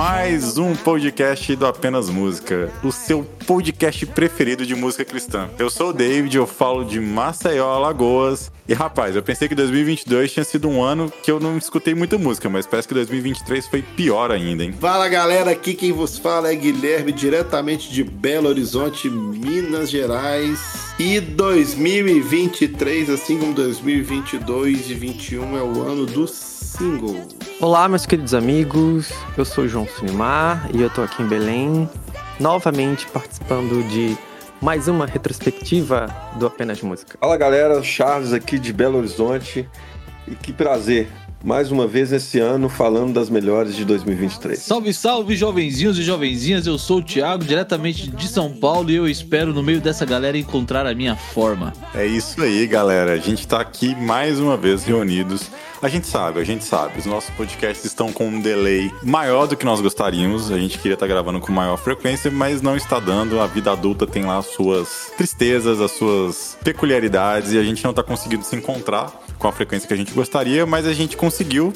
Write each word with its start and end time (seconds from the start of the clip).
mais 0.00 0.56
um 0.56 0.74
podcast 0.74 1.54
do 1.54 1.66
Apenas 1.66 2.08
Música, 2.08 2.72
o 2.82 2.90
seu 2.90 3.22
podcast 3.46 4.06
preferido 4.06 4.64
de 4.64 4.74
música 4.74 5.04
cristã. 5.04 5.50
Eu 5.58 5.68
sou 5.68 5.90
o 5.90 5.92
David, 5.92 6.34
eu 6.34 6.46
falo 6.46 6.86
de 6.86 6.98
Maceió, 6.98 7.68
Alagoas. 7.68 8.50
E 8.66 8.72
rapaz, 8.72 9.14
eu 9.14 9.22
pensei 9.22 9.46
que 9.46 9.54
2022 9.54 10.32
tinha 10.32 10.42
sido 10.42 10.70
um 10.70 10.82
ano 10.82 11.12
que 11.22 11.30
eu 11.30 11.38
não 11.38 11.58
escutei 11.58 11.94
muita 11.94 12.16
música, 12.16 12.48
mas 12.48 12.66
parece 12.66 12.88
que 12.88 12.94
2023 12.94 13.66
foi 13.66 13.82
pior 13.82 14.30
ainda, 14.30 14.64
hein? 14.64 14.72
Fala 14.72 15.06
galera, 15.06 15.50
aqui 15.50 15.74
quem 15.74 15.92
vos 15.92 16.16
fala 16.16 16.50
é 16.50 16.54
Guilherme, 16.54 17.12
diretamente 17.12 17.92
de 17.92 18.02
Belo 18.02 18.48
Horizonte, 18.48 19.10
Minas 19.10 19.90
Gerais. 19.90 20.94
E 20.98 21.20
2023, 21.20 23.10
assim 23.10 23.38
como 23.38 23.52
2022 23.52 24.78
e 24.78 24.94
2021, 24.94 25.58
é 25.58 25.62
o 25.62 25.82
ano 25.82 26.06
dos 26.06 26.49
single. 26.70 27.26
Olá, 27.60 27.88
meus 27.88 28.06
queridos 28.06 28.32
amigos. 28.32 29.10
Eu 29.36 29.44
sou 29.44 29.66
João 29.66 29.86
Sunimar 29.86 30.70
e 30.72 30.80
eu 30.80 30.88
tô 30.88 31.02
aqui 31.02 31.22
em 31.22 31.26
Belém, 31.26 31.88
novamente 32.38 33.06
participando 33.08 33.86
de 33.88 34.16
mais 34.62 34.86
uma 34.86 35.04
retrospectiva 35.04 36.06
do 36.38 36.46
Apenas 36.46 36.80
Música. 36.80 37.18
Fala 37.18 37.36
galera, 37.36 37.82
Charles 37.82 38.32
aqui 38.32 38.58
de 38.58 38.72
Belo 38.72 38.98
Horizonte 38.98 39.68
e 40.28 40.34
que 40.36 40.52
prazer 40.52 41.08
mais 41.42 41.72
uma 41.72 41.86
vez 41.86 42.12
esse 42.12 42.38
ano 42.38 42.68
falando 42.68 43.14
das 43.14 43.30
melhores 43.30 43.74
de 43.74 43.84
2023. 43.84 44.58
Salve, 44.58 44.92
salve, 44.92 45.34
jovenzinhos 45.34 45.98
e 45.98 46.02
jovenzinhas. 46.02 46.66
Eu 46.66 46.78
sou 46.78 46.98
o 46.98 47.02
Thiago, 47.02 47.42
diretamente 47.42 48.10
de 48.10 48.28
São 48.28 48.52
Paulo, 48.52 48.90
e 48.90 48.94
eu 48.94 49.08
espero 49.08 49.52
no 49.52 49.62
meio 49.62 49.80
dessa 49.80 50.04
galera 50.04 50.36
encontrar 50.36 50.86
a 50.86 50.94
minha 50.94 51.16
forma. 51.16 51.72
É 51.94 52.06
isso 52.06 52.42
aí, 52.42 52.66
galera. 52.66 53.14
A 53.14 53.16
gente 53.16 53.48
tá 53.48 53.58
aqui 53.60 53.96
mais 53.96 54.38
uma 54.38 54.56
vez 54.56 54.84
reunidos. 54.84 55.50
A 55.82 55.88
gente 55.88 56.06
sabe, 56.06 56.38
a 56.38 56.44
gente 56.44 56.62
sabe. 56.62 56.98
Os 56.98 57.06
nossos 57.06 57.30
podcasts 57.30 57.86
estão 57.86 58.12
com 58.12 58.28
um 58.28 58.38
delay 58.38 58.92
maior 59.02 59.46
do 59.46 59.56
que 59.56 59.64
nós 59.64 59.80
gostaríamos. 59.80 60.52
A 60.52 60.58
gente 60.58 60.78
queria 60.78 60.92
estar 60.92 61.06
gravando 61.06 61.40
com 61.40 61.50
maior 61.50 61.78
frequência, 61.78 62.30
mas 62.30 62.60
não 62.60 62.76
está 62.76 63.00
dando. 63.00 63.40
A 63.40 63.46
vida 63.46 63.72
adulta 63.72 64.06
tem 64.06 64.24
lá 64.24 64.36
as 64.36 64.46
suas 64.46 65.10
tristezas, 65.16 65.80
as 65.80 65.92
suas 65.92 66.58
peculiaridades, 66.62 67.52
e 67.52 67.58
a 67.58 67.62
gente 67.62 67.82
não 67.82 67.92
está 67.92 68.02
conseguindo 68.02 68.44
se 68.44 68.54
encontrar 68.54 69.10
com 69.38 69.48
a 69.48 69.52
frequência 69.52 69.88
que 69.88 69.94
a 69.94 69.96
gente 69.96 70.12
gostaria, 70.12 70.66
mas 70.66 70.86
a 70.86 70.92
gente 70.92 71.16
conseguiu 71.16 71.72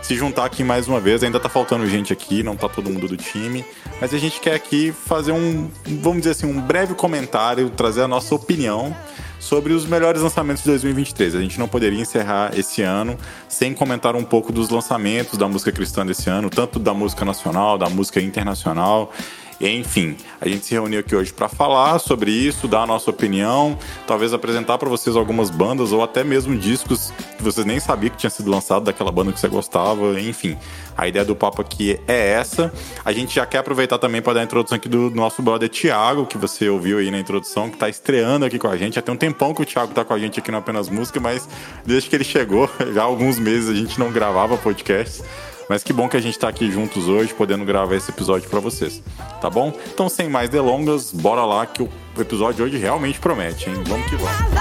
se 0.00 0.14
juntar 0.14 0.44
aqui 0.44 0.62
mais 0.62 0.86
uma 0.86 1.00
vez. 1.00 1.24
Ainda 1.24 1.40
tá 1.40 1.48
faltando 1.48 1.84
gente 1.88 2.12
aqui, 2.12 2.44
não 2.44 2.56
tá 2.56 2.68
todo 2.68 2.88
mundo 2.88 3.08
do 3.08 3.16
time, 3.16 3.64
mas 4.00 4.14
a 4.14 4.18
gente 4.18 4.38
quer 4.38 4.54
aqui 4.54 4.92
fazer 4.92 5.32
um, 5.32 5.68
vamos 6.00 6.18
dizer 6.18 6.30
assim, 6.30 6.46
um 6.46 6.60
breve 6.60 6.94
comentário, 6.94 7.68
trazer 7.70 8.02
a 8.02 8.08
nossa 8.08 8.32
opinião 8.36 8.96
sobre 9.38 9.72
os 9.72 9.86
melhores 9.86 10.22
lançamentos 10.22 10.62
de 10.62 10.70
2023. 10.70 11.34
A 11.34 11.40
gente 11.40 11.58
não 11.58 11.68
poderia 11.68 12.00
encerrar 12.00 12.56
esse 12.58 12.82
ano 12.82 13.16
sem 13.48 13.74
comentar 13.74 14.16
um 14.16 14.24
pouco 14.24 14.52
dos 14.52 14.68
lançamentos 14.68 15.38
da 15.38 15.48
música 15.48 15.72
cristã 15.72 16.04
desse 16.04 16.28
ano, 16.28 16.50
tanto 16.50 16.78
da 16.78 16.92
música 16.92 17.24
nacional, 17.24 17.78
da 17.78 17.88
música 17.88 18.20
internacional. 18.20 19.12
Enfim, 19.60 20.16
a 20.40 20.48
gente 20.48 20.64
se 20.64 20.72
reuniu 20.72 21.00
aqui 21.00 21.16
hoje 21.16 21.32
para 21.32 21.48
falar 21.48 21.98
sobre 21.98 22.30
isso, 22.30 22.68
dar 22.68 22.82
a 22.82 22.86
nossa 22.86 23.10
opinião, 23.10 23.76
talvez 24.06 24.32
apresentar 24.32 24.78
para 24.78 24.88
vocês 24.88 25.16
algumas 25.16 25.50
bandas 25.50 25.90
ou 25.92 26.02
até 26.02 26.22
mesmo 26.22 26.56
discos 26.56 27.12
que 27.36 27.42
vocês 27.42 27.66
nem 27.66 27.80
sabiam 27.80 28.10
que 28.10 28.18
tinha 28.18 28.30
sido 28.30 28.50
lançado 28.50 28.84
daquela 28.84 29.10
banda 29.10 29.32
que 29.32 29.40
você 29.40 29.48
gostava, 29.48 30.20
enfim. 30.20 30.56
A 30.96 31.06
ideia 31.06 31.24
do 31.24 31.34
papo 31.34 31.60
aqui 31.62 31.98
é 32.06 32.32
essa. 32.32 32.72
A 33.04 33.12
gente 33.12 33.34
já 33.34 33.46
quer 33.46 33.58
aproveitar 33.58 33.98
também 33.98 34.20
para 34.20 34.34
dar 34.34 34.40
a 34.40 34.44
introdução 34.44 34.76
aqui 34.76 34.88
do 34.88 35.10
nosso 35.10 35.42
brother 35.42 35.68
Thiago, 35.68 36.26
que 36.26 36.36
você 36.36 36.68
ouviu 36.68 36.98
aí 36.98 37.10
na 37.10 37.18
introdução, 37.18 37.68
que 37.68 37.74
está 37.74 37.88
estreando 37.88 38.44
aqui 38.44 38.58
com 38.58 38.68
a 38.68 38.76
gente. 38.76 38.94
Já 38.94 39.02
tem 39.02 39.14
um 39.14 39.18
tempão 39.18 39.54
que 39.54 39.62
o 39.62 39.64
Thiago 39.64 39.90
está 39.90 40.04
com 40.04 40.12
a 40.12 40.18
gente 40.18 40.38
aqui 40.40 40.50
no 40.50 40.58
Apenas 40.58 40.88
Música, 40.88 41.20
mas 41.20 41.48
desde 41.84 42.08
que 42.10 42.16
ele 42.16 42.24
chegou, 42.24 42.68
já 42.94 43.02
há 43.02 43.04
alguns 43.04 43.38
meses 43.38 43.70
a 43.70 43.74
gente 43.74 43.98
não 43.98 44.10
gravava 44.10 44.56
podcast. 44.56 45.22
Mas 45.68 45.82
que 45.82 45.92
bom 45.92 46.08
que 46.08 46.16
a 46.16 46.20
gente 46.20 46.34
está 46.34 46.48
aqui 46.48 46.70
juntos 46.70 47.08
hoje, 47.08 47.34
podendo 47.34 47.64
gravar 47.64 47.94
esse 47.94 48.10
episódio 48.10 48.48
para 48.48 48.60
vocês, 48.60 49.02
tá 49.40 49.50
bom? 49.50 49.72
Então, 49.92 50.08
sem 50.08 50.28
mais 50.28 50.48
delongas, 50.48 51.12
bora 51.12 51.44
lá 51.44 51.66
que 51.66 51.82
o 51.82 51.88
episódio 52.18 52.64
hoje 52.64 52.78
realmente 52.78 53.20
promete, 53.20 53.68
hein? 53.68 53.82
Vamos 53.86 54.08
que 54.08 54.16
vamos. 54.16 54.57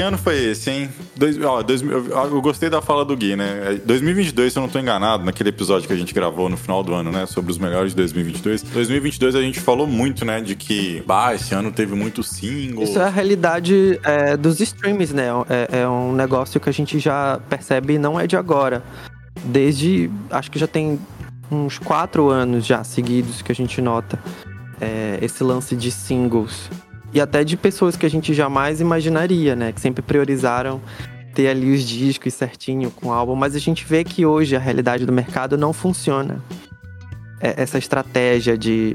Que 0.00 0.02
ano 0.02 0.16
foi 0.16 0.42
esse, 0.44 0.70
hein? 0.70 0.88
Dois, 1.14 1.38
ó, 1.42 1.62
dois, 1.62 1.82
eu, 1.82 2.06
eu, 2.06 2.40
gostei 2.40 2.70
da 2.70 2.80
fala 2.80 3.04
do 3.04 3.14
Gui, 3.14 3.36
né? 3.36 3.78
2022, 3.84 4.46
é, 4.46 4.50
se 4.50 4.58
eu 4.58 4.62
não 4.62 4.66
estou 4.66 4.80
enganado, 4.80 5.26
naquele 5.26 5.50
episódio 5.50 5.86
que 5.86 5.92
a 5.92 5.96
gente 5.96 6.14
gravou 6.14 6.48
no 6.48 6.56
final 6.56 6.82
do 6.82 6.94
ano, 6.94 7.12
né? 7.12 7.26
Sobre 7.26 7.52
os 7.52 7.58
melhores 7.58 7.90
de 7.90 7.96
2022. 7.96 8.62
2022 8.62 9.34
a 9.34 9.42
gente 9.42 9.60
falou 9.60 9.86
muito, 9.86 10.24
né? 10.24 10.40
De 10.40 10.56
que, 10.56 11.02
bah, 11.06 11.34
esse 11.34 11.54
ano 11.54 11.70
teve 11.70 11.94
muito 11.94 12.22
single. 12.22 12.82
Isso 12.82 12.98
é 12.98 13.02
a 13.02 13.10
realidade 13.10 14.00
é, 14.02 14.38
dos 14.38 14.58
streams, 14.60 15.14
né? 15.14 15.26
É, 15.50 15.80
é 15.80 15.88
um 15.88 16.14
negócio 16.14 16.58
que 16.58 16.70
a 16.70 16.72
gente 16.72 16.98
já 16.98 17.38
percebe 17.50 17.98
não 17.98 18.18
é 18.18 18.26
de 18.26 18.36
agora. 18.36 18.82
Desde, 19.44 20.10
acho 20.30 20.50
que 20.50 20.58
já 20.58 20.66
tem 20.66 20.98
uns 21.50 21.78
quatro 21.78 22.30
anos 22.30 22.64
já 22.64 22.82
seguidos 22.84 23.42
que 23.42 23.52
a 23.52 23.54
gente 23.54 23.82
nota 23.82 24.18
é, 24.80 25.18
esse 25.20 25.44
lance 25.44 25.76
de 25.76 25.90
singles 25.90 26.70
e 27.12 27.20
até 27.20 27.42
de 27.44 27.56
pessoas 27.56 27.96
que 27.96 28.06
a 28.06 28.10
gente 28.10 28.32
jamais 28.32 28.80
imaginaria, 28.80 29.56
né? 29.56 29.72
Que 29.72 29.80
sempre 29.80 30.02
priorizaram 30.02 30.80
ter 31.34 31.48
ali 31.48 31.72
os 31.72 31.82
discos 31.82 32.34
certinho 32.34 32.90
com 32.90 33.08
o 33.08 33.12
álbum, 33.12 33.34
mas 33.34 33.54
a 33.54 33.58
gente 33.58 33.84
vê 33.84 34.04
que 34.04 34.26
hoje 34.26 34.56
a 34.56 34.58
realidade 34.58 35.06
do 35.06 35.12
mercado 35.12 35.56
não 35.56 35.72
funciona. 35.72 36.42
É, 37.40 37.62
essa 37.62 37.78
estratégia 37.78 38.58
de, 38.58 38.94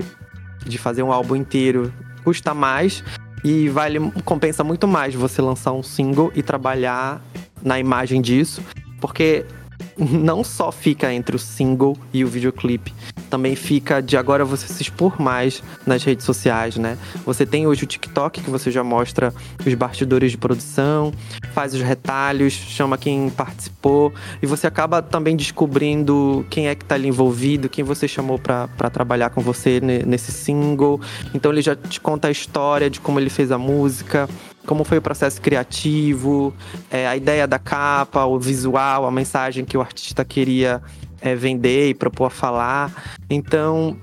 de 0.65 0.77
fazer 0.77 1.01
um 1.01 1.11
álbum 1.11 1.35
inteiro 1.35 1.93
custa 2.23 2.53
mais 2.53 3.03
e 3.43 3.69
vale 3.69 3.99
compensa 4.23 4.63
muito 4.63 4.87
mais 4.87 5.13
você 5.13 5.41
lançar 5.41 5.71
um 5.71 5.83
single 5.83 6.31
e 6.35 6.41
trabalhar 6.41 7.21
na 7.63 7.79
imagem 7.79 8.21
disso, 8.21 8.61
porque 8.99 9.45
não 9.97 10.43
só 10.43 10.71
fica 10.71 11.13
entre 11.13 11.35
o 11.35 11.39
single 11.39 11.97
e 12.13 12.23
o 12.23 12.27
videoclipe, 12.27 12.93
também 13.29 13.55
fica 13.55 14.01
de 14.01 14.17
agora 14.17 14.45
você 14.45 14.67
se 14.67 14.81
expor 14.81 15.21
mais 15.21 15.63
nas 15.85 16.03
redes 16.03 16.25
sociais, 16.25 16.77
né? 16.77 16.97
Você 17.25 17.45
tem 17.45 17.67
hoje 17.67 17.83
o 17.83 17.87
TikTok 17.87 18.41
que 18.41 18.49
você 18.49 18.71
já 18.71 18.83
mostra 18.83 19.33
os 19.65 19.73
bastidores 19.73 20.31
de 20.31 20.37
produção, 20.37 21.13
faz 21.53 21.73
os 21.73 21.81
retalhos, 21.81 22.53
chama 22.53 22.97
quem 22.97 23.29
participou 23.29 24.13
e 24.41 24.45
você 24.45 24.67
acaba 24.67 25.01
também 25.01 25.35
descobrindo 25.35 26.45
quem 26.49 26.67
é 26.67 26.75
que 26.75 26.85
tá 26.85 26.95
ali 26.95 27.07
envolvido, 27.07 27.69
quem 27.69 27.83
você 27.83 28.07
chamou 28.07 28.39
para 28.39 28.89
trabalhar 28.89 29.29
com 29.29 29.41
você 29.41 29.79
nesse 29.79 30.31
single. 30.31 30.99
Então 31.33 31.51
ele 31.51 31.61
já 31.61 31.75
te 31.75 31.99
conta 31.99 32.27
a 32.27 32.31
história 32.31 32.89
de 32.89 32.99
como 32.99 33.19
ele 33.19 33.29
fez 33.29 33.51
a 33.51 33.57
música, 33.57 34.29
como 34.65 34.83
foi 34.83 34.97
o 34.97 35.01
processo 35.01 35.39
criativo, 35.41 36.53
é, 36.89 37.07
a 37.07 37.15
ideia 37.15 37.47
da 37.47 37.59
capa, 37.59 38.25
o 38.25 38.39
visual, 38.39 39.05
a 39.05 39.11
mensagem 39.11 39.63
que 39.63 39.77
o 39.77 39.81
artista 39.81 40.25
queria 40.25 40.81
é, 41.21 41.35
vender 41.35 41.89
e 41.89 41.93
propor 41.93 42.31
falar. 42.31 43.15
Então, 43.29 43.97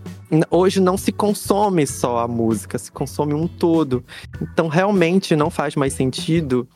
hoje 0.50 0.80
não 0.80 0.96
se 0.96 1.12
consome 1.12 1.86
só 1.86 2.18
a 2.20 2.28
música, 2.28 2.78
se 2.78 2.90
consome 2.90 3.34
um 3.34 3.46
todo. 3.46 4.04
Então, 4.40 4.68
realmente 4.68 5.36
não 5.36 5.50
faz 5.50 5.76
mais 5.76 5.92
sentido 5.92 6.66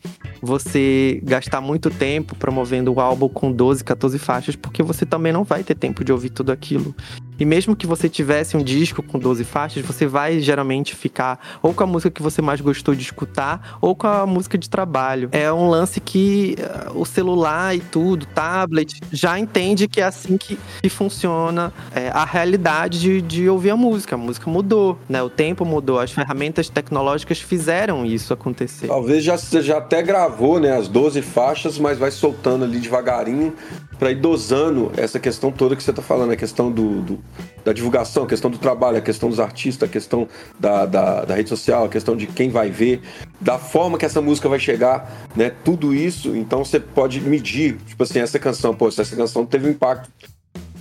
você 0.41 1.19
gastar 1.23 1.61
muito 1.61 1.89
tempo 1.89 2.35
promovendo 2.35 2.93
o 2.93 2.99
álbum 2.99 3.27
com 3.27 3.51
12, 3.51 3.83
14 3.83 4.19
faixas, 4.19 4.55
porque 4.55 4.83
você 4.83 5.05
também 5.05 5.33
não 5.33 5.43
vai 5.43 5.63
ter 5.63 5.75
tempo 5.75 6.03
de 6.03 6.11
ouvir 6.11 6.29
tudo 6.29 6.51
aquilo. 6.51 6.93
E 7.39 7.45
mesmo 7.45 7.75
que 7.75 7.85
você 7.85 8.09
tivesse 8.09 8.57
um 8.57 8.63
disco 8.63 9.03
com 9.03 9.19
12 9.19 9.43
faixas, 9.43 9.85
você 9.85 10.05
vai 10.05 10.39
geralmente 10.39 10.95
ficar 10.95 11.57
ou 11.61 11.73
com 11.73 11.83
a 11.83 11.87
música 11.87 12.09
que 12.09 12.21
você 12.21 12.41
mais 12.41 12.61
gostou 12.61 12.95
de 12.95 13.01
escutar, 13.01 13.77
ou 13.81 13.95
com 13.95 14.07
a 14.07 14.25
música 14.25 14.57
de 14.57 14.69
trabalho. 14.69 15.29
É 15.31 15.51
um 15.51 15.69
lance 15.69 15.99
que 15.99 16.55
uh, 16.59 16.99
o 16.99 17.05
celular 17.05 17.75
e 17.75 17.79
tudo, 17.79 18.25
tablet, 18.25 18.99
já 19.11 19.37
entende 19.39 19.87
que 19.87 20.01
é 20.01 20.05
assim 20.05 20.37
que, 20.37 20.57
que 20.81 20.89
funciona 20.89 21.73
é, 21.93 22.09
a 22.09 22.25
realidade 22.25 22.99
de, 22.99 23.21
de 23.21 23.49
ouvir 23.49 23.71
a 23.71 23.77
música. 23.77 24.15
A 24.15 24.17
música 24.17 24.49
mudou, 24.49 24.97
né? 25.07 25.21
O 25.21 25.29
tempo 25.29 25.65
mudou, 25.65 25.99
as 25.99 26.11
ferramentas 26.11 26.69
tecnológicas 26.69 27.39
fizeram 27.39 28.05
isso 28.05 28.33
acontecer. 28.33 28.87
Talvez 28.87 29.23
já, 29.23 29.37
já 29.37 29.77
até 29.77 30.01
gravou 30.01 30.59
né, 30.59 30.75
as 30.75 30.87
12 30.87 31.21
faixas, 31.21 31.77
mas 31.77 31.97
vai 31.97 32.11
soltando 32.11 32.63
ali 32.65 32.79
devagarinho 32.79 33.53
para 33.97 34.11
ir 34.11 34.15
dosando 34.15 34.91
essa 34.95 35.19
questão 35.19 35.51
toda 35.51 35.75
que 35.75 35.83
você 35.83 35.89
está 35.89 36.01
falando, 36.01 36.31
a 36.31 36.35
questão 36.35 36.71
do, 36.71 37.01
do, 37.01 37.19
da 37.63 37.73
divulgação, 37.73 38.23
a 38.23 38.27
questão 38.27 38.49
do 38.49 38.57
trabalho, 38.57 38.97
a 38.97 39.01
questão 39.01 39.29
dos 39.29 39.39
artistas, 39.39 39.89
a 39.89 39.91
questão 39.91 40.27
da, 40.59 40.85
da, 40.85 41.25
da, 41.25 41.35
rede 41.35 41.49
social, 41.49 41.85
a 41.85 41.89
questão 41.89 42.15
de 42.15 42.27
quem 42.27 42.49
vai 42.49 42.69
ver, 42.69 43.01
da 43.41 43.57
forma 43.57 43.97
que 43.97 44.05
essa 44.05 44.21
música 44.21 44.47
vai 44.47 44.59
chegar, 44.59 45.27
né? 45.35 45.51
Tudo 45.63 45.93
isso, 45.93 46.35
então 46.35 46.63
você 46.63 46.79
pode 46.79 47.19
medir, 47.21 47.77
tipo 47.85 48.01
assim, 48.03 48.19
essa 48.19 48.39
canção, 48.39 48.73
pô, 48.73 48.87
essa 48.87 49.15
canção 49.15 49.45
teve 49.45 49.67
um 49.67 49.71
impacto 49.71 50.09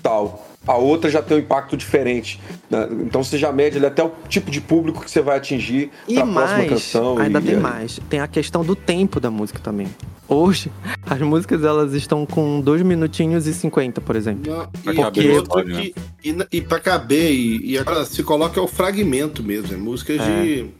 tal 0.02 0.55
a 0.66 0.76
outra 0.76 1.08
já 1.08 1.22
tem 1.22 1.36
um 1.36 1.40
impacto 1.40 1.76
diferente. 1.76 2.40
Né? 2.68 2.88
Então 3.02 3.22
você 3.22 3.38
já 3.38 3.52
mede 3.52 3.84
até 3.84 4.02
o 4.02 4.10
tipo 4.28 4.50
de 4.50 4.60
público 4.60 5.04
que 5.04 5.10
você 5.10 5.22
vai 5.22 5.36
atingir 5.36 5.90
para 6.12 6.22
a 6.22 6.26
próxima 6.26 6.64
canção. 6.64 7.18
Ainda 7.18 7.38
e, 7.38 7.42
tem 7.42 7.56
mais. 7.56 8.00
Tem 8.10 8.20
a 8.20 8.26
questão 8.26 8.64
do 8.64 8.74
tempo 8.74 9.20
da 9.20 9.30
música 9.30 9.60
também. 9.62 9.88
Hoje, 10.28 10.70
as 11.08 11.20
músicas 11.20 11.62
elas 11.62 11.92
estão 11.92 12.26
com 12.26 12.60
2 12.60 12.82
minutinhos 12.82 13.46
e 13.46 13.54
50, 13.54 14.00
por 14.00 14.16
exemplo. 14.16 14.52
Não, 14.52 14.92
e, 14.92 14.96
Porque... 14.96 15.20
que, 15.62 15.94
e, 16.24 16.36
e 16.52 16.60
para 16.60 16.80
caber, 16.80 17.30
e, 17.30 17.72
e, 17.72 17.78
agora 17.78 18.04
se 18.04 18.22
coloca 18.22 18.60
o 18.60 18.66
fragmento 18.66 19.42
mesmo, 19.42 19.74
é 19.74 19.76
músicas 19.76 20.20
é. 20.20 20.42
de. 20.42 20.70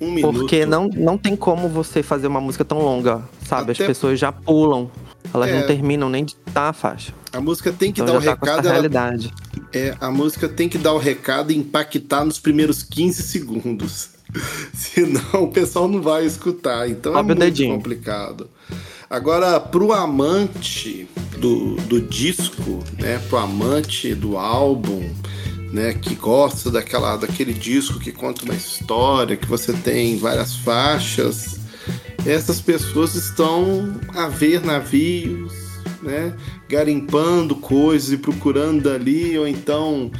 Um 0.00 0.10
minuto. 0.10 0.40
Porque 0.40 0.66
não, 0.66 0.88
não 0.88 1.16
tem 1.16 1.36
como 1.36 1.68
você 1.68 2.02
fazer 2.02 2.26
uma 2.26 2.40
música 2.40 2.64
tão 2.64 2.80
longa, 2.80 3.22
sabe? 3.46 3.70
Até... 3.70 3.82
As 3.84 3.86
pessoas 3.86 4.18
já 4.18 4.32
pulam. 4.32 4.90
Elas 5.32 5.48
é... 5.48 5.60
não 5.60 5.66
terminam 5.66 6.10
nem 6.10 6.24
de 6.24 6.34
estar 6.52 6.68
a 6.68 6.72
faixa. 6.72 7.12
A 7.32 7.40
música 7.40 7.72
tem 7.72 7.92
que 7.92 8.00
então 8.00 8.14
dar 8.14 8.20
o 8.20 8.24
tá 8.24 8.30
recado. 8.30 8.66
Ela... 8.66 8.72
realidade. 8.72 9.32
É, 9.72 9.96
a 10.00 10.10
música 10.10 10.48
tem 10.48 10.68
que 10.68 10.76
dar 10.76 10.92
o 10.92 10.98
recado 10.98 11.50
e 11.50 11.56
impactar 11.56 12.24
nos 12.24 12.38
primeiros 12.38 12.82
15 12.82 13.22
segundos. 13.22 14.10
Senão 14.72 15.44
o 15.44 15.48
pessoal 15.48 15.88
não 15.88 16.02
vai 16.02 16.24
escutar. 16.24 16.88
Então 16.88 17.16
é 17.16 17.22
muito 17.22 17.38
dedinho. 17.38 17.74
complicado. 17.74 18.48
Agora, 19.08 19.60
pro 19.60 19.92
amante 19.92 21.06
do, 21.38 21.76
do 21.76 22.00
disco, 22.00 22.82
né? 22.98 23.18
Pro 23.28 23.38
amante 23.38 24.14
do 24.14 24.36
álbum, 24.38 25.10
né? 25.70 25.94
Que 25.94 26.14
gosta 26.14 26.70
daquela, 26.70 27.16
daquele 27.16 27.52
disco 27.52 27.98
que 27.98 28.12
conta 28.12 28.44
uma 28.44 28.54
história, 28.54 29.36
que 29.36 29.46
você 29.46 29.72
tem 29.72 30.16
várias 30.18 30.56
faixas. 30.56 31.60
Essas 32.24 32.60
pessoas 32.60 33.14
estão 33.14 33.94
a 34.14 34.28
ver 34.28 34.64
navios, 34.64 35.52
né? 36.02 36.34
Garimpando 36.68 37.56
coisas 37.56 38.12
e 38.12 38.16
procurando 38.16 38.90
ali, 38.90 39.38
ou 39.38 39.46
então 39.46 40.10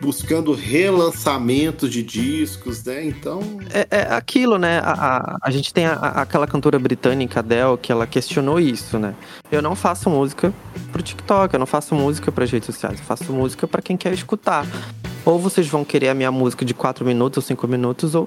buscando 0.00 0.54
relançamentos 0.54 1.90
de 1.90 2.02
discos, 2.02 2.82
né? 2.84 3.04
Então. 3.04 3.40
É, 3.72 3.86
é 3.90 4.14
aquilo, 4.14 4.58
né? 4.58 4.80
A, 4.80 4.92
a, 4.92 5.38
a 5.42 5.50
gente 5.50 5.72
tem 5.74 5.84
a, 5.86 5.92
aquela 5.92 6.46
cantora 6.46 6.78
britânica 6.78 7.40
Adele 7.40 7.76
que 7.80 7.92
ela 7.92 8.06
questionou 8.06 8.58
isso, 8.58 8.98
né? 8.98 9.14
Eu 9.52 9.60
não 9.60 9.76
faço 9.76 10.08
música 10.08 10.52
pro 10.90 11.02
TikTok, 11.02 11.54
eu 11.54 11.60
não 11.60 11.66
faço 11.66 11.94
música 11.94 12.32
para 12.32 12.46
redes 12.46 12.66
sociais, 12.66 12.98
eu 12.98 13.04
faço 13.04 13.32
música 13.32 13.68
para 13.68 13.82
quem 13.82 13.96
quer 13.96 14.12
escutar. 14.12 14.66
Ou 15.24 15.38
vocês 15.38 15.68
vão 15.68 15.84
querer 15.84 16.08
a 16.08 16.14
minha 16.14 16.32
música 16.32 16.64
de 16.64 16.72
4 16.72 17.04
minutos 17.04 17.36
ou 17.36 17.42
5 17.42 17.68
minutos, 17.68 18.14
ou 18.14 18.26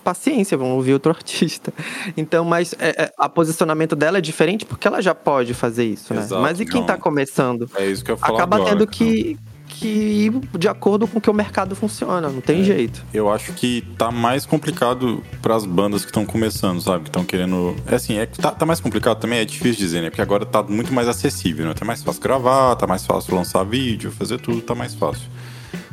paciência, 0.00 0.56
vamos 0.56 0.74
ouvir 0.74 0.92
outro 0.92 1.10
artista. 1.12 1.72
Então, 2.16 2.44
mas 2.44 2.74
é, 2.78 3.04
é, 3.04 3.12
a 3.18 3.28
posicionamento 3.28 3.94
dela 3.94 4.18
é 4.18 4.20
diferente 4.20 4.64
porque 4.64 4.86
ela 4.86 5.00
já 5.00 5.14
pode 5.14 5.54
fazer 5.54 5.84
isso, 5.84 6.12
né? 6.14 6.20
Exato, 6.20 6.42
mas 6.42 6.60
e 6.60 6.66
quem 6.66 6.80
não. 6.80 6.86
tá 6.86 6.96
começando? 6.96 7.70
É 7.74 7.86
isso 7.86 8.04
que 8.04 8.10
eu 8.10 8.16
falo 8.16 8.36
Acaba 8.36 8.56
agora, 8.56 8.70
tendo 8.70 8.86
que, 8.86 9.38
que 9.68 9.86
ir 9.86 10.32
de 10.58 10.68
acordo 10.68 11.06
com 11.06 11.18
o 11.18 11.20
que 11.20 11.30
o 11.30 11.34
mercado 11.34 11.74
funciona, 11.76 12.28
não 12.28 12.40
tem 12.40 12.60
é, 12.60 12.64
jeito. 12.64 13.04
Eu 13.14 13.30
acho 13.30 13.52
que 13.52 13.82
tá 13.96 14.10
mais 14.10 14.44
complicado 14.44 15.22
para 15.40 15.54
as 15.54 15.64
bandas 15.64 16.02
que 16.02 16.10
estão 16.10 16.26
começando, 16.26 16.80
sabe? 16.80 17.04
Que 17.04 17.08
estão 17.08 17.24
querendo. 17.24 17.76
É 17.86 17.94
assim, 17.94 18.18
é, 18.18 18.26
tá, 18.26 18.50
tá 18.50 18.66
mais 18.66 18.80
complicado 18.80 19.18
também, 19.18 19.38
é 19.38 19.44
difícil 19.44 19.76
dizer, 19.76 20.02
né? 20.02 20.10
Porque 20.10 20.22
agora 20.22 20.44
tá 20.44 20.62
muito 20.62 20.92
mais 20.92 21.08
acessível, 21.08 21.66
né? 21.66 21.74
Tá 21.74 21.84
mais 21.84 22.02
fácil 22.02 22.20
gravar, 22.20 22.76
tá 22.76 22.86
mais 22.86 23.06
fácil 23.06 23.34
lançar 23.34 23.64
vídeo, 23.64 24.10
fazer 24.10 24.40
tudo, 24.40 24.60
tá 24.60 24.74
mais 24.74 24.94
fácil. 24.94 25.28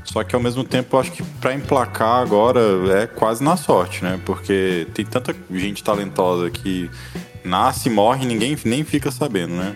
Só 0.07 0.23
que 0.23 0.33
ao 0.33 0.41
mesmo 0.41 0.63
tempo 0.63 0.95
eu 0.95 0.99
acho 0.99 1.11
que 1.11 1.21
para 1.21 1.53
emplacar 1.53 2.21
agora 2.21 2.61
é 3.01 3.07
quase 3.07 3.43
na 3.43 3.57
sorte, 3.57 4.03
né? 4.03 4.19
Porque 4.25 4.87
tem 4.93 5.05
tanta 5.05 5.35
gente 5.51 5.83
talentosa 5.83 6.49
que 6.49 6.89
nasce, 7.43 7.89
morre 7.89 8.25
ninguém 8.25 8.57
nem 8.63 8.83
fica 8.83 9.11
sabendo, 9.11 9.53
né? 9.53 9.75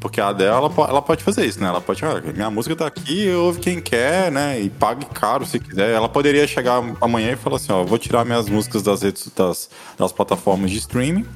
Porque 0.00 0.20
a 0.20 0.32
dela, 0.32 0.72
ela 0.88 1.02
pode 1.02 1.22
fazer 1.22 1.44
isso, 1.44 1.60
né? 1.60 1.68
Ela 1.68 1.80
pode, 1.80 2.04
ah, 2.04 2.22
minha 2.34 2.50
música 2.50 2.74
tá 2.74 2.86
aqui, 2.86 3.30
ouve 3.30 3.60
quem 3.60 3.80
quer, 3.80 4.30
né? 4.30 4.60
E 4.60 4.70
pague 4.70 5.04
caro 5.06 5.44
se 5.44 5.58
quiser. 5.58 5.90
Ela 5.90 6.08
poderia 6.08 6.46
chegar 6.46 6.82
amanhã 7.00 7.32
e 7.32 7.36
falar 7.36 7.56
assim, 7.56 7.72
ó, 7.72 7.84
vou 7.84 7.98
tirar 7.98 8.24
minhas 8.24 8.48
músicas 8.48 8.82
das 8.82 9.02
redes, 9.02 9.30
das, 9.36 9.70
das 9.98 10.12
plataformas 10.12 10.70
de 10.70 10.78
streaming 10.78 11.26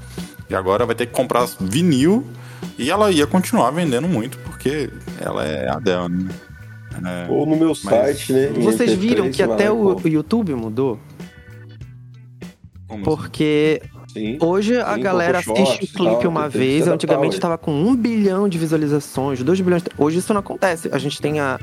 e 0.49 0.55
agora 0.55 0.85
vai 0.87 0.95
ter 0.95 1.07
que 1.07 1.13
comprar 1.13 1.47
vinil 1.61 2.27
e 2.79 2.91
ela 2.91 3.11
ia 3.11 3.27
continuar 3.27 3.71
vendendo 3.71 4.09
muito 4.09 4.39
porque 4.39 4.91
ela 5.21 5.45
é 5.47 5.69
a 5.69 5.79
dela, 5.79 6.09
né? 6.09 6.29
É, 7.05 7.31
Ou 7.31 7.47
no 7.47 7.57
meu 7.57 7.75
site, 7.75 8.33
né? 8.33 8.49
Vocês 8.49 8.93
viram 8.93 9.31
que 9.31 9.43
até 9.43 9.71
o, 9.71 9.97
o, 9.97 10.09
YouTube 10.09 10.55
mudou? 10.55 10.99
Como 12.87 13.05
Porque 13.05 13.83
assim? 14.11 14.37
hoje 14.41 14.77
a 14.79 14.97
galera 14.97 15.39
assiste 15.39 15.85
o 15.85 15.89
clipe 15.89 16.27
uma 16.27 16.49
vez, 16.49 16.89
antigamente 16.89 17.37
estava 17.37 17.57
com 17.57 17.73
um 17.73 17.95
bilhão 17.95 18.49
de 18.49 18.59
visualizações, 18.59 19.43
dois 19.43 19.61
bilhões. 19.61 19.83
Hoje 19.97 20.19
isso 20.19 20.33
não 20.33 20.41
acontece. 20.41 20.89
A 20.93 20.99
gente 20.99 21.21
tem 21.21 21.41
a, 21.41 21.59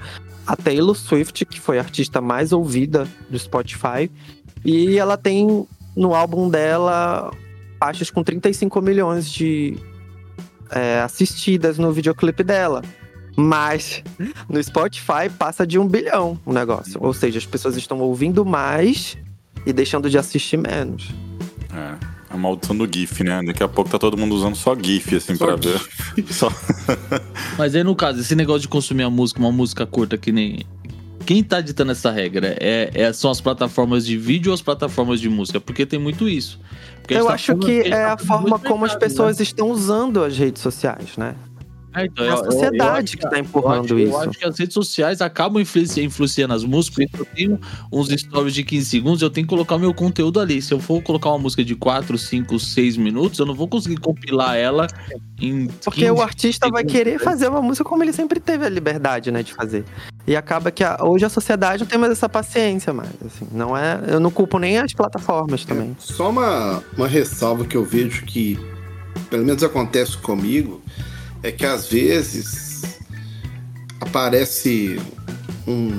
a 0.46 0.56
Taylor 0.56 0.96
Swift, 0.96 1.46
que 1.46 1.60
foi 1.60 1.78
a 1.78 1.82
artista 1.82 2.22
mais 2.22 2.52
ouvida 2.52 3.08
do 3.30 3.38
Spotify, 3.38 4.10
e 4.66 4.98
ela 4.98 5.18
tem 5.18 5.68
no 5.96 6.16
álbum 6.16 6.50
dela 6.50 7.32
faixas 7.80 8.10
com 8.10 8.24
35 8.24 8.82
milhões 8.82 9.30
de 9.30 9.78
é, 10.72 11.02
assistidas 11.02 11.78
no 11.78 11.92
videoclipe 11.92 12.44
dela. 12.44 12.82
Mas 13.40 14.04
no 14.50 14.62
Spotify 14.64 15.30
passa 15.38 15.66
de 15.66 15.78
um 15.78 15.88
bilhão 15.88 16.40
o 16.44 16.52
negócio. 16.52 16.98
Ou 17.00 17.14
seja, 17.14 17.38
as 17.38 17.46
pessoas 17.46 17.78
estão 17.78 18.00
ouvindo 18.00 18.44
mais 18.44 19.16
e 19.64 19.72
deixando 19.72 20.10
de 20.10 20.18
assistir 20.18 20.58
menos. 20.58 21.12
É. 21.72 22.18
A 22.30 22.36
maldição 22.36 22.76
do 22.76 22.92
GIF, 22.92 23.24
né? 23.24 23.42
Daqui 23.46 23.64
a 23.64 23.68
pouco 23.68 23.90
tá 23.90 24.00
todo 24.00 24.18
mundo 24.18 24.34
usando 24.36 24.56
só 24.56 24.76
GIF, 24.76 25.16
assim, 25.16 25.36
só 25.36 25.46
pra 25.46 25.56
GIF. 25.56 25.88
ver. 26.16 26.26
Só... 26.34 26.52
Mas 27.58 27.76
aí, 27.76 27.84
no 27.84 27.96
caso, 27.96 28.20
esse 28.20 28.36
negócio 28.36 28.62
de 28.62 28.68
consumir 28.68 29.04
a 29.04 29.10
música, 29.10 29.40
uma 29.40 29.52
música 29.52 29.86
curta 29.86 30.18
que 30.18 30.32
nem. 30.32 30.66
Quem 31.26 31.44
tá 31.44 31.62
ditando 31.62 31.92
essa 31.92 32.10
regra? 32.10 32.58
É, 32.60 32.90
é, 32.94 33.14
são 33.14 33.30
as 33.30 33.40
plataformas 33.40 34.06
de 34.06 34.18
vídeo 34.18 34.50
ou 34.50 34.54
as 34.54 34.62
plataformas 34.62 35.20
de 35.20 35.30
música? 35.30 35.60
Porque 35.60 35.86
tem 35.86 36.00
muito 36.00 36.28
isso. 36.28 36.60
Porque 37.02 37.14
Eu 37.14 37.28
tá 37.28 37.34
acho 37.34 37.56
que 37.58 37.82
é 37.82 38.06
a 38.06 38.18
forma 38.18 38.58
como 38.60 38.86
as 38.86 38.96
pessoas 38.96 39.38
né? 39.38 39.44
estão 39.44 39.70
usando 39.70 40.24
as 40.24 40.38
redes 40.38 40.62
sociais, 40.62 41.18
né? 41.18 41.36
É, 41.98 42.06
então, 42.06 42.26
é 42.26 42.30
a 42.30 42.38
sociedade 42.38 43.14
eu, 43.14 43.16
eu, 43.16 43.20
que 43.20 43.26
está 43.26 43.40
empurrando 43.40 43.90
eu 43.90 43.98
acho, 43.98 44.00
isso. 44.00 44.14
Eu 44.14 44.30
acho 44.30 44.40
que 44.40 44.46
as 44.46 44.60
redes 44.60 44.74
sociais 44.76 45.22
acabam 45.22 45.62
influenciando 45.62 46.54
as 46.54 46.64
músicas. 46.64 47.08
Eu 47.18 47.26
tenho 47.26 47.60
uns 47.92 48.10
stories 48.10 48.54
de 48.54 48.64
15 48.64 48.86
segundos, 48.86 49.22
eu 49.24 49.30
tenho 49.32 49.48
que 49.48 49.50
colocar 49.50 49.76
o 49.76 49.80
meu 49.80 49.94
conteúdo 49.94 50.40
ali. 50.40 50.62
Se 50.62 50.74
eu 50.74 50.80
for 50.80 51.02
colocar 51.02 51.30
uma 51.30 51.40
música 51.40 51.64
de 51.64 51.76
4, 51.76 52.16
5, 52.16 52.60
6 52.60 52.98
minutos, 52.98 53.40
eu 53.40 53.48
não 53.48 53.56
vou 53.56 53.68
conseguir 53.68 53.98
compilar 53.98 54.56
ela 54.56 54.86
em. 55.42 55.68
Porque 55.84 56.10
o 56.10 56.22
artista 56.22 56.70
vai 56.70 56.84
querer 56.84 57.20
fazer 57.20 57.48
uma 57.48 57.62
música 57.62 57.84
como 57.84 58.04
ele 58.04 58.14
sempre 58.14 58.40
teve 58.40 58.64
a 58.64 58.70
liberdade, 58.70 59.32
né, 59.32 59.42
de 59.42 59.54
fazer. 59.54 59.84
E 60.28 60.36
acaba 60.36 60.70
que 60.70 60.84
a, 60.84 61.00
hoje 61.02 61.26
a 61.26 61.30
sociedade 61.30 61.80
não 61.80 61.88
tem 61.88 61.98
mais 61.98 62.12
essa 62.12 62.30
paciência 62.30 62.94
mais. 62.94 63.10
Assim, 63.26 63.48
não 63.52 63.76
é, 63.76 64.02
eu 64.08 64.20
não 64.20 64.30
culpo 64.30 64.60
nem 64.60 64.78
as 64.78 64.94
plataformas 64.94 65.66
também. 65.66 65.92
É, 65.92 65.96
só 65.98 66.30
uma, 66.30 66.84
uma 66.96 67.08
ressalva 67.08 67.66
que 67.66 67.76
eu 67.76 67.84
vejo 67.84 68.24
que, 68.26 68.60
pelo 69.30 69.46
menos 69.46 69.64
acontece 69.64 70.18
comigo 70.18 70.82
é 71.44 71.52
que 71.52 71.66
às 71.66 71.88
vezes 71.88 73.00
aparece 74.00 75.00
um, 75.68 75.90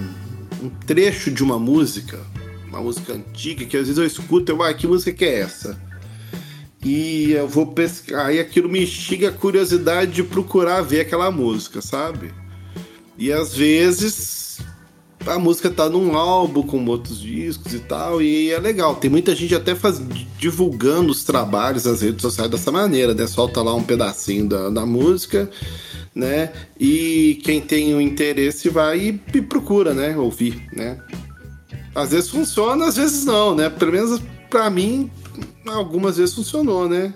um 0.62 0.71
trecho 0.87 1.30
de 1.30 1.42
uma 1.42 1.59
música, 1.59 2.18
uma 2.66 2.80
música 2.80 3.12
antiga, 3.12 3.64
que 3.64 3.76
às 3.76 3.85
vezes 3.87 3.99
eu 3.99 4.07
escuto, 4.07 4.52
eu, 4.52 4.62
ah, 4.62 4.73
que 4.75 4.87
música 4.87 5.12
que 5.12 5.25
é 5.25 5.40
essa? 5.40 5.80
E 6.85 7.33
eu 7.33 7.49
vou 7.49 7.66
pescar, 7.66 8.26
aí 8.26 8.38
aquilo 8.38 8.68
me 8.68 8.83
instiga 8.83 9.28
a 9.28 9.33
curiosidade 9.33 10.12
de 10.12 10.23
procurar 10.23 10.80
ver 10.83 11.00
aquela 11.00 11.30
música, 11.30 11.80
sabe? 11.83 12.33
E 13.16 13.33
às 13.33 13.54
vezes 13.54 14.48
a 15.26 15.38
música 15.38 15.70
tá 15.70 15.88
num 15.88 16.16
álbum 16.16 16.62
com 16.62 16.84
outros 16.87 17.20
discos 17.20 17.75
e 17.75 17.78
tal, 17.80 18.22
e 18.22 18.50
é 18.50 18.58
legal. 18.58 18.96
Tem 18.96 19.10
muita 19.10 19.34
gente 19.34 19.54
até 19.54 19.75
faz, 19.75 20.00
divulgando 20.38 21.10
os 21.10 21.25
trabalhos 21.25 21.84
nas 21.84 22.00
redes 22.02 22.22
sociais 22.22 22.50
dessa 22.50 22.70
maneira, 22.70 23.14
né? 23.14 23.26
Solta 23.26 23.62
lá 23.62 23.75
um 23.75 23.82
pedacinho 23.82 24.48
da, 24.48 24.70
da 24.70 24.87
música, 24.87 25.50
né? 26.14 26.52
E 26.78 27.40
quem 27.44 27.60
tem 27.60 27.94
o 27.94 28.00
interesse 28.00 28.68
vai 28.68 29.20
e, 29.34 29.42
procura, 29.42 29.92
né? 29.92 30.16
Ouvir, 30.16 30.66
né? 30.72 30.98
Às 31.94 32.12
vezes 32.12 32.30
funciona, 32.30 32.87
às 32.87 32.96
vezes 32.96 33.25
não, 33.25 33.54
né? 33.54 33.68
Pelo 33.68 33.92
menos 33.92 34.20
para 34.48 34.70
mim, 34.70 35.10
algumas 35.66 36.16
vezes 36.16 36.34
funcionou, 36.34 36.88
né? 36.88 37.12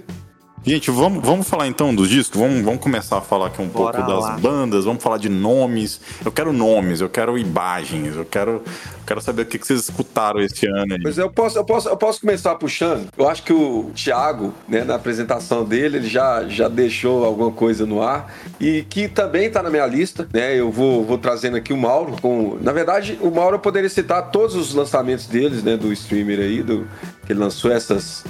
Gente, 0.64 0.92
vamos, 0.92 1.24
vamos 1.26 1.48
falar 1.48 1.66
então 1.66 1.92
dos 1.92 2.08
discos? 2.08 2.40
Vamos, 2.40 2.62
vamos 2.62 2.80
começar 2.80 3.18
a 3.18 3.20
falar 3.20 3.48
aqui 3.48 3.60
um 3.60 3.66
Bora 3.66 3.96
pouco 3.98 4.12
das 4.12 4.24
lá. 4.24 4.38
bandas, 4.38 4.84
vamos 4.84 5.02
falar 5.02 5.18
de 5.18 5.28
nomes. 5.28 6.00
Eu 6.24 6.30
quero 6.30 6.52
nomes, 6.52 7.00
eu 7.00 7.08
quero 7.08 7.36
imagens, 7.36 8.14
eu 8.14 8.24
quero, 8.24 8.52
eu 8.52 8.62
quero 9.04 9.20
saber 9.20 9.42
o 9.42 9.46
que 9.46 9.58
que 9.58 9.66
vocês 9.66 9.80
escutaram 9.80 10.40
esse 10.40 10.64
ano 10.66 10.94
aí. 10.94 11.00
Mas 11.02 11.18
eu 11.18 11.28
posso, 11.28 11.58
eu 11.58 11.64
posso, 11.64 11.88
eu 11.88 11.96
posso 11.96 12.20
começar 12.20 12.54
puxando. 12.54 13.08
Eu 13.18 13.28
acho 13.28 13.42
que 13.42 13.52
o 13.52 13.90
Thiago, 13.92 14.54
né, 14.68 14.84
na 14.84 14.94
apresentação 14.94 15.64
dele, 15.64 15.96
ele 15.96 16.08
já, 16.08 16.44
já 16.46 16.68
deixou 16.68 17.24
alguma 17.24 17.50
coisa 17.50 17.84
no 17.84 18.00
ar 18.00 18.32
e 18.60 18.82
que 18.88 19.08
também 19.08 19.50
tá 19.50 19.64
na 19.64 19.70
minha 19.70 19.86
lista, 19.86 20.28
né? 20.32 20.54
Eu 20.54 20.70
vou, 20.70 21.04
vou 21.04 21.18
trazendo 21.18 21.56
aqui 21.56 21.72
o 21.72 21.76
Mauro 21.76 22.14
com, 22.22 22.56
na 22.60 22.70
verdade, 22.70 23.18
o 23.20 23.32
Mauro 23.32 23.56
eu 23.56 23.60
poderia 23.60 23.90
citar 23.90 24.30
todos 24.30 24.54
os 24.54 24.72
lançamentos 24.72 25.26
deles, 25.26 25.64
né, 25.64 25.76
do 25.76 25.92
streamer 25.92 26.38
aí, 26.38 26.62
do 26.62 26.86
que 27.26 27.32
ele 27.32 27.40
lançou 27.40 27.72
essas 27.72 28.24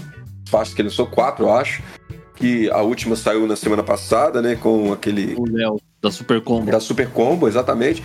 faixas 0.53 0.75
que 0.75 0.83
ele 0.83 0.89
lançou 0.89 1.07
quatro, 1.07 1.47
eu 1.47 1.53
acho. 1.53 1.83
Que 2.37 2.71
a 2.71 2.81
última 2.83 3.15
saiu 3.15 3.47
na 3.47 3.57
semana 3.57 3.83
passada, 3.83 4.41
né, 4.41 4.57
com 4.57 4.93
aquele 4.93 5.35
O 5.37 5.45
Léo, 5.49 5.81
da 6.01 6.11
Super 6.11 6.41
Combo. 6.41 6.71
da 6.71 6.81
Super 6.81 7.09
Combo, 7.09 7.47
exatamente. 7.47 8.03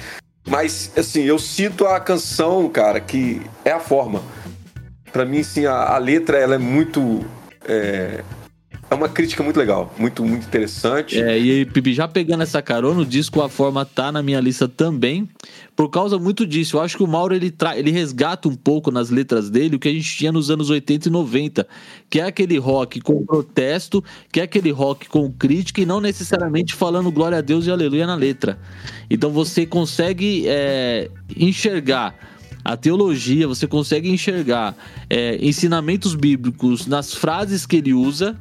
Mas, 0.48 0.92
assim, 0.96 1.24
eu 1.24 1.38
cito 1.38 1.86
a 1.86 2.00
canção, 2.00 2.70
cara, 2.70 3.00
que 3.02 3.42
é 3.66 3.72
a 3.72 3.80
forma. 3.80 4.22
Pra 5.12 5.26
mim, 5.26 5.44
sim, 5.44 5.66
a, 5.66 5.74
a 5.74 5.98
letra, 5.98 6.38
ela 6.38 6.56
é 6.56 6.60
muito... 6.60 7.26
É, 7.68 8.24
é 8.90 8.96
uma 8.96 9.10
crítica 9.10 9.44
muito 9.44 9.58
legal, 9.58 9.94
muito, 9.98 10.24
muito 10.24 10.48
interessante. 10.48 11.22
É, 11.22 11.38
e 11.38 11.66
Pipi, 11.66 11.94
já 11.94 12.08
pegando 12.08 12.44
essa 12.44 12.62
carona, 12.62 13.02
o 13.02 13.06
disco 13.06 13.42
A 13.42 13.50
Forma 13.50 13.86
tá 13.86 14.12
na 14.12 14.24
minha 14.24 14.40
lista 14.40 14.68
também, 14.68 15.28
por 15.76 15.90
causa 15.90 16.18
muito 16.18 16.48
disso. 16.48 16.78
Eu 16.78 16.82
acho 16.82 16.96
que 16.96 17.04
o 17.04 17.08
Mauro 17.08 17.36
ele, 17.36 17.52
tra... 17.52 17.78
ele 17.78 17.92
resgata 17.92 18.48
um 18.48 18.56
pouco 18.56 18.90
nas 18.90 19.10
letras 19.10 19.50
dele 19.50 19.76
o 19.76 19.80
que 19.80 19.90
a 19.90 19.94
gente 19.94 20.16
tinha 20.16 20.32
nos 20.32 20.50
anos 20.50 20.70
80 20.70 21.10
e 21.10 21.12
90, 21.12 21.68
que 22.10 22.22
é 22.22 22.24
aquele 22.24 22.58
rock 22.58 23.02
com 23.02 23.26
protesto, 23.26 24.02
que 24.32 24.40
é 24.40 24.44
aquele 24.44 24.72
rock 24.72 25.10
com 25.10 25.30
crítica 25.32 25.82
e 25.82 25.86
não 25.86 26.00
necessariamente 26.00 26.74
falando 26.74 27.12
glória 27.12 27.40
a 27.40 27.42
Deus 27.42 27.68
e 27.68 27.72
aleluia 27.72 28.08
na 28.08 28.16
letra. 28.16 28.58
Então 29.10 29.32
você 29.32 29.66
consegue 29.66 30.46
é, 30.48 31.12
enxergar 31.36 32.16
a 32.64 32.76
teologia, 32.76 33.48
você 33.48 33.68
consegue 33.68 34.10
enxergar 34.10 34.76
é, 35.10 35.38
ensinamentos 35.42 36.16
bíblicos 36.16 36.86
nas 36.86 37.14
frases 37.14 37.66
que 37.66 37.78
ele 37.78 37.94
usa, 37.94 38.38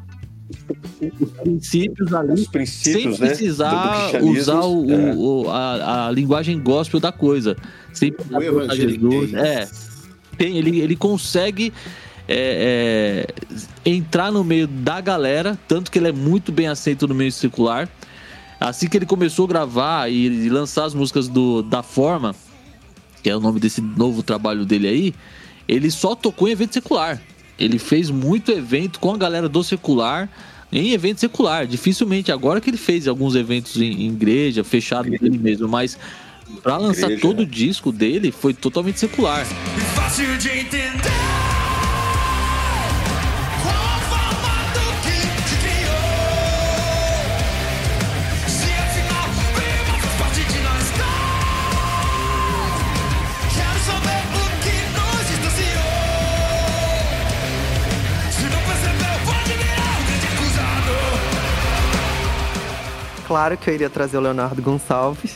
os 1.21 1.31
princípios 1.33 2.13
ali, 2.15 2.33
Os 2.33 2.49
princípios, 2.49 3.03
sem 3.03 3.11
né? 3.11 3.17
precisar 3.29 3.71
do- 3.71 3.77
do 3.77 3.99
cristianismo. 4.01 4.41
usar 4.41 4.61
o, 4.65 4.91
É. 4.91 5.15
o- 5.15 5.51
a, 5.51 6.07
a 6.07 6.11
linguagem 6.11 6.59
gospel 6.61 7.01
da 7.01 7.13
coisa. 7.13 7.57
Sem 7.93 8.13
precisar 8.13 8.39
O 8.39 8.75
Jesus. 8.75 9.35
É, 9.35 9.69
tem, 10.39 10.57
ele, 10.59 10.81
ele 10.81 10.97
consegue 10.97 11.73
é, 12.29 13.27
é, 13.85 13.89
entrar 13.91 14.33
no 14.33 14.43
meio 14.43 14.67
da 14.67 15.01
galera, 15.01 15.57
tanto 15.69 15.91
que 15.91 15.99
ele 15.99 16.09
é 16.09 16.13
muito 16.13 16.51
bem 16.51 16.67
aceito 16.67 17.07
no 17.07 17.15
meio 17.15 17.31
secular. 17.33 17.89
Assim 18.59 18.89
que 18.89 18.97
ele 18.97 19.07
começou 19.07 19.45
a 19.45 19.49
gravar 19.49 20.11
e, 20.11 20.27
e 20.27 20.49
lançar 20.49 20.85
as 20.87 20.95
músicas 20.95 21.29
do, 21.29 21.63
da 21.63 21.83
Forma, 21.83 22.35
que 23.23 23.31
é 23.31 23.37
o 23.37 23.41
nome 23.41 23.61
desse 23.61 23.81
novo 23.81 24.23
trabalho 24.23 24.65
dele 24.65 24.89
aí, 24.89 25.15
ele 25.69 25.91
só 25.91 26.15
tocou 26.15 26.49
em 26.49 26.53
evento 26.53 26.73
secular. 26.75 27.21
Ele 27.59 27.79
fez 27.79 28.11
muito 28.11 28.51
evento 28.53 29.01
com 29.01 29.13
a 29.13 29.17
galera 29.17 29.49
do 29.49 29.63
secular, 29.65 30.29
em 30.71 30.93
evento 30.93 31.21
secular. 31.21 31.67
Dificilmente, 31.67 32.31
agora 32.31 32.61
que 32.61 32.71
ele 32.71 32.77
fez 32.77 33.09
alguns 33.09 33.35
eventos 33.35 33.77
em, 33.77 34.03
em 34.03 34.09
igreja, 34.09 34.63
fechado 34.63 35.11
dele 35.11 35.39
mesmo, 35.39 35.69
mas 35.69 35.99
pra 36.63 36.77
lançar 36.77 37.07
Igreja, 37.07 37.23
todo 37.23 37.41
o 37.41 37.47
disco 37.47 37.91
dele 37.91 38.31
foi 38.31 38.53
totalmente 38.53 39.01
secular. 39.01 39.45
Fácil 39.95 40.37
de 40.39 40.49
entender 40.51 41.26
Claro 63.27 63.57
que 63.57 63.69
eu 63.69 63.75
iria 63.75 63.91
trazer 63.91 64.17
o 64.17 64.21
Leonardo 64.21 64.63
Gonçalves. 64.63 65.35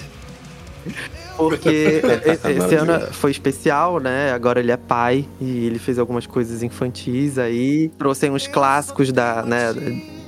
Porque 1.37 2.00
esse 2.25 2.75
ano 2.76 3.00
foi 3.12 3.30
especial, 3.30 3.99
né? 3.99 4.32
Agora 4.32 4.61
ele 4.61 4.70
é 4.70 4.76
pai 4.76 5.26
e 5.40 5.66
ele 5.66 5.78
fez 5.78 5.99
algumas 5.99 6.26
coisas 6.26 6.62
infantis 6.62 7.37
aí. 7.37 7.90
Trouxe 7.99 8.30
uns 8.30 8.47
clássicos 8.47 9.11
da, 9.11 9.42
né, 9.42 9.73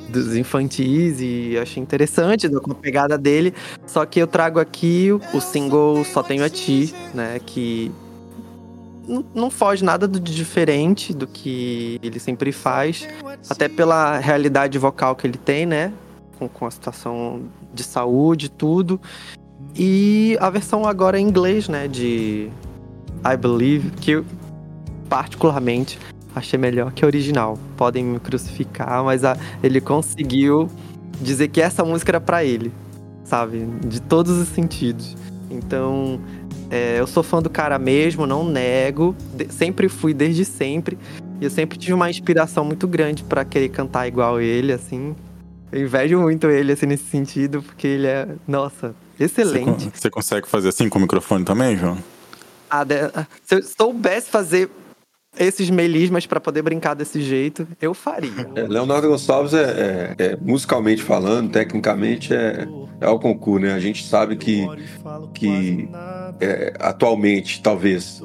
dos 0.09 0.35
infantis 0.35 1.21
e 1.21 1.57
achei 1.61 1.83
interessante 1.83 2.49
com 2.49 2.73
a 2.73 2.75
pegada 2.75 3.17
dele. 3.17 3.55
Só 3.87 4.05
que 4.05 4.21
eu 4.21 4.27
trago 4.27 4.59
aqui 4.59 5.11
o 5.33 5.41
single 5.41 6.05
Só 6.05 6.23
Tenho 6.23 6.45
a 6.45 6.49
Ti, 6.49 6.93
né? 7.15 7.41
Que 7.45 7.93
não, 9.07 9.25
não 9.35 9.51
foge 9.51 9.85
nada 9.85 10.09
do 10.09 10.19
de 10.19 10.35
diferente 10.35 11.15
do 11.15 11.27
que 11.27 12.01
ele 12.03 12.19
sempre 12.19 12.51
faz. 12.51 13.07
Até 13.49 13.69
pela 13.69 14.19
realidade 14.19 14.79
vocal 14.79 15.15
que 15.15 15.27
ele 15.27 15.39
tem, 15.39 15.65
né? 15.67 15.93
Com, 16.43 16.49
com 16.49 16.67
a 16.67 16.71
situação 16.71 17.43
de 17.73 17.83
saúde 17.83 18.47
e 18.47 18.49
tudo. 18.49 19.01
E 19.77 20.37
a 20.41 20.51
versão 20.51 20.87
agora 20.87 21.19
em 21.19 21.27
inglês, 21.27 21.69
né? 21.69 21.87
De 21.89 22.51
I 23.25 23.37
Believe, 23.39 23.91
que 23.91 24.13
eu 24.13 24.25
particularmente 25.09 25.99
achei 26.35 26.59
melhor 26.59 26.93
que 26.93 27.05
a 27.05 27.07
original. 27.07 27.59
Podem 27.77 28.05
me 28.05 28.19
crucificar, 28.21 29.05
mas 29.05 29.25
a- 29.25 29.37
ele 29.63 29.81
conseguiu 29.81 30.69
dizer 31.21 31.49
que 31.49 31.61
essa 31.61 31.85
música 31.85 32.11
era 32.13 32.21
pra 32.21 32.45
ele, 32.45 32.73
sabe? 33.25 33.65
De 33.87 34.01
todos 34.01 34.37
os 34.39 34.49
sentidos. 34.49 35.17
Então, 35.51 36.19
é, 36.71 36.99
eu 36.99 37.07
sou 37.07 37.23
fã 37.23 37.41
do 37.43 37.51
cara 37.51 37.79
mesmo, 37.79 38.27
não 38.27 38.45
nego. 38.45 39.15
De- 39.35 39.53
sempre 39.53 39.89
fui 39.89 40.13
desde 40.15 40.45
sempre. 40.45 40.99
E 41.41 41.45
eu 41.45 41.51
sempre 41.51 41.79
tive 41.79 41.93
uma 41.93 42.09
inspiração 42.11 42.65
muito 42.65 42.89
grande 42.89 43.23
pra 43.23 43.45
querer 43.45 43.69
cantar 43.69 44.09
igual 44.09 44.41
ele, 44.41 44.73
assim. 44.73 45.15
Eu 45.73 45.83
invejo 45.83 46.21
muito 46.21 46.49
ele, 46.49 46.73
assim, 46.73 46.85
nesse 46.87 47.05
sentido, 47.05 47.63
porque 47.63 47.87
ele 47.87 48.07
é, 48.07 48.29
nossa, 48.47 48.95
excelente. 49.19 49.91
você 49.95 50.11
consegue 50.11 50.47
fazer 50.47 50.69
assim 50.69 50.89
com 50.89 50.99
o 50.99 51.03
microfone 51.03 51.45
também, 51.45 51.77
João? 51.79 51.97
Ah, 52.71 52.85
Se 53.43 53.55
eu 53.55 53.63
soubesse 53.63 54.29
fazer 54.31 54.71
esses 55.39 55.71
melismas 55.71 56.27
pra 56.27 56.39
poder 56.41 56.63
brincar 56.63 56.95
desse 56.95 57.21
jeito, 57.23 57.67
eu 57.81 57.95
faria. 57.95 58.33
É, 58.55 58.63
Leonardo 58.63 59.09
Gonçalves 59.09 59.55
é, 59.55 60.15
é- 60.19 60.25
é, 60.25 60.37
musicalmente 60.41 61.03
falando, 61.03 61.51
tecnicamente 61.51 62.35
é, 62.35 62.67
é 63.01 63.07
ao 63.07 63.19
concurso, 63.19 63.65
né? 63.67 63.73
A 63.73 63.81
gente 63.81 64.07
sabe 64.07 64.37
que, 64.37 64.67
que 65.35 65.89
é, 66.41 66.75
atualmente, 66.79 67.63
talvez, 67.63 68.21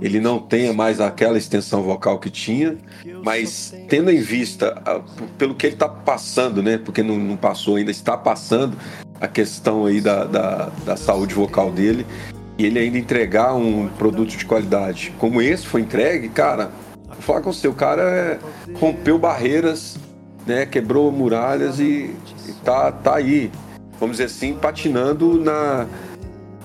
ele 0.00 0.18
não 0.20 0.38
tenha 0.38 0.72
mais 0.72 1.00
aquela 1.00 1.36
extensão 1.36 1.82
vocal 1.82 2.18
que 2.18 2.30
tinha, 2.30 2.76
mas 3.22 3.74
tendo 3.88 4.10
em 4.10 4.20
vista 4.20 4.80
a- 4.84 5.00
pelo 5.36 5.54
que 5.54 5.66
ele 5.66 5.74
está 5.74 5.88
passando, 5.88 6.62
né? 6.62 6.78
Porque 6.78 7.02
não, 7.02 7.18
não 7.18 7.36
passou 7.36 7.76
ainda, 7.76 7.90
está 7.90 8.16
passando 8.16 8.76
a 9.20 9.28
questão 9.28 9.86
aí 9.86 10.00
da, 10.00 10.24
da, 10.24 10.70
da 10.84 10.96
saúde 10.96 11.34
vocal 11.34 11.70
dele 11.70 12.06
e 12.58 12.64
ele 12.66 12.78
ainda 12.78 12.98
entregar 12.98 13.54
um 13.54 13.88
produto 13.88 14.36
de 14.36 14.44
qualidade 14.44 15.12
como 15.18 15.42
esse 15.42 15.66
foi 15.66 15.82
entregue, 15.82 16.28
cara, 16.28 16.70
vou 17.06 17.16
falar 17.20 17.40
com 17.42 17.52
você, 17.52 17.68
o 17.68 17.74
cara 17.74 18.02
é- 18.02 18.38
rompeu 18.78 19.18
barreiras, 19.18 19.96
né? 20.46 20.64
Quebrou 20.66 21.10
muralhas 21.12 21.78
e, 21.80 22.10
e 22.48 22.52
tá, 22.64 22.90
tá 22.92 23.16
aí, 23.16 23.50
vamos 24.00 24.16
dizer 24.16 24.24
assim, 24.26 24.54
patinando 24.54 25.38
na, 25.38 25.86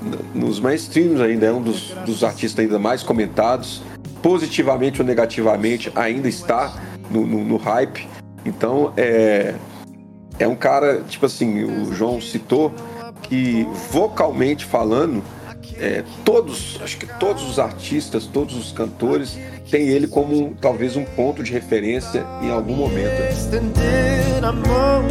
na- 0.02 0.18
nos 0.34 0.60
mainstreams 0.60 1.20
ainda, 1.20 1.48
é 1.48 1.52
um 1.52 1.62
dos, 1.62 1.92
dos 2.06 2.24
artistas 2.24 2.64
ainda 2.64 2.80
mais 2.80 3.04
comentados, 3.04 3.82
positivamente 4.22 5.02
ou 5.02 5.08
negativamente, 5.08 5.92
ainda 5.96 6.30
está 6.30 6.74
no, 7.10 7.26
no- 7.26 7.44
no 7.44 7.58
hype. 7.58 8.08
Então 8.46 8.94
é, 8.96 9.56
é 10.40 10.48
um 10.48 10.56
cara, 10.56 11.02
tipo 11.08 11.26
assim, 11.26 11.64
o 11.64 11.94
João 11.94 12.22
citou, 12.22 12.74
que 13.24 13.68
vocalmente 13.92 14.66
falando, 14.66 15.24
é, 15.82 16.04
todos, 16.24 16.80
acho 16.84 16.96
que 16.98 17.08
todos 17.20 17.42
os 17.50 17.58
artistas, 17.58 18.28
todos 18.28 18.56
os 18.56 18.72
cantores 18.72 19.36
têm 19.72 19.88
ele 19.88 20.06
como 20.06 20.56
talvez 20.62 20.96
um 20.96 21.04
ponto 21.04 21.42
de 21.42 21.52
referência 21.52 22.24
em 22.40 22.52
algum 22.52 22.76
momento. 22.76 23.20
estender 23.32 24.44
a 24.44 24.52
mão, 24.52 25.08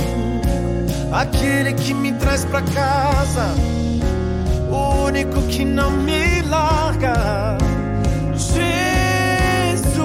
aquele 1.13 1.73
que 1.73 1.93
me 1.93 2.13
traz 2.13 2.45
pra 2.45 2.63
casa, 2.63 3.53
o 4.71 5.07
único 5.07 5.43
que 5.49 5.65
não 5.65 5.91
me 5.91 6.41
larga. 6.43 7.59
Jesus, 8.33 10.05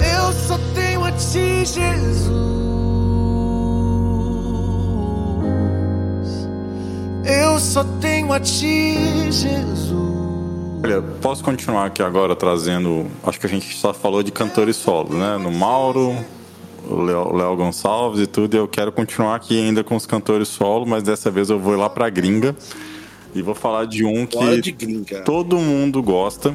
eu 0.00 0.32
só 0.32 0.58
tenho 0.74 1.04
a 1.04 1.12
ti, 1.12 1.66
Jesus. 1.66 2.53
Eu 7.40 7.58
só 7.58 7.84
tenho 8.00 8.32
a 8.32 8.40
ti, 8.40 9.30
Jesus. 9.30 9.92
Olha, 10.82 11.00
posso 11.00 11.42
continuar 11.42 11.86
aqui 11.86 12.02
agora 12.02 12.36
trazendo. 12.36 13.06
Acho 13.22 13.40
que 13.40 13.46
a 13.46 13.48
gente 13.48 13.74
só 13.76 13.94
falou 13.94 14.22
de 14.22 14.30
cantores 14.30 14.76
solos, 14.76 15.14
né? 15.14 15.38
No 15.38 15.50
Mauro, 15.50 16.14
o 16.86 17.00
Léo 17.02 17.56
Gonçalves 17.56 18.20
e 18.20 18.26
tudo. 18.26 18.54
E 18.54 18.58
eu 18.58 18.68
quero 18.68 18.92
continuar 18.92 19.34
aqui 19.34 19.58
ainda 19.58 19.82
com 19.82 19.96
os 19.96 20.04
cantores 20.06 20.48
solo, 20.48 20.86
mas 20.86 21.02
dessa 21.02 21.30
vez 21.30 21.48
eu 21.50 21.58
vou 21.58 21.74
lá 21.76 21.88
pra 21.88 22.10
gringa. 22.10 22.54
E 23.34 23.42
vou 23.42 23.54
falar 23.54 23.86
de 23.86 24.04
um 24.04 24.26
que 24.26 25.22
todo 25.24 25.56
mundo 25.58 26.02
gosta. 26.02 26.54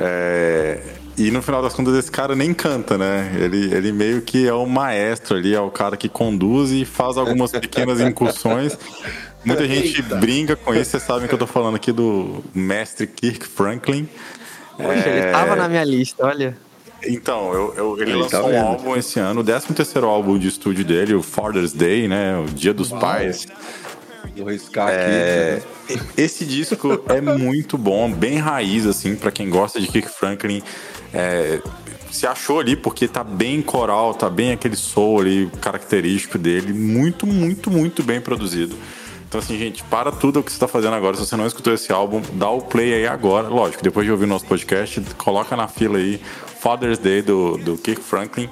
É, 0.00 0.80
E 1.16 1.30
no 1.30 1.42
final 1.42 1.60
das 1.60 1.74
contas, 1.74 1.94
esse 1.96 2.10
cara 2.10 2.34
nem 2.34 2.54
canta, 2.54 2.96
né? 2.96 3.32
Ele, 3.38 3.74
ele 3.74 3.92
meio 3.92 4.22
que 4.22 4.46
é 4.46 4.52
o 4.54 4.66
maestro 4.66 5.36
ali, 5.36 5.54
é 5.54 5.60
o 5.60 5.70
cara 5.70 5.96
que 5.96 6.08
conduz 6.08 6.70
e 6.70 6.84
faz 6.84 7.16
algumas 7.16 7.50
pequenas 7.52 8.00
incursões. 8.00 8.78
Muita 9.44 9.66
gente 9.66 9.96
Eita. 10.02 10.16
brinca 10.16 10.56
com 10.56 10.74
isso, 10.74 10.90
vocês 10.90 11.02
sabem 11.02 11.28
que 11.28 11.34
eu 11.34 11.38
tô 11.38 11.46
falando 11.46 11.76
aqui 11.76 11.92
do 11.92 12.42
mestre 12.54 13.06
Kirk 13.06 13.46
Franklin. 13.46 14.08
Poxa, 14.76 15.08
ele 15.08 15.32
tava 15.32 15.56
na 15.56 15.68
minha 15.68 15.84
lista, 15.84 16.24
olha. 16.26 16.56
Então, 17.06 17.52
eu, 17.52 17.74
eu- 17.76 18.00
ele, 18.00 18.10
Ele 18.10 18.22
lançou 18.22 18.42
tá 18.42 18.46
um 18.48 18.60
álbum 18.60 18.96
esse 18.96 19.20
ano, 19.20 19.40
o 19.40 19.44
13 19.44 19.72
terceiro 19.72 20.06
álbum 20.08 20.36
de 20.38 20.48
estúdio 20.48 20.84
dele, 20.84 21.14
o 21.14 21.22
Father's 21.22 21.72
Day, 21.72 22.08
né? 22.08 22.36
O 22.38 22.44
Dia 22.46 22.74
dos 22.74 22.90
Pais. 22.90 23.46
Vou 24.36 24.48
riscar 24.50 24.88
É, 24.90 25.60
aqui. 25.88 26.00
esse 26.16 26.44
disco 26.44 27.02
é 27.08 27.20
muito 27.20 27.78
bom, 27.78 28.10
bem 28.10 28.38
raiz, 28.38 28.86
assim, 28.86 29.14
pra 29.16 29.30
quem 29.32 29.48
gosta 29.48 29.80
de 29.80 29.86
Kirk 29.88 30.08
Franklin. 30.10 30.62
É, 31.14 31.60
se 32.10 32.26
achou 32.26 32.60
ali 32.60 32.76
porque 32.76 33.06
tá 33.08 33.22
bem 33.24 33.62
coral, 33.62 34.14
tá 34.14 34.28
bem 34.30 34.52
aquele 34.52 34.76
soul 34.76 35.20
ali 35.20 35.50
característico 35.60 36.36
dele, 36.38 36.72
muito, 36.72 37.26
muito, 37.26 37.70
muito 37.70 38.02
bem 38.02 38.20
produzido. 38.20 38.76
Então, 39.28 39.40
assim, 39.40 39.58
gente, 39.58 39.84
para 39.84 40.10
tudo 40.10 40.40
o 40.40 40.42
que 40.42 40.50
você 40.50 40.58
tá 40.58 40.66
fazendo 40.66 40.94
agora. 40.94 41.14
Se 41.14 41.26
você 41.26 41.36
não 41.36 41.46
escutou 41.46 41.74
esse 41.74 41.92
álbum, 41.92 42.22
dá 42.32 42.48
o 42.48 42.62
play 42.62 42.94
aí 42.94 43.06
agora. 43.06 43.46
Lógico, 43.46 43.82
depois 43.82 44.06
de 44.06 44.10
ouvir 44.10 44.24
o 44.24 44.26
nosso 44.28 44.46
podcast, 44.46 45.02
coloca 45.18 45.54
na 45.54 45.68
fila 45.68 45.98
aí 45.98 46.18
Father's 46.60 46.98
Day 46.98 47.20
do, 47.20 47.58
do 47.58 47.76
Kirk 47.76 48.02
Franklin. 48.02 48.48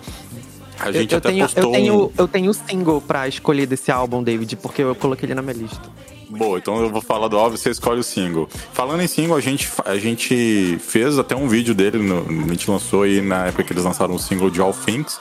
A 0.78 0.88
Eu, 0.88 0.92
gente 0.92 1.12
eu 1.12 1.18
até 1.18 1.30
tenho, 1.30 1.44
postou 1.44 1.64
eu, 1.64 1.72
tenho, 1.72 2.04
um... 2.04 2.12
eu 2.18 2.28
tenho 2.28 2.50
o 2.50 2.54
single 2.54 3.00
pra 3.00 3.26
escolher 3.26 3.64
desse 3.64 3.90
álbum, 3.90 4.22
David, 4.22 4.54
porque 4.56 4.82
eu 4.82 4.94
coloquei 4.94 5.26
ele 5.26 5.34
na 5.34 5.40
minha 5.40 5.54
lista. 5.54 5.90
Boa, 6.28 6.58
então 6.58 6.78
eu 6.82 6.90
vou 6.90 7.00
falar 7.00 7.28
do 7.28 7.38
álbum, 7.38 7.56
você 7.56 7.70
escolhe 7.70 8.00
o 8.00 8.04
single. 8.04 8.46
Falando 8.72 9.00
em 9.00 9.06
single, 9.06 9.36
a 9.36 9.40
gente, 9.40 9.70
a 9.84 9.96
gente 9.96 10.76
fez 10.82 11.18
até 11.18 11.34
um 11.34 11.48
vídeo 11.48 11.74
dele, 11.74 11.98
no, 11.98 12.18
a 12.18 12.48
gente 12.48 12.70
lançou 12.70 13.02
aí 13.02 13.22
na 13.22 13.46
época 13.46 13.64
que 13.64 13.72
eles 13.72 13.84
lançaram 13.84 14.14
o 14.14 14.18
single 14.18 14.50
de 14.50 14.60
All 14.60 14.74
Things, 14.74 15.18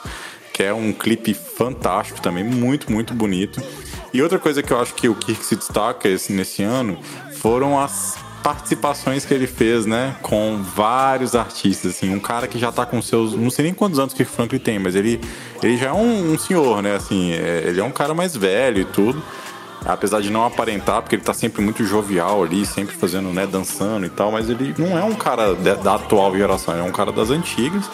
que 0.56 0.62
é 0.62 0.72
um 0.72 0.90
clipe 0.90 1.34
fantástico 1.34 2.18
também, 2.18 2.42
muito, 2.42 2.90
muito 2.90 3.12
bonito. 3.12 3.60
E 4.10 4.22
outra 4.22 4.38
coisa 4.38 4.62
que 4.62 4.72
eu 4.72 4.80
acho 4.80 4.94
que 4.94 5.06
o 5.06 5.14
Kirk 5.14 5.44
se 5.44 5.54
destaca 5.54 6.08
esse, 6.08 6.32
nesse 6.32 6.62
ano 6.62 6.96
foram 7.34 7.78
as 7.78 8.16
participações 8.42 9.26
que 9.26 9.34
ele 9.34 9.46
fez, 9.46 9.84
né, 9.84 10.16
com 10.22 10.62
vários 10.74 11.34
artistas, 11.34 11.90
assim, 11.96 12.14
um 12.14 12.18
cara 12.18 12.48
que 12.48 12.58
já 12.58 12.72
tá 12.72 12.86
com 12.86 13.02
seus, 13.02 13.34
não 13.34 13.50
sei 13.50 13.66
nem 13.66 13.74
quantos 13.74 13.98
anos 13.98 14.14
que 14.14 14.22
o 14.22 14.26
Franklin 14.26 14.58
tem, 14.58 14.78
mas 14.78 14.94
ele, 14.96 15.20
ele 15.62 15.76
já 15.76 15.88
é 15.88 15.92
um, 15.92 16.32
um 16.32 16.38
senhor, 16.38 16.80
né, 16.80 16.94
assim, 16.96 17.32
é- 17.32 17.64
ele 17.66 17.78
é 17.78 17.84
um 17.84 17.90
cara 17.90 18.14
mais 18.14 18.34
velho 18.34 18.80
e 18.80 18.84
tudo, 18.86 19.22
apesar 19.84 20.22
de 20.22 20.30
não 20.30 20.42
aparentar, 20.42 21.02
porque 21.02 21.16
ele 21.16 21.22
tá 21.22 21.34
sempre 21.34 21.60
muito 21.60 21.84
jovial 21.84 22.42
ali, 22.42 22.64
sempre 22.64 22.94
fazendo, 22.96 23.28
né, 23.30 23.46
dançando 23.46 24.06
e 24.06 24.10
tal, 24.10 24.32
mas 24.32 24.48
ele 24.48 24.74
não 24.78 24.96
é 24.96 25.04
um 25.04 25.14
cara 25.16 25.54
de- 25.54 25.74
da 25.82 25.96
atual 25.96 26.34
geração, 26.34 26.72
ele 26.72 26.82
é 26.82 26.88
um 26.88 26.92
cara 26.92 27.12
das 27.12 27.28
antigas. 27.28 27.90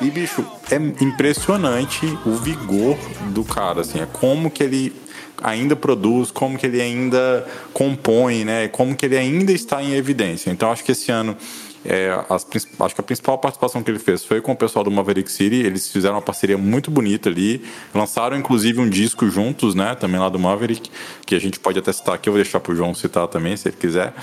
E, 0.00 0.10
bicho, 0.10 0.44
é 0.70 0.76
impressionante 1.04 2.06
o 2.24 2.36
vigor 2.36 2.96
do 3.30 3.42
cara, 3.42 3.80
assim, 3.80 4.00
é 4.00 4.06
como 4.06 4.48
que 4.50 4.62
ele 4.62 4.94
ainda 5.42 5.74
produz, 5.74 6.30
como 6.30 6.56
que 6.56 6.66
ele 6.66 6.80
ainda 6.80 7.46
compõe, 7.72 8.44
né, 8.44 8.68
como 8.68 8.94
que 8.94 9.06
ele 9.06 9.16
ainda 9.16 9.52
está 9.52 9.82
em 9.82 9.94
evidência. 9.94 10.50
Então, 10.50 10.70
acho 10.70 10.84
que 10.84 10.92
esse 10.92 11.10
ano, 11.10 11.36
é, 11.84 12.10
as 12.28 12.46
acho 12.80 12.94
que 12.94 13.00
a 13.00 13.04
principal 13.04 13.38
participação 13.38 13.82
que 13.82 13.90
ele 13.90 13.98
fez 13.98 14.24
foi 14.24 14.40
com 14.40 14.52
o 14.52 14.56
pessoal 14.56 14.84
do 14.84 14.90
Maverick 14.90 15.30
City, 15.30 15.56
eles 15.56 15.90
fizeram 15.90 16.14
uma 16.14 16.22
parceria 16.22 16.58
muito 16.58 16.90
bonita 16.90 17.28
ali, 17.28 17.64
lançaram 17.94 18.36
inclusive 18.36 18.80
um 18.80 18.88
disco 18.88 19.28
juntos, 19.28 19.74
né, 19.74 19.96
também 19.96 20.20
lá 20.20 20.28
do 20.28 20.38
Maverick, 20.38 20.90
que 21.26 21.34
a 21.34 21.40
gente 21.40 21.58
pode 21.58 21.78
até 21.78 21.92
citar 21.92 22.14
aqui, 22.14 22.28
eu 22.28 22.32
vou 22.32 22.42
deixar 22.42 22.60
pro 22.60 22.74
João 22.74 22.94
citar 22.94 23.26
também, 23.26 23.56
se 23.56 23.68
ele 23.68 23.76
quiser. 23.76 24.14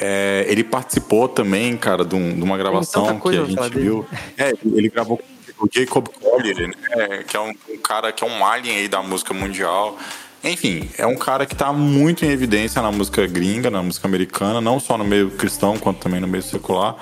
É, 0.00 0.46
ele 0.48 0.64
participou 0.64 1.28
também, 1.28 1.76
cara, 1.76 2.04
de, 2.04 2.14
um- 2.14 2.34
de 2.34 2.42
uma 2.42 2.56
gravação 2.56 3.02
que 3.20 3.28
a 3.28 3.44
gente 3.44 3.78
viu. 3.80 4.06
É, 4.38 4.52
ele 4.64 4.88
gravou 4.88 5.18
com 5.56 5.66
o 5.66 5.68
Jacob 5.70 6.08
Collier, 6.08 6.68
né, 6.68 7.22
que 7.28 7.36
é 7.36 7.40
um, 7.40 7.52
um 7.68 7.76
cara 7.78 8.10
que 8.10 8.24
é 8.24 8.26
um 8.26 8.44
alien 8.44 8.76
aí 8.78 8.88
da 8.88 9.02
música 9.02 9.34
mundial. 9.34 9.98
Enfim, 10.42 10.88
é 10.96 11.06
um 11.06 11.16
cara 11.16 11.44
que 11.44 11.54
tá 11.54 11.70
muito 11.70 12.24
em 12.24 12.30
evidência 12.30 12.80
na 12.80 12.90
música 12.90 13.26
gringa, 13.26 13.68
na 13.70 13.82
música 13.82 14.08
americana, 14.08 14.58
não 14.58 14.80
só 14.80 14.96
no 14.96 15.04
meio 15.04 15.30
cristão, 15.32 15.76
quanto 15.76 15.98
também 16.00 16.18
no 16.18 16.26
meio 16.26 16.42
secular. 16.42 16.96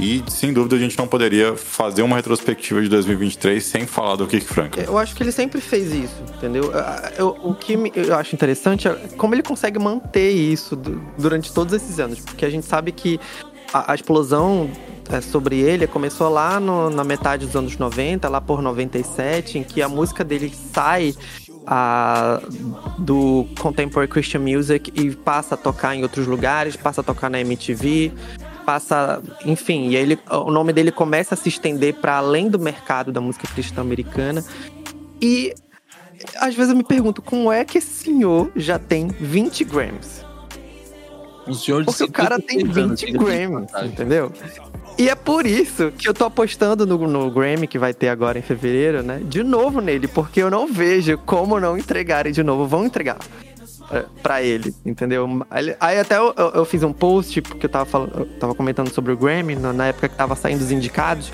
E, 0.00 0.24
sem 0.28 0.50
dúvida, 0.52 0.76
a 0.76 0.78
gente 0.78 0.96
não 0.96 1.06
poderia 1.06 1.54
fazer 1.54 2.00
uma 2.02 2.16
retrospectiva 2.16 2.80
de 2.80 2.88
2023 2.88 3.62
sem 3.62 3.86
falar 3.86 4.16
do 4.16 4.26
Kirk 4.26 4.46
Franklin. 4.46 4.84
Eu 4.84 4.96
acho 4.96 5.14
que 5.14 5.22
ele 5.22 5.30
sempre 5.30 5.60
fez 5.60 5.92
isso, 5.92 6.14
entendeu? 6.36 6.72
Eu- 7.18 7.36
o 7.42 7.54
que 7.54 7.74
eu 7.94 8.16
acho 8.16 8.34
interessante 8.34 8.88
é 8.88 8.94
como 9.18 9.34
ele 9.34 9.42
consegue 9.42 9.78
manter 9.78 10.30
isso 10.30 10.74
du- 10.74 11.02
durante 11.18 11.52
todos 11.52 11.74
esses 11.74 12.00
anos. 12.00 12.18
Porque 12.20 12.46
a 12.46 12.50
gente 12.50 12.64
sabe 12.64 12.92
que 12.92 13.20
a, 13.74 13.92
a 13.92 13.94
explosão 13.94 14.70
é, 15.12 15.20
sobre 15.20 15.58
ele 15.58 15.86
começou 15.86 16.28
lá 16.30 16.58
no- 16.58 16.88
na 16.88 17.04
metade 17.04 17.44
dos 17.44 17.54
anos 17.56 17.76
90, 17.76 18.28
lá 18.28 18.40
por 18.40 18.62
97, 18.62 19.58
em 19.58 19.62
que 19.64 19.82
a 19.82 19.88
música 19.88 20.24
dele 20.24 20.50
sai 20.72 21.14
a- 21.66 22.40
do 22.96 23.46
Contemporary 23.60 24.08
Christian 24.10 24.40
Music 24.40 24.90
e 24.94 25.10
passa 25.14 25.54
a 25.56 25.58
tocar 25.58 25.94
em 25.94 26.02
outros 26.02 26.26
lugares, 26.26 26.74
passa 26.76 27.00
a 27.00 27.04
tocar 27.04 27.28
na 27.28 27.38
MTV, 27.40 28.12
passa, 28.70 29.20
enfim, 29.44 29.88
e 29.88 29.96
aí 29.96 30.02
ele, 30.02 30.18
o 30.30 30.48
nome 30.52 30.72
dele 30.72 30.92
começa 30.92 31.34
a 31.34 31.36
se 31.36 31.48
estender 31.48 31.94
para 31.94 32.18
além 32.18 32.48
do 32.48 32.56
mercado 32.56 33.10
da 33.10 33.20
música 33.20 33.48
cristã 33.48 33.80
americana. 33.80 34.44
E 35.20 35.52
às 36.36 36.54
vezes 36.54 36.70
eu 36.70 36.76
me 36.76 36.84
pergunto 36.84 37.20
como 37.20 37.50
é 37.50 37.64
que 37.64 37.78
esse 37.78 38.04
senhor 38.04 38.52
já 38.54 38.78
tem 38.78 39.08
20 39.08 39.64
Grammys? 39.64 40.24
Um 41.48 41.52
senhor 41.52 41.80
de 41.80 41.86
Porque 41.86 42.04
o 42.04 42.12
cara 42.12 42.38
tem 42.38 42.60
56 42.60 42.78
anos, 42.78 43.00
20 43.00 43.08
ele 43.08 43.18
tem 43.18 43.26
Grammys, 43.26 43.70
entendeu? 43.92 44.32
E 44.96 45.08
é 45.08 45.16
por 45.16 45.44
isso 45.46 45.90
que 45.90 46.08
eu 46.08 46.14
tô 46.14 46.26
apostando 46.26 46.86
no, 46.86 46.96
no 47.08 47.28
Grammy 47.28 47.66
que 47.66 47.78
vai 47.78 47.92
ter 47.92 48.08
agora 48.08 48.38
em 48.38 48.42
fevereiro, 48.42 49.02
né? 49.02 49.20
De 49.24 49.42
novo 49.42 49.80
nele, 49.80 50.06
porque 50.06 50.40
eu 50.40 50.50
não 50.50 50.72
vejo 50.72 51.18
como 51.18 51.58
não 51.58 51.76
entregarem 51.76 52.32
de 52.32 52.44
novo. 52.44 52.68
Vão 52.68 52.86
entregar 52.86 53.18
é, 53.90 54.04
pra 54.22 54.42
ele, 54.42 54.74
entendeu? 54.84 55.28
Aí 55.80 55.98
até 55.98 56.16
eu, 56.18 56.32
eu- 56.36 56.50
eu 56.50 56.64
fiz 56.64 56.82
um 56.82 56.92
post, 56.92 57.40
porque 57.42 57.66
eu 57.66 57.70
tava, 57.70 57.84
falando, 57.84 58.12
eu 58.20 58.26
tava 58.38 58.54
comentando 58.54 58.90
sobre 58.92 59.12
o 59.12 59.16
Grammy, 59.16 59.56
na, 59.56 59.86
época 59.86 60.08
que 60.08 60.16
tava 60.16 60.34
saindo 60.36 60.60
os 60.62 60.70
indicados, 60.70 61.30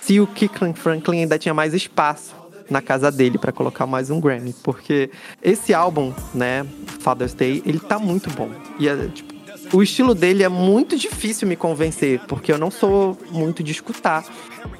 se 0.00 0.20
o 0.20 0.26
Kirkland 0.26 0.78
Franklin 0.78 1.20
ainda 1.20 1.38
tinha 1.38 1.54
mais 1.54 1.72
espaço 1.74 2.34
na 2.68 2.80
casa 2.82 3.10
dele 3.10 3.38
pra 3.38 3.52
colocar 3.52 3.86
mais 3.86 4.10
um 4.10 4.20
Grammy. 4.20 4.54
Porque 4.62 5.10
esse 5.42 5.72
álbum, 5.74 6.12
né, 6.34 6.66
Father's 7.00 7.34
Day, 7.34 7.62
ele 7.64 7.78
tá 7.80 7.98
muito 7.98 8.30
bom. 8.30 8.50
E 8.78 8.88
é, 8.88 9.08
tipo, 9.08 9.32
o 9.72 9.82
estilo 9.82 10.14
dele 10.14 10.42
é 10.42 10.48
muito 10.48 10.96
difícil 10.96 11.48
me 11.48 11.56
convencer, 11.56 12.20
porque 12.28 12.52
eu 12.52 12.58
não 12.58 12.70
sou 12.70 13.18
muito 13.30 13.62
de 13.62 13.72
escutar. 13.72 14.24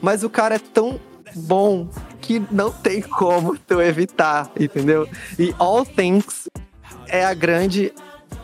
Mas 0.01 0.23
o 0.25 0.31
cara 0.31 0.57
é 0.57 0.59
tão 0.59 1.01
bom 1.35 1.89
que 2.21 2.43
não 2.51 2.71
tem 2.71 3.01
como 3.01 3.57
tu 3.67 3.81
evitar, 3.81 4.51
entendeu? 4.59 5.09
E 5.39 5.55
All 5.59 5.85
Things 5.85 6.49
é 7.09 7.25
a 7.25 7.35
grande 7.35 7.93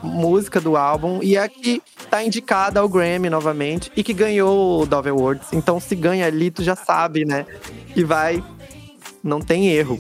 música 0.03 0.61
do 0.61 0.77
álbum 0.77 1.21
e 1.23 1.37
é 1.37 1.43
a 1.43 1.49
que 1.49 1.83
tá 2.09 2.23
indicada 2.23 2.81
ao 2.81 2.89
Grammy 2.89 3.29
novamente 3.29 3.91
e 3.97 4.03
que 4.03 4.13
ganhou 4.13 4.83
o 4.83 4.87
Dove 4.87 5.11
Awards. 5.11 5.49
Então 5.53 5.79
se 5.79 5.95
ganha 5.95 6.27
ali, 6.27 6.51
tu 6.51 6.63
já 6.63 6.75
sabe, 6.75 7.25
né? 7.25 7.47
Que 7.93 8.05
vai. 8.05 8.43
Não 9.23 9.41
tem 9.41 9.69
erro. 9.69 9.99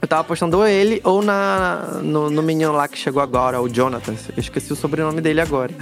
Eu 0.00 0.08
tava 0.08 0.22
apostando 0.22 0.58
ou 0.58 0.66
ele 0.66 1.00
ou 1.02 1.22
na, 1.22 1.98
no, 2.02 2.30
no 2.30 2.42
menino 2.42 2.72
lá 2.72 2.86
que 2.86 2.98
chegou 2.98 3.22
agora, 3.22 3.60
o 3.60 3.68
Jonathan. 3.68 4.14
Eu 4.36 4.40
esqueci 4.40 4.72
o 4.72 4.76
sobrenome 4.76 5.20
dele 5.20 5.40
agora. 5.40 5.74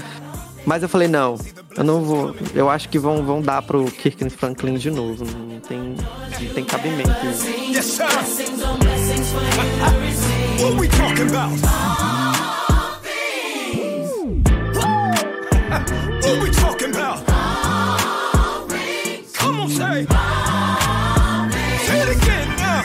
Mas 0.64 0.82
eu 0.82 0.88
falei, 0.88 1.08
não, 1.08 1.36
eu 1.76 1.82
não 1.82 2.02
vou. 2.02 2.34
Eu 2.54 2.70
acho 2.70 2.88
que 2.88 2.98
vão, 2.98 3.24
vão 3.24 3.42
dar 3.42 3.62
pro 3.62 3.84
Kirk 3.84 4.30
Franklin 4.30 4.74
de 4.74 4.90
novo. 4.90 5.24
Não 5.24 5.58
tem, 5.60 5.78
não 5.78 6.54
tem 6.54 6.64
cabimento. 6.64 7.10
Yes, 7.68 7.84
sir. 7.84 8.04
What 10.62 10.78
we 10.78 10.86
talking 10.86 11.28
about? 11.28 11.50
what 16.22 16.38
we 16.40 16.50
talking 16.52 16.90
about? 16.90 17.26
Come 19.32 19.58
on, 19.58 19.68
say. 19.68 20.06
Say 21.86 21.98
it 22.02 22.16
again 22.16 22.48
now. 22.58 22.82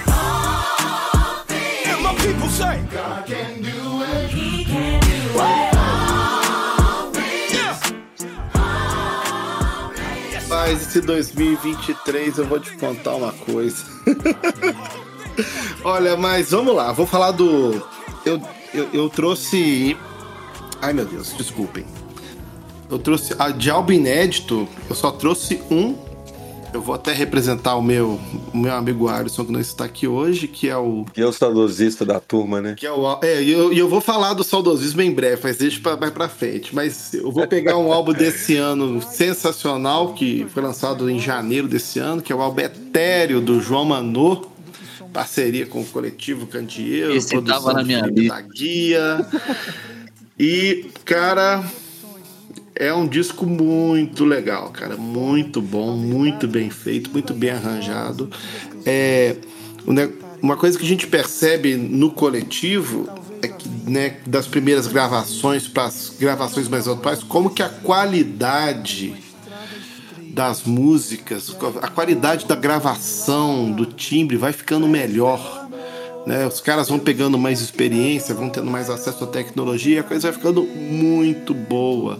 And 1.86 2.02
my 2.02 2.16
people 2.16 2.50
say. 2.50 2.84
Yeah. 3.28 3.68
Mas 10.50 10.82
esse 10.82 11.02
2023 11.02 12.40
eu 12.40 12.46
vou 12.48 12.60
te 12.60 12.72
contar 12.78 13.16
uma 13.18 13.34
coisa. 13.34 13.86
Olha, 15.84 16.18
mas 16.18 16.52
vamos 16.52 16.76
lá, 16.76 16.92
vou 16.92 17.06
falar 17.06 17.32
do. 17.32 17.82
Eu, 18.26 18.42
eu, 18.74 18.90
eu 18.94 19.10
trouxe. 19.10 19.98
Ai 20.82 20.94
meu 20.94 21.06
Deus, 21.06 21.34
desculpem. 21.38 21.86
Eu 22.90 22.98
trouxe 23.00 23.36
a 23.38 23.50
de 23.50 23.70
álbum 23.70 23.94
inédito, 23.94 24.68
eu 24.90 24.96
só 24.96 25.12
trouxe 25.12 25.62
um. 25.70 25.96
Eu 26.74 26.82
vou 26.82 26.94
até 26.94 27.14
representar 27.14 27.76
o 27.76 27.82
meu, 27.82 28.20
o 28.54 28.58
meu 28.58 28.74
amigo 28.74 29.08
Alisson, 29.08 29.46
que 29.46 29.52
não 29.52 29.60
está 29.60 29.86
aqui 29.86 30.06
hoje, 30.06 30.48
que 30.48 30.70
é 30.70 30.78
o. 30.78 31.06
Que 31.14 31.22
é 31.22 31.26
o 31.26 31.32
saudosista 31.32 32.06
da 32.06 32.20
turma, 32.20 32.62
né? 32.62 32.76
Que 32.78 32.86
é, 32.86 32.92
o, 32.92 33.20
é 33.22 33.42
e 33.42 33.52
eu, 33.52 33.72
eu 33.72 33.88
vou 33.88 34.02
falar 34.02 34.34
do 34.34 34.44
saudosismo 34.44 35.02
em 35.02 35.12
breve, 35.12 35.42
mas 35.44 35.58
deixa 35.58 35.80
pra, 35.80 35.96
mais 35.96 36.12
pra 36.12 36.28
frente. 36.28 36.76
Mas 36.76 37.14
eu 37.14 37.32
vou 37.32 37.48
pegar 37.48 37.78
um 37.78 37.92
álbum 37.92 38.14
desse 38.14 38.58
ano 38.58 39.02
sensacional, 39.02 40.14
que 40.14 40.46
foi 40.54 40.62
lançado 40.62 41.10
em 41.10 41.20
janeiro 41.20 41.68
desse 41.68 42.00
ano, 42.00 42.22
que 42.22 42.32
é 42.34 42.36
o 42.36 42.42
álbum 42.42 42.62
Etéreo, 42.62 43.40
do 43.40 43.62
João 43.62 43.86
Manô, 43.86 44.46
parceria 45.18 45.66
com 45.66 45.82
o 45.82 45.86
coletivo 45.86 46.46
Candeeiro, 46.46 47.12
Esse 47.12 47.30
produção 47.30 47.64
tava 47.64 47.74
na 47.74 47.84
minha 47.84 48.06
lista. 48.06 48.36
da 48.36 48.42
Guia. 48.42 49.28
E, 50.38 50.92
cara, 51.04 51.64
é 52.76 52.94
um 52.94 53.08
disco 53.08 53.44
muito 53.48 54.24
legal, 54.24 54.70
cara. 54.70 54.96
Muito 54.96 55.60
bom, 55.60 55.98
muito 55.98 56.48
bem 56.48 56.70
feito, 56.70 57.10
muito 57.10 57.34
bem 57.34 57.50
arranjado. 57.50 58.30
É, 58.86 59.38
uma 60.40 60.56
coisa 60.56 60.78
que 60.78 60.86
a 60.86 60.88
gente 60.88 61.08
percebe 61.08 61.76
no 61.76 62.12
coletivo 62.12 63.10
é 63.42 63.48
que, 63.48 63.68
né, 63.90 64.18
das 64.28 64.46
primeiras 64.46 64.86
gravações 64.86 65.68
para 65.68 65.86
as 65.86 66.14
gravações 66.20 66.68
mais 66.68 66.88
atuais, 66.88 67.24
como 67.24 67.50
que 67.50 67.64
a 67.64 67.70
qualidade 67.70 69.16
das 70.38 70.62
músicas, 70.64 71.58
a 71.82 71.88
qualidade 71.88 72.46
da 72.46 72.56
gravação, 72.56 73.72
do 73.72 73.88
timbre 73.88 74.38
vai 74.38 74.54
ficando 74.54 74.88
melhor. 74.88 75.68
Né? 76.28 76.46
Os 76.46 76.62
caras 76.62 76.90
vão 76.90 77.00
pegando 77.00 77.40
mais 77.40 77.60
experiência, 77.60 78.36
vão 78.36 78.48
tendo 78.48 78.70
mais 78.70 78.88
acesso 78.88 79.24
à 79.24 79.28
tecnologia, 79.28 80.02
a 80.02 80.04
coisa 80.04 80.28
vai 80.30 80.38
ficando 80.38 80.62
muito 80.62 81.56
boa. 81.56 82.20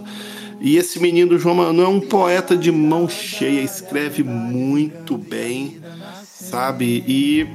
E 0.60 0.76
esse 0.76 0.98
menino 0.98 1.38
João 1.38 1.54
Manu 1.54 1.80
é 1.80 1.86
um 1.86 2.00
poeta 2.00 2.56
de 2.56 2.72
mão 2.72 3.08
cheia, 3.08 3.60
escreve 3.60 4.24
muito 4.24 5.16
bem, 5.16 5.80
sabe? 6.24 7.04
E 7.06 7.46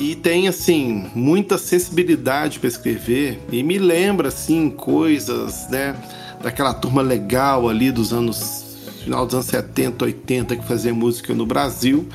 e 0.00 0.16
tem 0.16 0.48
assim 0.48 1.08
muita 1.14 1.56
sensibilidade 1.58 2.58
para 2.58 2.68
escrever 2.68 3.40
e 3.50 3.64
me 3.64 3.78
lembra 3.78 4.28
assim 4.28 4.70
coisas, 4.70 5.68
né, 5.70 5.96
daquela 6.40 6.72
turma 6.72 7.02
legal 7.02 7.68
ali 7.68 7.90
dos 7.90 8.12
anos 8.12 8.67
final 9.08 9.24
dos 9.24 9.34
anos 9.34 9.46
70, 9.46 10.04
80 10.04 10.56
que 10.56 10.66
fazia 10.68 10.92
música 10.92 11.34
no 11.34 11.46
Brasil. 11.46 12.06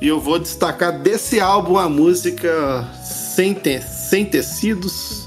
E 0.00 0.06
eu 0.08 0.20
vou 0.20 0.38
destacar 0.38 0.98
desse 1.00 1.40
álbum 1.40 1.78
a 1.78 1.88
música 1.88 2.86
Sem, 3.02 3.54
Te- 3.54 3.80
Sem 3.80 4.26
Tecidos, 4.26 5.26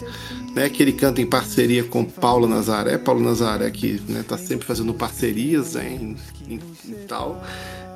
né, 0.54 0.70
que 0.70 0.82
ele 0.84 0.92
canta 0.94 1.20
em 1.20 1.26
parceria 1.26 1.84
com 1.84 2.06
Paulo 2.06 2.48
Nazaré. 2.48 3.00
Paulo 3.00 3.22
Nazaré 3.24 3.72
que 3.72 4.00
né, 4.08 4.24
tá 4.28 4.38
sempre 4.38 4.68
fazendo 4.68 4.94
parcerias 4.94 5.74
né, 5.74 6.16
e 6.48 6.60
tal. 7.08 7.44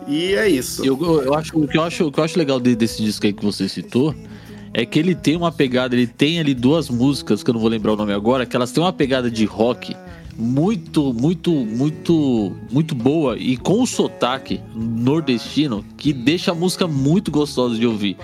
E 0.08 0.34
é 0.34 0.50
isso. 0.50 0.84
Eu, 0.84 0.98
eu- 1.24 1.36
acho, 1.36 1.56
o, 1.56 1.68
que 1.68 1.78
eu 1.78 1.84
acho, 1.84 2.08
o 2.08 2.12
que 2.12 2.20
eu 2.20 2.24
acho 2.24 2.40
legal 2.40 2.60
de- 2.60 2.76
desse 2.76 3.04
disco 3.04 3.24
aí 3.28 3.34
que 3.34 3.46
você 3.46 3.70
citou 3.70 4.16
é 4.74 4.84
que 4.84 4.98
ele 4.98 5.14
tem 5.14 5.36
uma 5.36 5.52
pegada, 5.52 5.94
ele 5.96 6.08
tem 6.08 6.40
ali 6.40 6.56
duas 6.56 6.90
músicas, 6.90 7.44
que 7.44 7.50
eu 7.52 7.54
não 7.54 7.62
vou 7.62 7.70
lembrar 7.70 7.94
o 7.94 7.96
nome 7.96 8.14
agora, 8.14 8.48
que 8.48 8.56
elas 8.56 8.72
têm 8.72 8.82
uma 8.82 8.94
pegada 8.94 9.30
de 9.30 9.46
rock 9.46 9.96
muito, 10.38 11.14
muito, 11.14 11.52
muito, 11.52 12.56
muito 12.72 12.96
boa 12.96 13.38
e 13.38 13.58
com 13.58 13.82
o 13.82 13.88
sotaque 13.88 14.60
nordestino 14.76 15.84
que 15.98 16.14
deixa 16.14 16.52
a 16.52 16.56
música 16.56 16.88
muito 16.88 17.30
gostosa 17.32 17.76
de 17.76 17.86
ouvir. 17.86 18.18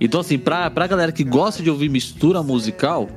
Então, 0.00 0.20
assim, 0.20 0.38
pra, 0.38 0.68
pra 0.70 0.86
galera 0.86 1.12
que 1.12 1.22
gosta 1.22 1.62
de 1.62 1.70
ouvir 1.70 1.88
mistura 1.88 2.42
musical, 2.42 3.08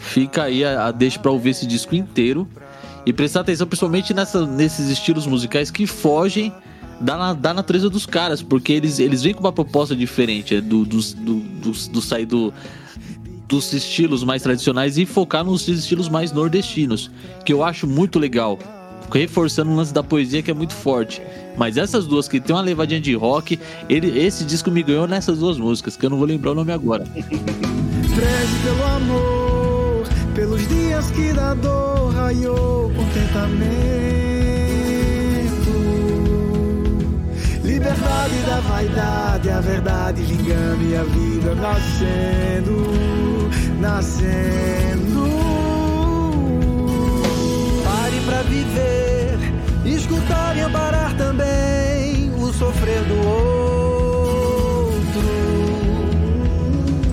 fica 0.00 0.44
aí 0.44 0.64
a, 0.64 0.86
a 0.86 0.90
deixa 0.90 1.18
pra 1.18 1.30
ouvir 1.30 1.50
esse 1.50 1.66
disco 1.66 1.94
inteiro 1.94 2.48
e 3.06 3.12
prestar 3.12 3.40
atenção 3.40 3.66
principalmente 3.66 4.12
nessa, 4.14 4.44
nesses 4.46 4.88
estilos 4.88 5.26
musicais 5.26 5.70
que 5.70 5.86
fogem 5.86 6.52
da, 7.00 7.32
da 7.32 7.52
natureza 7.54 7.90
dos 7.90 8.06
caras, 8.06 8.42
porque 8.42 8.72
eles, 8.72 8.98
eles 8.98 9.22
vêm 9.22 9.34
com 9.34 9.40
uma 9.40 9.52
proposta 9.52 9.94
diferente 9.94 10.54
é, 10.54 10.60
do, 10.60 10.84
dos- 10.84 11.12
do, 11.12 11.34
do, 11.40 11.70
do 11.70 12.00
sair 12.00 12.26
do, 12.26 12.52
dos 13.52 13.70
estilos 13.74 14.24
mais 14.24 14.40
tradicionais 14.40 14.96
e 14.96 15.04
focar 15.04 15.44
nos 15.44 15.68
estilos 15.68 16.08
mais 16.08 16.32
nordestinos, 16.32 17.10
que 17.44 17.52
eu 17.52 17.62
acho 17.62 17.86
muito 17.86 18.18
legal. 18.18 18.58
Reforçando 19.12 19.70
o 19.70 19.76
lance 19.76 19.92
da 19.92 20.02
poesia 20.02 20.42
que 20.42 20.50
é 20.50 20.54
muito 20.54 20.72
forte. 20.72 21.20
Mas 21.54 21.76
essas 21.76 22.06
duas 22.06 22.26
que 22.26 22.40
tem 22.40 22.56
uma 22.56 22.62
levadinha 22.62 22.98
de 22.98 23.14
rock, 23.14 23.60
ele, 23.90 24.18
esse 24.18 24.42
disco 24.42 24.70
me 24.70 24.82
ganhou 24.82 25.06
nessas 25.06 25.38
duas 25.38 25.58
músicas, 25.58 25.98
que 25.98 26.06
eu 26.06 26.08
não 26.08 26.16
vou 26.16 26.26
lembrar 26.26 26.52
o 26.52 26.54
nome 26.54 26.72
agora. 26.72 27.04
Preze 27.04 28.58
pelo 28.64 28.84
amor, 28.84 30.04
pelos 30.34 30.66
dias 30.68 31.10
que 31.10 31.34
da 31.34 31.52
dor 31.52 32.14
raiou 32.14 32.90
contentamento. 32.90 34.21
Liberdade 37.82 38.36
da 38.46 38.60
vaidade, 38.60 39.50
a 39.50 39.60
verdade 39.60 40.22
vingando 40.22 40.84
e 40.84 40.96
a 40.96 41.02
vida 41.02 41.52
nascendo, 41.56 43.50
nascendo. 43.80 45.28
Pare 47.82 48.20
pra 48.24 48.42
viver, 48.42 49.36
escutar 49.84 50.56
e 50.56 50.60
amparar 50.60 51.16
também 51.16 52.32
o 52.36 52.52
sofrer 52.52 53.02
do 53.02 53.16
outro. 53.26 53.81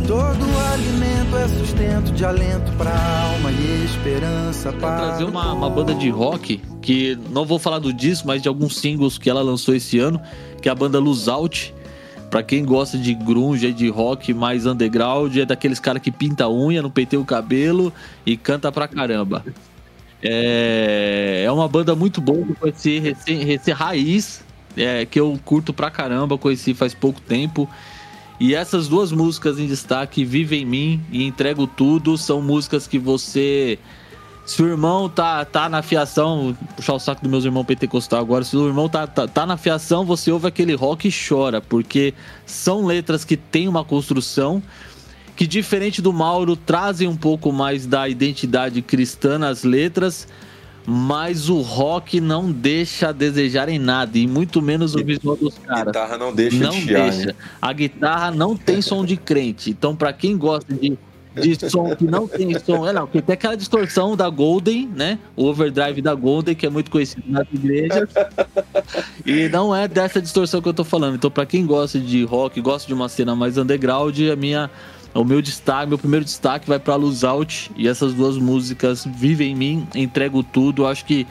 Todo 0.09 0.43
alimento 0.73 1.37
é 1.37 1.47
sustento 1.49 2.11
de 2.11 2.25
alento 2.25 2.71
pra 2.71 2.89
alma 2.89 3.51
e 3.51 3.85
esperança 3.85 4.73
para 4.73 4.97
trazer 4.97 5.23
uma, 5.25 5.53
uma 5.53 5.69
banda 5.69 5.93
de 5.93 6.09
rock 6.09 6.59
que 6.81 7.15
não 7.29 7.45
vou 7.45 7.59
falar 7.59 7.77
do 7.77 7.93
disco, 7.93 8.27
mas 8.27 8.41
de 8.41 8.47
alguns 8.47 8.77
singles 8.79 9.19
que 9.19 9.29
ela 9.29 9.43
lançou 9.43 9.75
esse 9.75 9.99
ano, 9.99 10.19
que 10.63 10.67
é 10.67 10.71
a 10.71 10.73
banda 10.73 10.97
Luz 10.97 11.27
Out. 11.27 11.75
Pra 12.31 12.41
quem 12.41 12.65
gosta 12.65 12.97
de 12.97 13.13
grunge 13.13 13.71
de 13.71 13.87
rock 13.87 14.33
mais 14.33 14.65
underground, 14.65 15.37
é 15.37 15.45
daqueles 15.45 15.79
caras 15.79 16.01
que 16.01 16.09
pinta 16.09 16.45
a 16.45 16.49
unha, 16.49 16.81
não 16.81 16.89
penteia 16.89 17.21
o 17.21 17.25
cabelo 17.25 17.93
e 18.25 18.35
canta 18.35 18.71
pra 18.71 18.87
caramba. 18.87 19.45
É, 20.23 21.43
é 21.45 21.51
uma 21.51 21.67
banda 21.67 21.93
muito 21.93 22.19
boa 22.19 22.43
que 22.43 22.51
eu 22.53 22.55
conheci 22.55 22.97
recém 22.97 23.75
raiz, 23.75 24.43
é, 24.75 25.05
que 25.05 25.19
eu 25.19 25.39
curto 25.45 25.71
pra 25.71 25.91
caramba, 25.91 26.35
conheci 26.35 26.73
faz 26.73 26.95
pouco 26.95 27.21
tempo. 27.21 27.69
E 28.39 28.55
essas 28.55 28.87
duas 28.87 29.11
músicas 29.11 29.59
em 29.59 29.67
destaque, 29.67 30.23
Vive 30.23 30.55
em 30.55 30.65
Mim 30.65 31.01
e 31.11 31.23
Entrego 31.23 31.67
Tudo, 31.67 32.17
são 32.17 32.41
músicas 32.41 32.87
que 32.87 32.97
você. 32.97 33.77
Se 34.45 34.63
o 34.63 34.67
irmão 34.67 35.09
tá, 35.09 35.43
tá 35.45 35.69
na 35.69 35.83
fiação, 35.83 36.57
puxar 36.75 36.93
o 36.93 36.99
saco 36.99 37.21
dos 37.21 37.29
meus 37.29 37.45
irmãos 37.45 37.65
pentecostal 37.65 38.19
agora, 38.19 38.43
se 38.43 38.57
o 38.57 38.67
irmão 38.67 38.89
tá, 38.89 39.05
tá, 39.05 39.27
tá 39.27 39.45
na 39.45 39.57
fiação, 39.57 40.05
você 40.05 40.31
ouve 40.31 40.47
aquele 40.47 40.73
rock 40.73 41.07
e 41.07 41.11
chora, 41.11 41.61
porque 41.61 42.15
são 42.47 42.85
letras 42.85 43.23
que 43.23 43.37
têm 43.37 43.67
uma 43.67 43.83
construção 43.83 44.63
que, 45.35 45.45
diferente 45.45 46.01
do 46.01 46.11
Mauro, 46.11 46.55
trazem 46.55 47.07
um 47.07 47.15
pouco 47.15 47.51
mais 47.51 47.85
da 47.85 48.09
identidade 48.09 48.81
cristã 48.81 49.37
nas 49.37 49.63
letras, 49.63 50.27
mas 50.91 51.49
o 51.49 51.61
rock 51.61 52.19
não 52.19 52.51
deixa 52.51 53.09
a 53.09 53.11
desejar 53.11 53.69
em 53.69 53.77
nada, 53.77 54.17
e 54.17 54.25
muito 54.25 54.59
menos 54.59 54.95
o 54.95 55.03
visual 55.05 55.35
dos 55.35 55.55
A 55.57 55.67
caras 55.67 55.85
guitarra 55.85 56.17
não 56.17 56.33
deixa 56.33 56.57
não 56.57 56.71
de 56.71 56.81
chiar, 56.81 57.11
deixa. 57.11 57.27
né? 57.27 57.35
A 57.61 57.71
guitarra 57.71 58.31
não 58.31 58.57
tem 58.57 58.81
som 58.81 59.05
de 59.05 59.15
crente. 59.15 59.69
Então, 59.69 59.95
pra 59.95 60.11
quem 60.11 60.35
gosta 60.35 60.73
de, 60.73 60.97
de 61.35 61.69
som 61.69 61.95
que 61.95 62.05
não 62.05 62.27
tem 62.27 62.57
som, 62.57 62.87
é 62.87 62.91
não, 62.91 63.03
porque 63.05 63.21
tem 63.21 63.33
aquela 63.35 63.55
distorção 63.55 64.17
da 64.17 64.27
Golden, 64.29 64.89
né? 64.95 65.19
O 65.35 65.45
overdrive 65.45 66.01
da 66.01 66.15
Golden, 66.15 66.55
que 66.55 66.65
é 66.65 66.69
muito 66.71 66.89
conhecido 66.89 67.23
nas 67.27 67.45
igrejas. 67.53 68.09
E 69.23 69.47
não 69.49 69.75
é 69.75 69.87
dessa 69.87 70.19
distorção 70.19 70.59
que 70.59 70.69
eu 70.69 70.73
tô 70.73 70.83
falando. 70.83 71.15
Então, 71.15 71.29
pra 71.29 71.45
quem 71.45 71.67
gosta 71.67 71.99
de 71.99 72.23
rock, 72.23 72.59
gosta 72.61 72.87
de 72.87 72.95
uma 72.95 73.07
cena 73.07 73.35
mais 73.35 73.59
underground, 73.59 74.19
a 74.31 74.35
minha 74.35 74.71
o 75.13 75.23
meu 75.23 75.41
destaque, 75.41 75.87
meu 75.87 75.97
primeiro 75.97 76.23
destaque 76.25 76.67
vai 76.67 76.79
pra 76.79 76.95
Luz 76.95 77.23
Out 77.23 77.71
e 77.75 77.87
essas 77.87 78.13
duas 78.13 78.37
músicas 78.37 79.05
Vive 79.05 79.45
em 79.45 79.55
mim, 79.55 79.87
entrego 79.95 80.43
tudo. 80.43 80.85
Acho 80.85 81.05
que 81.05 81.25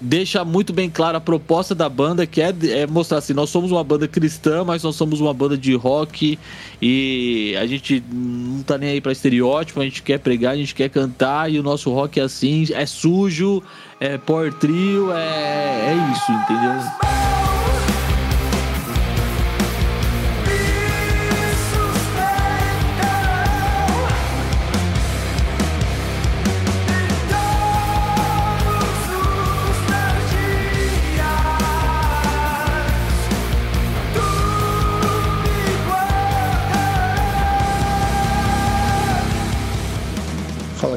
deixa 0.00 0.44
muito 0.44 0.72
bem 0.72 0.90
clara 0.90 1.18
a 1.18 1.20
proposta 1.20 1.74
da 1.74 1.88
banda, 1.88 2.26
que 2.26 2.40
é, 2.40 2.54
é 2.70 2.86
mostrar 2.86 3.18
assim, 3.18 3.32
nós 3.32 3.48
somos 3.48 3.72
uma 3.72 3.82
banda 3.82 4.06
cristã, 4.06 4.62
mas 4.62 4.82
nós 4.82 4.96
somos 4.96 5.20
uma 5.20 5.32
banda 5.32 5.56
de 5.56 5.74
rock 5.74 6.38
e 6.80 7.56
a 7.58 7.66
gente 7.66 8.02
não 8.12 8.62
tá 8.62 8.76
nem 8.76 8.90
aí 8.90 9.00
pra 9.00 9.12
estereótipo, 9.12 9.80
a 9.80 9.84
gente 9.84 10.02
quer 10.02 10.18
pregar, 10.18 10.52
a 10.52 10.56
gente 10.56 10.74
quer 10.74 10.90
cantar 10.90 11.50
e 11.50 11.58
o 11.58 11.62
nosso 11.62 11.90
rock 11.90 12.20
é 12.20 12.22
assim, 12.22 12.66
é 12.72 12.84
sujo, 12.84 13.62
é 13.98 14.18
power 14.18 14.52
trio, 14.52 15.10
é, 15.10 15.16
é 15.16 16.12
isso, 16.12 16.32
entendeu? 16.32 17.33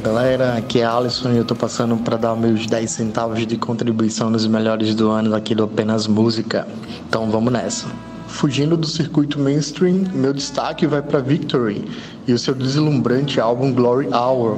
Galera, 0.08 0.56
aqui 0.56 0.80
é 0.80 0.86
Alisson 0.86 1.34
e 1.34 1.38
eu 1.38 1.44
tô 1.44 1.54
passando 1.54 1.98
para 1.98 2.16
dar 2.16 2.34
meus 2.34 2.66
10 2.66 2.90
centavos 2.90 3.46
de 3.46 3.58
contribuição 3.58 4.30
nos 4.30 4.48
melhores 4.48 4.96
do 4.96 5.10
ano 5.10 5.36
aqui 5.36 5.54
do 5.54 5.66
Apenas 5.66 6.08
Música. 6.08 6.66
Então 7.10 7.30
vamos 7.30 7.52
nessa. 7.52 7.88
Fugindo 8.26 8.78
do 8.78 8.88
circuito 8.88 9.38
mainstream, 9.38 10.06
meu 10.14 10.32
destaque 10.32 10.88
vai 10.88 11.02
para 11.02 11.20
Victory 11.20 11.86
e 12.26 12.32
o 12.32 12.40
seu 12.40 12.56
deslumbrante 12.56 13.42
álbum 13.42 13.74
Glory 13.74 14.08
Hour. 14.08 14.58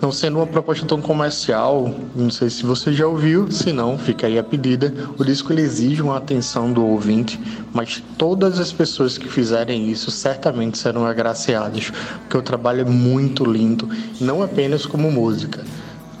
Não 0.00 0.12
sendo 0.12 0.36
uma 0.36 0.46
proposta 0.46 0.86
tão 0.86 1.00
comercial, 1.00 1.92
não 2.14 2.30
sei 2.30 2.48
se 2.48 2.64
você 2.64 2.92
já 2.92 3.06
ouviu, 3.06 3.50
se 3.50 3.72
não, 3.72 3.98
fica 3.98 4.28
aí 4.28 4.38
a 4.38 4.44
pedida. 4.44 4.94
O 5.18 5.24
disco 5.24 5.52
exige 5.52 6.00
uma 6.00 6.16
atenção 6.16 6.72
do 6.72 6.86
ouvinte, 6.86 7.38
mas 7.72 8.02
todas 8.16 8.60
as 8.60 8.72
pessoas 8.72 9.18
que 9.18 9.28
fizerem 9.28 9.90
isso 9.90 10.10
certamente 10.12 10.78
serão 10.78 11.04
agraciadas, 11.04 11.90
porque 12.20 12.36
o 12.36 12.42
trabalho 12.42 12.82
é 12.82 12.84
muito 12.84 13.44
lindo, 13.44 13.88
não 14.20 14.40
apenas 14.40 14.86
como 14.86 15.10
música. 15.10 15.64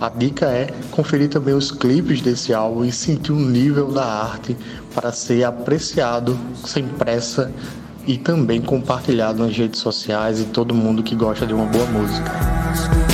A 0.00 0.08
dica 0.08 0.46
é 0.46 0.68
conferir 0.90 1.28
também 1.28 1.54
os 1.54 1.70
clipes 1.70 2.20
desse 2.20 2.52
álbum 2.52 2.84
e 2.84 2.90
sentir 2.90 3.32
o 3.32 3.36
nível 3.36 3.92
da 3.92 4.04
arte 4.04 4.56
para 4.92 5.12
ser 5.12 5.44
apreciado 5.44 6.38
sem 6.64 6.86
pressa 6.86 7.52
e 8.06 8.16
também 8.16 8.60
compartilhado 8.60 9.44
nas 9.44 9.56
redes 9.56 9.80
sociais 9.80 10.40
e 10.40 10.44
todo 10.46 10.74
mundo 10.74 11.02
que 11.02 11.14
gosta 11.14 11.46
de 11.46 11.54
uma 11.54 11.66
boa 11.66 11.86
música. 11.86 13.07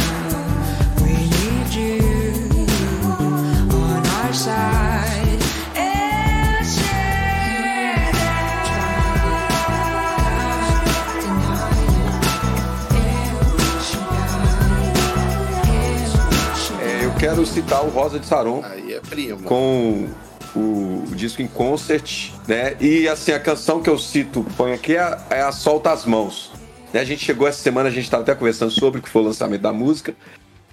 Quero 17.35 17.47
citar 17.47 17.85
o 17.85 17.89
Rosa 17.89 18.21
de 18.21 18.27
Saron 18.27 18.63
Aí 18.65 18.95
é 18.95 19.01
primo. 19.01 19.43
com 19.43 20.09
o, 20.55 21.03
o 21.11 21.15
disco 21.17 21.43
em 21.43 21.49
concert, 21.49 22.31
né? 22.47 22.77
E 22.81 23.09
assim, 23.09 23.33
a 23.33 23.41
canção 23.41 23.83
que 23.83 23.91
eu 23.91 23.99
cito, 23.99 24.47
põe 24.57 24.73
aqui, 24.73 24.97
é, 24.97 25.19
é 25.31 25.41
a 25.41 25.51
Solta 25.51 25.91
as 25.91 26.05
Mãos. 26.05 26.53
Né, 26.93 27.01
A 27.01 27.05
gente 27.05 27.25
chegou 27.25 27.49
essa 27.49 27.61
semana, 27.61 27.89
a 27.89 27.93
gente 27.93 28.05
estava 28.05 28.23
até 28.23 28.37
conversando 28.37 28.71
sobre 28.71 29.01
que 29.01 29.09
foi 29.09 29.23
o 29.23 29.25
lançamento 29.25 29.63
da 29.63 29.73
música, 29.73 30.15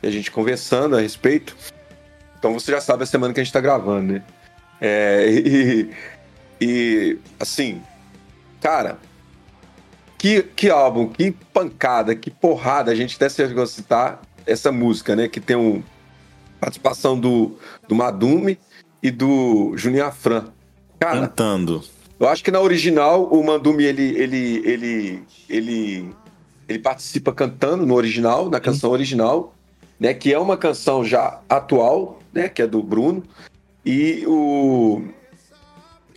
e 0.04 0.08
a 0.08 0.12
gente 0.12 0.30
conversando 0.30 0.95
a 0.95 1.02
respeito. 1.02 1.58
Então 2.38 2.54
você 2.54 2.71
já 2.71 2.80
sabe 2.80 3.04
a 3.04 3.08
semana 3.08 3.34
que 3.34 3.39
a 3.39 3.43
gente 3.43 3.54
tá 3.54 3.60
gravando, 3.60 4.13
né? 4.13 4.24
É, 4.80 5.26
e, 5.32 5.89
e, 6.62 7.17
assim, 7.39 7.82
cara, 8.62 9.00
que, 10.15 10.43
que 10.43 10.69
álbum, 10.69 11.08
que 11.08 11.32
pancada, 11.32 12.15
que 12.15 12.30
porrada. 12.30 12.91
A 12.91 12.95
gente 12.95 13.15
até 13.15 13.30
chegou 13.30 13.63
a 13.63 13.67
citar 13.67 14.21
essa 14.45 14.71
música, 14.71 15.15
né? 15.15 15.28
Que 15.28 15.39
tem 15.39 15.56
um, 15.56 15.82
participação 16.62 17.19
do, 17.19 17.58
do 17.89 17.95
Madume 17.95 18.60
e 19.02 19.10
do 19.10 19.74
Juninho 19.76 20.06
Afran. 20.06 20.45
Cara, 21.00 21.28
Cantando. 21.28 21.84
eu 22.19 22.30
acho 22.30 22.43
que 22.43 22.52
na 22.52 22.62
original 22.62 23.26
o 23.26 23.43
Mandume 23.43 23.84
ele 23.84 24.15
ele 24.15 24.62
ele 24.63 25.24
ele 25.50 26.10
ele 26.69 26.80
participa 26.80 27.34
cantando 27.34 27.86
no 27.86 27.95
original, 27.95 28.47
na 28.50 28.60
canção 28.60 28.91
original, 28.91 29.56
né, 30.00 30.13
que 30.13 30.32
é 30.32 30.38
uma 30.38 30.56
canção 30.56 31.04
já 31.04 31.41
atual, 31.50 32.19
né, 32.32 32.47
que 32.47 32.62
é 32.62 32.67
do 32.67 32.84
Bruno. 32.84 33.24
E 33.84 34.24
o 34.28 35.02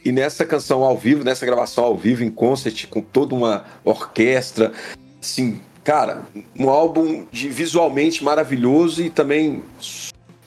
e 0.04 0.12
nessa 0.12 0.44
canção 0.44 0.82
ao 0.82 0.98
vivo, 0.98 1.24
nessa 1.24 1.46
gravação 1.46 1.84
ao 1.84 1.96
vivo 1.96 2.22
em 2.22 2.30
concert 2.30 2.86
com 2.88 3.00
toda 3.00 3.34
uma 3.34 3.64
orquestra, 3.82 4.70
assim, 5.18 5.62
cara, 5.82 6.26
um 6.58 6.68
álbum 6.68 7.26
de 7.32 7.48
visualmente 7.48 8.22
maravilhoso 8.22 9.02
e 9.02 9.08
também 9.08 9.62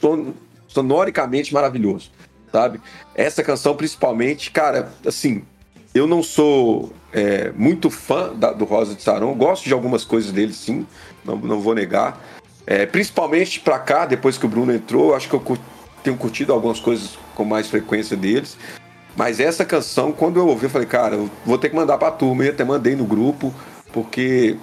son- 0.02 0.34
sonoricamente 0.68 1.54
maravilhoso, 1.54 2.12
sabe? 2.52 2.80
Essa 3.16 3.44
canção 3.44 3.76
principalmente, 3.76 4.52
cara, 4.52 4.92
assim, 5.06 5.44
eu 5.94 6.06
não 6.08 6.22
sou 6.22 6.92
é, 7.14 7.52
muito 7.56 7.90
fã 7.90 8.34
da- 8.34 8.52
do 8.52 8.66
Rosa 8.66 8.94
de 8.94 9.02
Saron, 9.02 9.34
gosto 9.34 9.64
de 9.64 9.74
algumas 9.74 10.04
coisas 10.04 10.32
dele, 10.32 10.54
sim, 10.54 10.86
não, 11.24 11.38
não 11.38 11.60
vou 11.62 11.74
negar. 11.74 12.22
É, 12.66 12.86
principalmente 12.86 13.60
pra 13.62 13.80
cá, 13.80 14.06
depois 14.06 14.38
que 14.38 14.46
o 14.46 14.50
Bruno 14.50 14.74
entrou, 14.74 15.16
acho 15.16 15.30
que 15.30 15.34
eu 15.34 15.58
tenho 16.04 16.18
curtido 16.18 16.52
algumas 16.52 16.80
coisas 16.82 17.18
com 17.34 17.46
mais 17.46 17.68
frequência 17.70 18.16
deles. 18.18 18.58
Mas 19.16 19.40
essa 19.40 19.64
canção, 19.66 20.12
quando 20.12 20.38
eu 20.38 20.48
ouvi, 20.48 20.66
eu 20.66 20.70
falei, 20.70 20.88
cara, 20.88 21.16
eu 21.16 21.30
vou 21.46 21.58
ter 21.58 21.70
que 21.70 21.76
mandar 21.76 21.98
pra 21.98 22.12
turma. 22.12 22.44
Eu 22.44 22.52
até 22.52 22.64
mandei 22.64 22.96
no 22.96 23.06
grupo, 23.06 23.52
porque 23.92 24.58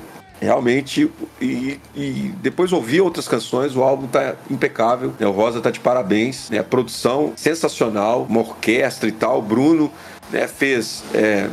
realmente. 0.45 1.11
E, 1.41 1.79
e 1.97 2.33
depois 2.43 2.73
ouvi 2.73 3.01
outras 3.01 3.27
canções, 3.27 3.75
o 3.75 3.83
álbum 3.83 4.07
tá 4.07 4.35
impecável. 4.51 5.13
né? 5.19 5.27
O 5.27 5.33
Rosa 5.33 5.61
tá 5.61 5.71
de 5.71 5.81
parabéns. 5.81 6.51
Né? 6.51 6.59
A 6.59 6.65
produção 6.65 7.33
sensacional, 7.37 8.27
uma 8.29 8.41
orquestra 8.41 9.09
e 9.09 9.13
tal. 9.13 9.39
O 9.39 9.43
Bruno 9.43 9.91
né, 10.31 10.47
fez. 10.47 11.03
É, 11.13 11.49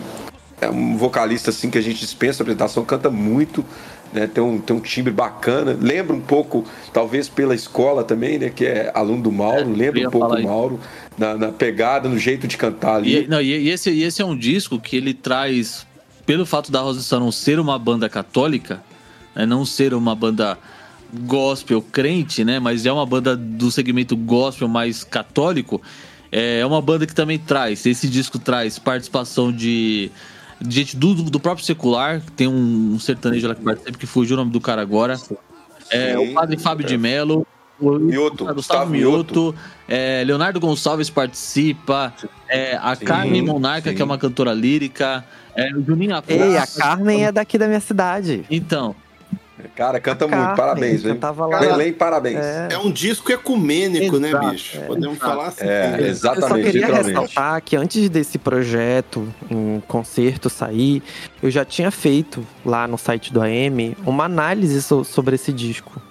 é 0.62 0.70
um 0.70 0.96
vocalista 0.96 1.50
assim 1.50 1.72
que 1.72 1.78
a 1.78 1.82
gente 1.82 2.00
dispensa 2.00 2.42
a 2.42 2.44
apresentação, 2.44 2.86
canta 2.86 3.10
muito. 3.10 3.66
Né, 4.14 4.28
tem, 4.28 4.44
um, 4.44 4.60
tem 4.60 4.76
um 4.76 4.80
timbre 4.82 5.12
bacana, 5.12 5.76
lembra 5.80 6.14
um 6.14 6.20
pouco, 6.20 6.66
talvez 6.92 7.30
pela 7.30 7.56
escola 7.56 8.04
também, 8.04 8.38
né? 8.38 8.52
Que 8.54 8.66
é 8.66 8.92
aluno 8.94 9.24
do 9.24 9.32
Mauro, 9.32 9.70
eu 9.70 9.74
lembra 9.74 10.02
um 10.02 10.12
pouco 10.12 10.28
falar 10.28 10.36
o 10.36 10.40
isso. 10.40 10.48
Mauro 10.50 10.80
na, 11.18 11.36
na 11.36 11.48
pegada, 11.50 12.10
no 12.10 12.18
jeito 12.18 12.46
de 12.46 12.58
cantar 12.58 12.96
ali. 12.96 13.24
E, 13.24 13.28
não, 13.28 13.42
e, 13.42 13.70
esse, 13.70 13.90
e 13.90 14.04
esse 14.04 14.22
é 14.22 14.26
um 14.26 14.36
disco 14.36 14.80
que 14.80 14.98
ele 14.98 15.14
traz, 15.14 15.88
pelo 16.32 16.46
fato 16.46 16.72
da 16.72 16.80
Rosa 16.80 17.02
Saron 17.02 17.30
ser 17.30 17.60
uma 17.60 17.78
banda 17.78 18.08
católica, 18.08 18.82
né, 19.36 19.46
não 19.46 19.66
ser 19.66 19.94
uma 19.94 20.16
banda 20.16 20.58
gospel 21.26 21.82
crente, 21.82 22.46
né, 22.46 22.58
mas 22.58 22.86
é 22.86 22.92
uma 22.94 23.06
banda 23.06 23.36
do 23.36 23.70
segmento 23.70 24.16
gospel 24.16 24.70
mais 24.70 25.04
católico, 25.04 25.82
é 26.32 26.66
uma 26.66 26.82
banda 26.82 27.06
que 27.06 27.14
também 27.14 27.38
traz, 27.38 27.86
esse 27.86 28.08
disco 28.08 28.40
traz 28.40 28.80
participação 28.80 29.52
de, 29.52 30.10
gente 30.70 30.96
do, 30.96 31.16
do 31.16 31.38
próprio 31.38 31.66
secular, 31.66 32.22
tem 32.34 32.48
um, 32.48 32.98
sertanejo 32.98 33.50
lá 33.50 33.54
que 33.54 33.62
participa, 33.62 33.98
que 33.98 34.06
fugiu 34.06 34.38
o 34.38 34.40
nome 34.40 34.52
do 34.52 34.62
cara 34.62 34.82
agora, 34.82 35.20
é, 35.90 36.16
Sim. 36.16 36.30
o 36.30 36.34
padre 36.34 36.58
Fábio 36.58 36.88
de 36.88 36.98
Mello, 36.98 37.46
o 37.78 38.00
Mioto, 38.00 38.46
Gustavo 38.46 38.54
Gustavo 38.54 38.92
Mioto, 38.92 39.54
é, 39.86 40.24
Leonardo 40.26 40.62
Gonçalves 40.62 41.10
participa, 41.10 42.14
é, 42.48 42.80
a 42.82 42.96
Sim, 42.96 43.04
Carmen 43.04 43.42
Monarca, 43.42 43.90
sim. 43.90 43.98
que 43.98 44.02
é 44.02 44.06
uma 44.06 44.18
cantora 44.18 44.54
lírica, 44.54 45.26
é, 45.56 45.74
o 45.74 45.84
Juninho. 45.84 46.16
Ei, 46.28 46.58
a 46.58 46.66
Carmen 46.68 47.26
é 47.26 47.32
daqui 47.32 47.58
da 47.58 47.68
minha 47.68 47.80
cidade. 47.80 48.44
Então, 48.50 48.96
Cara, 49.76 50.00
canta 50.00 50.26
Carmen, 50.28 50.44
muito, 50.48 50.58
parabéns, 50.58 51.04
velho. 51.04 51.14
cantava 51.16 51.46
lá. 51.46 51.60
Belém, 51.60 51.94
parabéns. 51.94 52.38
É. 52.40 52.70
É 52.72 52.78
um 52.80 52.92
disco 52.92 53.32
ecumênico, 53.32 54.18
né, 54.18 54.30
Exato, 54.30 54.50
bicho? 54.50 54.78
é, 54.78 54.86
Podemos 54.86 55.18
exato. 55.18 55.32
falar 55.32 55.48
assim. 55.50 55.64
É, 55.66 55.88
né? 55.98 56.08
exatamente, 56.08 56.42
eu 56.42 56.50
só 56.50 56.64
queria 56.72 56.88
ressaltar 56.96 57.62
que 57.62 57.76
antes 57.76 58.10
desse 58.10 58.40
projeto, 58.40 59.28
em 59.52 59.80
concerto 59.88 60.50
sair, 60.50 61.04
eu 61.44 61.52
já 61.52 61.64
tinha 61.64 61.92
feito 61.92 62.46
lá 62.66 62.88
no 62.88 62.98
site 62.98 63.32
do 63.32 63.40
AM 63.40 63.96
uma 64.04 64.24
análise 64.26 64.82
so- 64.82 65.04
sobre 65.04 65.36
esse 65.36 65.54
disco. 65.54 66.02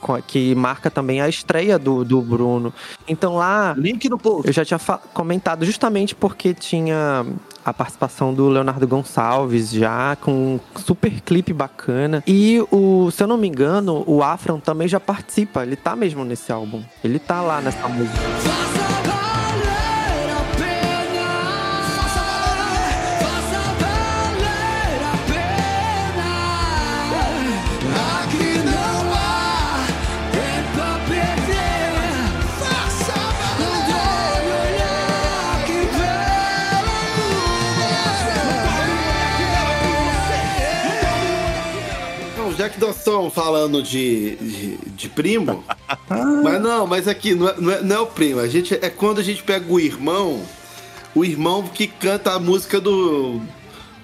co- 0.00 0.22
Que 0.22 0.54
marca 0.54 0.88
também 0.90 1.20
a 1.20 1.28
estreia 1.28 1.78
do, 1.80 2.04
do 2.04 2.22
Bruno. 2.22 2.72
Então 3.08 3.34
lá 3.34 3.74
link 3.76 4.08
no 4.08 4.18
post. 4.18 4.46
eu 4.46 4.52
já 4.52 4.64
tinha 4.64 4.78
comentado 5.12 5.64
justamente 5.64 6.14
porque 6.14 6.54
tinha 6.54 7.26
a 7.64 7.72
participação 7.72 8.34
do 8.34 8.48
Leonardo 8.48 8.86
Gonçalves 8.86 9.70
já, 9.70 10.16
com 10.16 10.32
um 10.32 10.60
super 10.80 11.20
clipe 11.20 11.52
bacana. 11.52 12.22
E 12.26 12.64
o, 12.70 13.10
se 13.10 13.22
eu 13.22 13.26
não 13.26 13.36
me 13.36 13.48
engano, 13.48 14.04
o 14.06 14.22
Afron 14.22 14.58
também 14.58 14.88
já 14.88 15.00
participa. 15.00 15.62
Ele 15.62 15.76
tá 15.76 15.94
mesmo 15.94 16.24
nesse 16.24 16.52
álbum. 16.52 16.82
Ele 17.02 17.18
tá 17.18 17.40
lá 17.40 17.60
nessa 17.60 17.88
música. 17.88 18.71
Que 42.72 42.80
nós 42.80 42.96
estamos 42.96 43.32
falando 43.32 43.82
de, 43.82 44.36
de, 44.36 44.76
de 44.76 45.08
primo, 45.08 45.64
mas 46.42 46.60
não, 46.60 46.86
mas 46.86 47.06
aqui 47.06 47.34
não 47.34 47.48
é, 47.48 47.60
não, 47.60 47.72
é, 47.72 47.82
não 47.82 47.96
é 47.96 48.00
o 48.00 48.06
primo. 48.06 48.40
A 48.40 48.48
gente, 48.48 48.74
é 48.74 48.90
quando 48.90 49.18
a 49.18 49.22
gente 49.22 49.42
pega 49.42 49.70
o 49.72 49.78
irmão, 49.78 50.42
o 51.14 51.24
irmão 51.24 51.62
que 51.64 51.86
canta 51.86 52.32
a 52.32 52.38
música 52.38 52.80
do, 52.80 53.40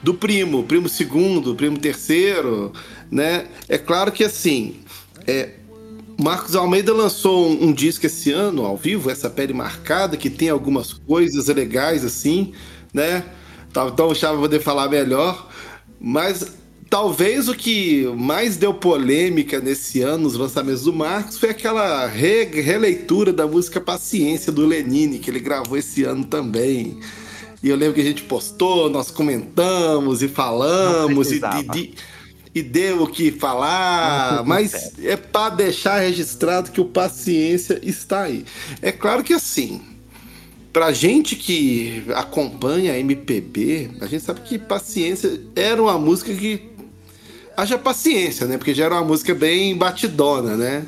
do 0.02 0.14
primo, 0.14 0.62
primo 0.64 0.88
segundo, 0.88 1.54
primo 1.54 1.78
terceiro, 1.78 2.72
né? 3.10 3.46
É 3.68 3.78
claro 3.78 4.12
que 4.12 4.22
assim, 4.22 4.80
é, 5.26 5.54
Marcos 6.20 6.54
Almeida 6.54 6.92
lançou 6.92 7.48
um, 7.48 7.68
um 7.68 7.72
disco 7.72 8.06
esse 8.06 8.32
ano, 8.32 8.64
ao 8.64 8.76
vivo, 8.76 9.10
essa 9.10 9.30
pele 9.30 9.52
marcada, 9.52 10.16
que 10.16 10.28
tem 10.28 10.50
algumas 10.50 10.92
coisas 10.92 11.46
legais 11.48 12.04
assim, 12.04 12.52
né? 12.92 13.24
Então 13.70 14.08
o 14.08 14.14
Chava 14.14 14.34
vai 14.34 14.42
poder 14.42 14.60
falar 14.60 14.88
melhor. 14.88 15.48
Mas 16.00 16.56
talvez 16.90 17.48
o 17.48 17.54
que 17.54 18.04
mais 18.16 18.56
deu 18.56 18.72
polêmica 18.72 19.60
nesse 19.60 20.00
ano 20.00 20.24
nos 20.24 20.34
lançamentos 20.34 20.82
do 20.84 20.92
Marcos 20.92 21.38
foi 21.38 21.50
aquela 21.50 22.06
re- 22.06 22.44
releitura 22.62 23.32
da 23.32 23.46
música 23.46 23.80
Paciência 23.80 24.50
do 24.50 24.64
Lenine, 24.66 25.18
que 25.18 25.30
ele 25.30 25.40
gravou 25.40 25.76
esse 25.76 26.04
ano 26.04 26.24
também. 26.24 26.98
E 27.62 27.68
eu 27.68 27.76
lembro 27.76 27.94
que 27.94 28.00
a 28.00 28.04
gente 28.04 28.22
postou, 28.22 28.88
nós 28.88 29.10
comentamos 29.10 30.22
e 30.22 30.28
falamos 30.28 31.30
e, 31.32 31.40
e- 31.76 31.94
e 32.54 32.62
deu 32.62 33.02
o 33.02 33.06
que 33.06 33.30
falar, 33.30 34.42
mas 34.46 34.92
é 35.02 35.16
para 35.16 35.54
deixar 35.54 35.98
registrado 36.00 36.70
que 36.70 36.80
o 36.80 36.84
Paciência 36.86 37.78
está 37.82 38.22
aí. 38.22 38.44
É 38.80 38.90
claro 38.90 39.22
que 39.22 39.34
assim, 39.34 39.80
pra 40.72 40.92
gente 40.92 41.36
que 41.36 42.04
acompanha 42.14 42.92
a 42.92 42.98
MPB, 42.98 43.90
a 44.00 44.06
gente 44.06 44.24
sabe 44.24 44.40
que 44.40 44.58
Paciência 44.58 45.40
era 45.54 45.82
uma 45.82 45.98
música 45.98 46.32
que 46.34 46.62
haja 47.58 47.76
paciência, 47.76 48.46
né? 48.46 48.56
Porque 48.56 48.72
já 48.72 48.84
era 48.84 48.94
uma 48.94 49.04
música 49.04 49.34
bem 49.34 49.76
batidona, 49.76 50.56
né? 50.56 50.86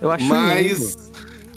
Eu 0.00 0.10
acho 0.10 0.24
mas 0.24 0.78
lindo. 0.80 0.96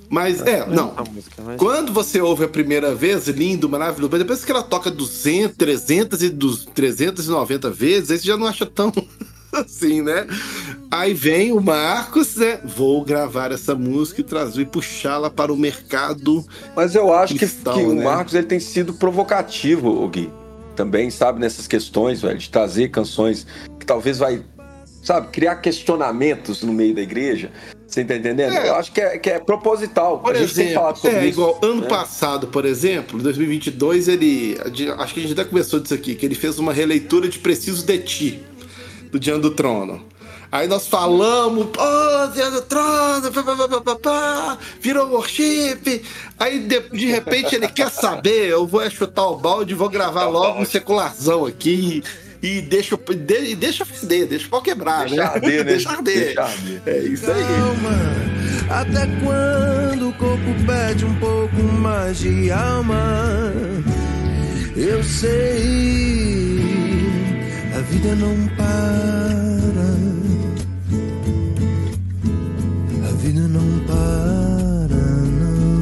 mas 0.10 0.42
é, 0.42 0.66
não. 0.68 0.94
música, 1.12 1.42
mas- 1.44 1.58
Quando 1.58 1.92
você 1.92 2.22
ouve 2.22 2.44
a 2.46 2.48
primeira 2.48 2.94
vez, 2.94 3.28
lindo, 3.28 3.68
maravilhoso, 3.68 4.10
mas 4.12 4.20
depois 4.22 4.46
que 4.46 4.52
ela 4.52 4.62
toca 4.64 4.92
200, 4.92 5.58
300 5.58 6.24
e 6.24 6.30
dos 6.30 6.66
390 6.66 7.72
vezes, 7.72 8.12
aí 8.12 8.20
você 8.20 8.28
já 8.28 8.38
não 8.38 8.46
acha 8.46 8.66
tão 8.66 8.92
assim, 9.52 10.02
né? 10.04 10.28
Aí 10.92 11.14
vem 11.16 11.52
o 11.54 11.60
Marcos, 11.60 12.36
né? 12.36 12.60
Vou 12.64 13.04
gravar 13.04 13.52
essa 13.52 13.74
música 13.74 14.22
e 14.22 14.24
trazer 14.24 14.62
e 14.62 14.66
puxá-la 14.66 15.30
para 15.32 15.52
o 15.52 15.58
mercado. 15.58 16.46
Mas 16.76 16.94
eu 16.94 17.12
acho 17.14 17.34
que, 17.34 17.40
Cristão, 17.40 17.74
que 17.74 17.82
né? 17.84 18.02
o 18.02 18.04
Marcos 18.04 18.36
ele 18.36 18.46
tem 18.46 18.60
sido 18.60 18.94
provocativo, 18.94 19.90
o 20.04 20.08
Gui. 20.08 20.30
Também, 20.76 21.10
sabe, 21.10 21.40
nessas 21.40 21.68
questões, 21.68 22.22
velho, 22.22 22.38
de 22.38 22.50
trazer 22.50 22.90
canções 22.90 23.46
talvez 23.92 24.20
vai, 24.20 24.42
sabe, 25.04 25.28
criar 25.28 25.58
questionamentos 25.58 26.64
no 26.64 26.72
meio 26.72 26.96
da 26.96 27.02
igreja. 27.02 27.52
Você 27.86 28.06
tá 28.06 28.16
entendendo? 28.16 28.54
É. 28.54 28.70
Eu 28.70 28.76
acho 28.76 28.90
que 28.94 29.02
é, 29.02 29.18
que 29.18 29.30
é 29.30 29.38
proposital. 29.38 30.20
Por 30.20 30.34
a 30.34 30.40
gente 30.40 30.56
tem 30.56 30.68
exemplo, 30.68 30.82
falado 30.82 30.96
sobre 30.96 31.18
é 31.18 31.26
isso. 31.28 31.42
igual 31.42 31.60
ano 31.62 31.82
né? 31.82 31.88
passado, 31.90 32.48
por 32.48 32.64
exemplo, 32.64 33.20
em 33.20 33.22
2022, 33.22 34.08
ele. 34.08 34.58
Acho 34.98 35.14
que 35.14 35.20
a 35.20 35.24
gente 35.24 35.34
até 35.34 35.44
começou 35.44 35.82
disso 35.82 35.94
aqui, 35.94 36.16
que 36.16 36.26
ele 36.26 36.36
fez 36.36 36.58
uma 36.58 36.72
releitura 36.72 37.28
de 37.28 37.38
Preciso 37.38 37.86
de 37.86 37.98
Ti, 38.00 38.44
do 39.12 39.20
Diante 39.20 39.42
do 39.42 39.52
Trono. 39.52 40.06
Aí 40.50 40.68
nós 40.70 40.88
falamos, 40.88 41.68
oh, 41.78 42.28
Diante 42.28 42.52
do 42.52 42.62
Trono, 42.62 43.32
pá, 43.32 43.44
pá, 43.44 43.82
pá, 43.82 43.96
pá, 43.96 44.58
virou 44.80 45.10
worship. 45.10 46.02
Aí 46.40 46.60
de, 46.60 46.80
de 46.80 47.06
repente 47.08 47.56
ele 47.56 47.68
quer 47.68 47.90
saber, 47.90 48.48
eu 48.48 48.66
vou 48.66 48.90
chutar 48.90 49.28
o 49.28 49.36
balde, 49.36 49.74
vou 49.74 49.90
gravar 49.90 50.28
logo 50.28 50.62
um 50.62 50.66
secularzão 50.66 51.46
aqui. 51.46 52.02
E 52.42 52.60
deixa, 52.60 52.98
de, 52.98 53.52
e 53.52 53.56
deixa 53.56 53.86
feder, 53.86 54.26
deixa 54.26 54.48
o 54.48 54.50
pau 54.50 54.62
quebrar, 54.64 55.02
Deixa 55.02 55.16
né? 55.16 55.24
arder, 55.24 55.58
né? 55.58 55.64
deixa 55.72 55.90
arder. 55.92 56.26
Deixa 56.26 56.42
arder. 56.42 56.82
É 56.88 56.98
isso 57.00 57.32
aí. 57.32 57.44
Calma, 57.44 58.80
até 58.82 59.08
quando 59.24 60.10
o 60.10 60.14
corpo 60.14 60.46
pede 60.66 61.06
um 61.06 61.14
pouco 61.16 61.56
mais 61.80 62.18
de 62.18 62.52
alma? 62.52 63.54
Eu 64.76 65.04
sei, 65.04 66.60
a 67.78 67.82
vida 67.82 68.16
não 68.16 68.48
para. 68.56 69.92
A 73.08 73.12
vida 73.18 73.42
não 73.48 73.80
para, 73.86 74.98
não. 75.38 75.82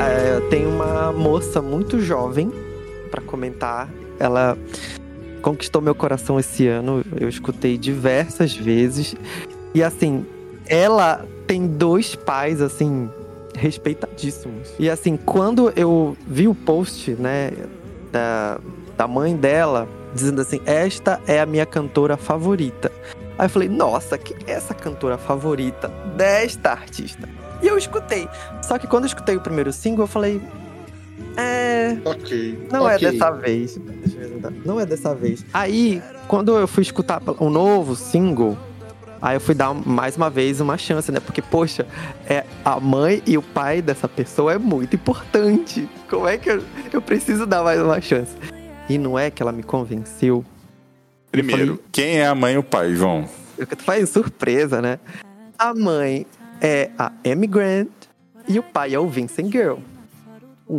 É, 0.00 0.40
tem 0.48 0.66
uma 0.66 0.95
moça 1.12 1.60
muito 1.62 2.00
jovem 2.00 2.52
pra 3.10 3.20
comentar. 3.20 3.88
Ela 4.18 4.56
conquistou 5.42 5.80
meu 5.82 5.94
coração 5.94 6.38
esse 6.38 6.66
ano. 6.66 7.04
Eu 7.20 7.28
escutei 7.28 7.76
diversas 7.78 8.54
vezes. 8.54 9.14
E 9.74 9.82
assim, 9.82 10.26
ela 10.66 11.26
tem 11.46 11.66
dois 11.66 12.14
pais, 12.14 12.60
assim, 12.60 13.08
respeitadíssimos. 13.54 14.72
E 14.78 14.90
assim, 14.90 15.16
quando 15.16 15.72
eu 15.76 16.16
vi 16.26 16.48
o 16.48 16.54
post, 16.54 17.12
né, 17.12 17.52
da, 18.10 18.58
da 18.96 19.06
mãe 19.06 19.36
dela, 19.36 19.88
dizendo 20.14 20.40
assim: 20.40 20.60
Esta 20.66 21.20
é 21.26 21.40
a 21.40 21.46
minha 21.46 21.66
cantora 21.66 22.16
favorita. 22.16 22.90
Aí 23.38 23.46
eu 23.46 23.50
falei: 23.50 23.68
Nossa, 23.68 24.18
que 24.18 24.34
é 24.46 24.52
essa 24.52 24.74
cantora 24.74 25.18
favorita 25.18 25.88
desta 26.16 26.70
artista? 26.70 27.28
E 27.62 27.66
eu 27.66 27.78
escutei. 27.78 28.28
Só 28.62 28.78
que 28.78 28.86
quando 28.86 29.04
eu 29.04 29.08
escutei 29.08 29.36
o 29.36 29.40
primeiro 29.40 29.72
single, 29.72 30.04
eu 30.04 30.08
falei. 30.08 30.40
É. 31.36 31.96
Ok. 32.04 32.66
Não 32.72 32.84
ok. 32.84 32.94
é 33.08 33.12
dessa 33.12 33.30
vez. 33.30 33.78
Não 34.64 34.80
é 34.80 34.86
dessa 34.86 35.14
vez. 35.14 35.44
Aí, 35.52 36.02
quando 36.28 36.56
eu 36.56 36.66
fui 36.66 36.82
escutar 36.82 37.20
o 37.38 37.50
novo 37.50 37.94
single, 37.94 38.56
aí 39.20 39.36
eu 39.36 39.40
fui 39.40 39.54
dar 39.54 39.74
mais 39.74 40.16
uma 40.16 40.30
vez 40.30 40.60
uma 40.60 40.78
chance, 40.78 41.10
né? 41.12 41.20
Porque, 41.20 41.42
poxa, 41.42 41.86
é, 42.28 42.44
a 42.64 42.80
mãe 42.80 43.22
e 43.26 43.36
o 43.36 43.42
pai 43.42 43.82
dessa 43.82 44.08
pessoa 44.08 44.52
é 44.54 44.58
muito 44.58 44.96
importante. 44.96 45.88
Como 46.08 46.26
é 46.26 46.38
que 46.38 46.50
eu, 46.50 46.62
eu 46.92 47.02
preciso 47.02 47.46
dar 47.46 47.62
mais 47.62 47.80
uma 47.80 48.00
chance? 48.00 48.32
E 48.88 48.98
não 48.98 49.18
é 49.18 49.30
que 49.30 49.42
ela 49.42 49.52
me 49.52 49.62
convenceu. 49.62 50.44
Primeiro, 51.30 51.66
falei- 51.74 51.80
quem 51.92 52.18
é 52.20 52.26
a 52.26 52.34
mãe 52.34 52.54
e 52.54 52.58
o 52.58 52.62
pai, 52.62 52.94
João? 52.94 53.28
Eu 53.58 53.66
que 53.66 53.76
faz 53.76 54.08
surpresa, 54.10 54.80
né? 54.80 54.98
A 55.58 55.74
mãe 55.74 56.26
é 56.60 56.90
a 56.98 57.10
Amy 57.26 57.46
Grant 57.46 57.88
e 58.48 58.58
o 58.58 58.62
pai 58.62 58.94
é 58.94 58.98
o 58.98 59.08
Vincent 59.08 59.50
Girl. 59.50 59.76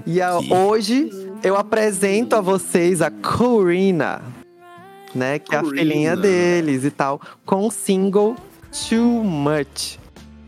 E 0.05 0.21
a- 0.21 0.39
Sim. 0.39 0.53
hoje 0.53 1.09
eu 1.43 1.55
apresento 1.55 2.35
a 2.35 2.41
vocês 2.41 3.01
a 3.01 3.09
Corina, 3.09 4.21
né? 5.15 5.39
Que 5.39 5.55
é 5.55 5.59
a 5.59 5.61
Corina. 5.63 5.81
filhinha 5.81 6.15
deles 6.15 6.83
e 6.83 6.91
tal, 6.91 7.21
com 7.45 7.65
o 7.67 7.71
single 7.71 8.35
Too 8.89 9.23
Much. 9.23 9.97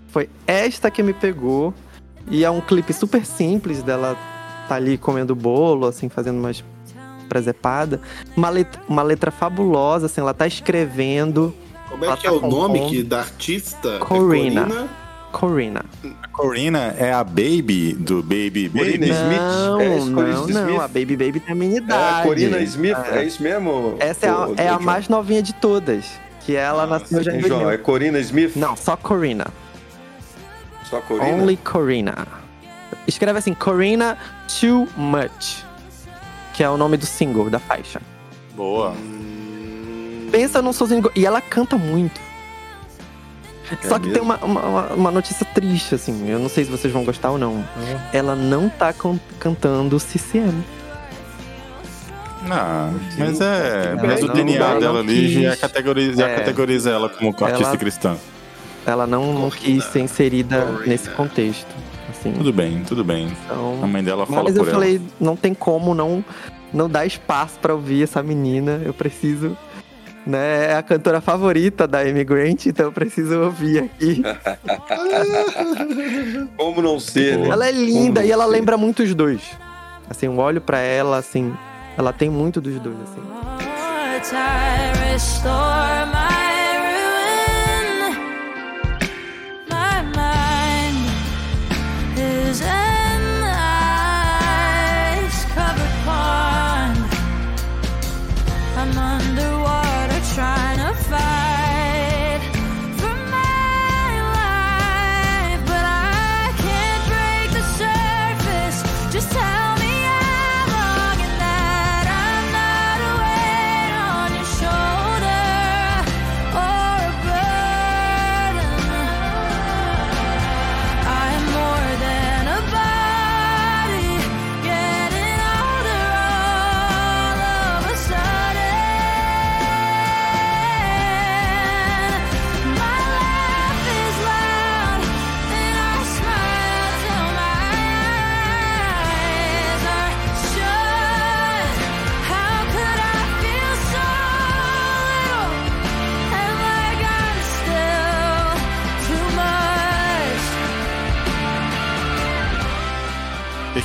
Foi 0.09 0.29
esta 0.45 0.91
que 0.91 1.01
me 1.03 1.13
pegou. 1.13 1.73
E 2.29 2.43
é 2.43 2.49
um 2.49 2.61
clipe 2.61 2.93
super 2.93 3.25
simples 3.25 3.81
dela 3.81 4.15
tá 4.67 4.75
ali 4.75 4.97
comendo 4.97 5.33
bolo, 5.35 5.87
assim, 5.87 6.09
fazendo 6.09 6.37
umas 6.37 6.63
presepada. 7.27 8.01
Uma 8.35 8.49
letra, 8.49 8.81
uma 8.87 9.01
letra 9.03 9.31
fabulosa, 9.31 10.07
assim, 10.07 10.19
ela 10.21 10.33
tá 10.33 10.45
escrevendo. 10.47 11.53
Como 11.89 12.05
é 12.05 12.15
que 12.17 12.23
tá 12.23 12.29
é 12.29 12.31
o 12.31 12.41
nome 12.41 12.87
que, 12.89 13.03
da 13.03 13.19
artista? 13.19 13.95
É 13.95 13.99
Corina. 13.99 14.87
Corina? 15.31 15.83
Corina. 16.01 16.15
A 16.23 16.27
Corina 16.27 16.95
é 16.97 17.11
a 17.13 17.23
baby 17.23 17.93
do 17.93 18.21
Baby 18.23 18.69
Corina 18.69 19.07
Baby? 19.07 19.09
Smith? 19.11 19.39
Não, 19.39 19.81
É 19.81 19.97
isso, 19.97 20.13
Corina 20.13 20.33
não, 20.35 20.49
Smith? 20.49 20.55
não. 20.67 20.81
A 20.81 20.87
Baby 20.87 21.17
Baby 21.17 21.39
tem 21.39 21.51
a 21.51 21.55
minha 21.55 21.73
É, 21.73 21.77
idade. 21.77 22.27
Corina 22.27 22.59
Smith, 22.61 22.97
É. 23.11 23.17
é, 23.19 23.23
isso 23.25 23.43
mesmo? 23.43 23.95
Essa 23.99 24.25
é 24.25 24.29
a, 24.29 24.49
é 24.57 24.69
a 24.69 24.79
mais 24.79 25.07
novinha 25.09 25.41
de 25.41 25.53
todas. 25.53 26.05
Que 26.45 26.55
ela 26.55 26.87
nasceu 26.87 27.21
já 27.21 27.31
em 27.33 27.39
João, 27.41 27.59
2000. 27.59 27.71
é 27.71 27.77
Corina 27.77 28.19
Smith? 28.19 28.55
Não, 28.55 28.75
só 28.75 28.95
Corina. 28.95 29.47
Só 30.89 30.99
Corina? 31.01 31.27
Only 31.27 31.57
Corina. 31.57 32.27
Escreve 33.07 33.37
assim, 33.39 33.53
Corina 33.53 34.17
Too 34.59 34.87
Much. 34.97 35.63
Que 36.53 36.63
é 36.63 36.69
o 36.69 36.77
nome 36.77 36.97
do 36.97 37.05
single, 37.05 37.49
da 37.49 37.59
faixa. 37.59 38.01
Boa. 38.55 38.93
Pensa 40.31 40.61
num 40.61 40.73
sozinho. 40.73 41.09
E 41.15 41.25
ela 41.25 41.41
canta 41.41 41.77
muito. 41.77 42.19
Só 43.87 43.99
que 43.99 44.07
mesmo? 44.07 44.13
tem 44.13 44.21
uma, 44.21 44.37
uma, 44.37 44.81
uma 44.93 45.11
notícia 45.11 45.45
triste, 45.45 45.95
assim. 45.95 46.29
Eu 46.29 46.39
não 46.39 46.49
sei 46.49 46.65
se 46.65 46.71
vocês 46.71 46.91
vão 46.93 47.03
gostar 47.03 47.31
ou 47.31 47.37
não. 47.37 47.63
Ela 48.13 48.35
não 48.35 48.69
tá 48.69 48.91
can- 48.93 49.19
cantando 49.39 49.99
CCM. 49.99 50.53
Ah, 52.49 52.91
mas 53.17 53.41
é. 53.41 53.95
Mas 54.01 54.23
o 54.23 54.29
DNA 54.29 54.73
não 54.73 54.79
dela 54.79 54.99
ali 54.99 55.43
já 55.43 55.55
categoriza, 55.57 56.17
já 56.21 56.27
É. 56.29 56.35
categoriza 56.37 56.89
ela 56.89 57.09
como 57.09 57.29
artista 57.43 57.67
Ela- 57.69 57.77
cristã. 57.77 58.17
Ela 58.85 59.05
não, 59.05 59.33
não 59.33 59.49
quis 59.49 59.83
ser 59.85 59.99
inserida 59.99 60.61
Corina. 60.61 60.85
nesse 60.87 61.09
contexto. 61.09 61.67
Assim. 62.09 62.31
Tudo 62.31 62.51
bem, 62.51 62.81
tudo 62.87 63.03
bem. 63.03 63.27
Então, 63.45 63.79
A 63.83 63.87
mãe 63.87 64.03
dela 64.03 64.25
fala 64.25 64.43
Mas 64.45 64.55
eu 64.55 64.63
por 64.63 64.71
falei, 64.71 64.99
não 65.19 65.35
tem 65.35 65.53
como 65.53 65.93
não, 65.93 66.23
não 66.73 66.89
dar 66.89 67.05
espaço 67.05 67.59
pra 67.61 67.73
ouvir 67.73 68.03
essa 68.03 68.23
menina. 68.23 68.81
Eu 68.83 68.93
preciso. 68.93 69.55
Né, 70.27 70.71
é 70.71 70.75
a 70.75 70.83
cantora 70.83 71.21
favorita 71.21 71.87
da 71.87 72.01
Amy 72.01 72.23
Grant, 72.23 72.67
então 72.67 72.87
eu 72.87 72.91
preciso 72.91 73.41
ouvir 73.41 73.79
aqui. 73.79 74.21
Como 76.55 76.81
não 76.81 76.99
ser, 76.99 77.37
né? 77.37 77.47
ela 77.47 77.67
é 77.67 77.71
linda 77.71 78.23
e 78.23 78.31
ela 78.31 78.45
ser? 78.45 78.51
lembra 78.51 78.77
muito 78.77 79.01
os 79.01 79.15
dois. 79.15 79.41
Assim, 80.09 80.27
eu 80.27 80.37
olho 80.37 80.61
pra 80.61 80.79
ela, 80.79 81.17
assim, 81.17 81.53
ela 81.97 82.13
tem 82.13 82.29
muito 82.29 82.61
dos 82.61 82.79
dois, 82.79 82.97
assim. 83.01 83.21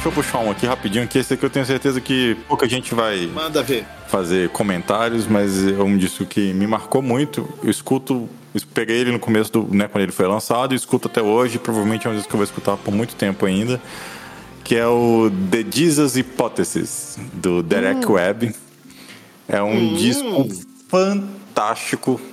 Deixa 0.05 0.18
eu 0.18 0.22
puxar 0.22 0.38
um 0.40 0.50
aqui 0.50 0.66
rapidinho, 0.66 1.09
que 1.09 1.16
esse 1.18 1.32
aqui 1.32 1.42
eu 1.42 1.48
tenho 1.48 1.64
certeza 1.64 1.98
que 1.98 2.36
pouca 2.46 2.68
gente 2.68 2.94
vai 2.94 3.26
Manda 3.26 3.62
ver. 3.62 3.86
fazer 4.07 4.50
comentários, 4.50 5.26
mas 5.26 5.66
é 5.66 5.82
um 5.82 5.96
disco 5.96 6.26
que 6.26 6.52
me 6.52 6.66
marcou 6.66 7.00
muito. 7.00 7.48
Eu 7.62 7.70
escuto, 7.70 8.28
eu 8.55 8.61
peguei 8.74 8.98
ele 8.98 9.12
no 9.12 9.18
começo 9.18 9.50
do, 9.50 9.74
né, 9.74 9.88
quando 9.88 10.02
ele 10.02 10.12
foi 10.12 10.26
lançado, 10.26 10.74
e 10.74 10.76
escuto 10.76 11.09
até 11.09 11.22
hoje, 11.22 11.59
provavelmente 11.59 12.07
é 12.07 12.11
um 12.11 12.14
disco 12.14 12.28
que 12.28 12.34
eu 12.34 12.36
vou 12.36 12.44
escutar 12.44 12.76
por 12.76 12.92
muito 12.92 13.14
tempo 13.14 13.46
ainda, 13.46 13.80
que 14.62 14.76
é 14.76 14.86
o 14.86 15.32
The 15.50 15.64
Jesus 15.74 16.16
Hypothesis 16.16 17.18
do 17.32 17.62
Derek 17.62 18.05
Webb. 18.05 18.55
É 19.48 19.62
um 19.62 19.94
disco 19.94 20.50
fantástico, 20.86 21.43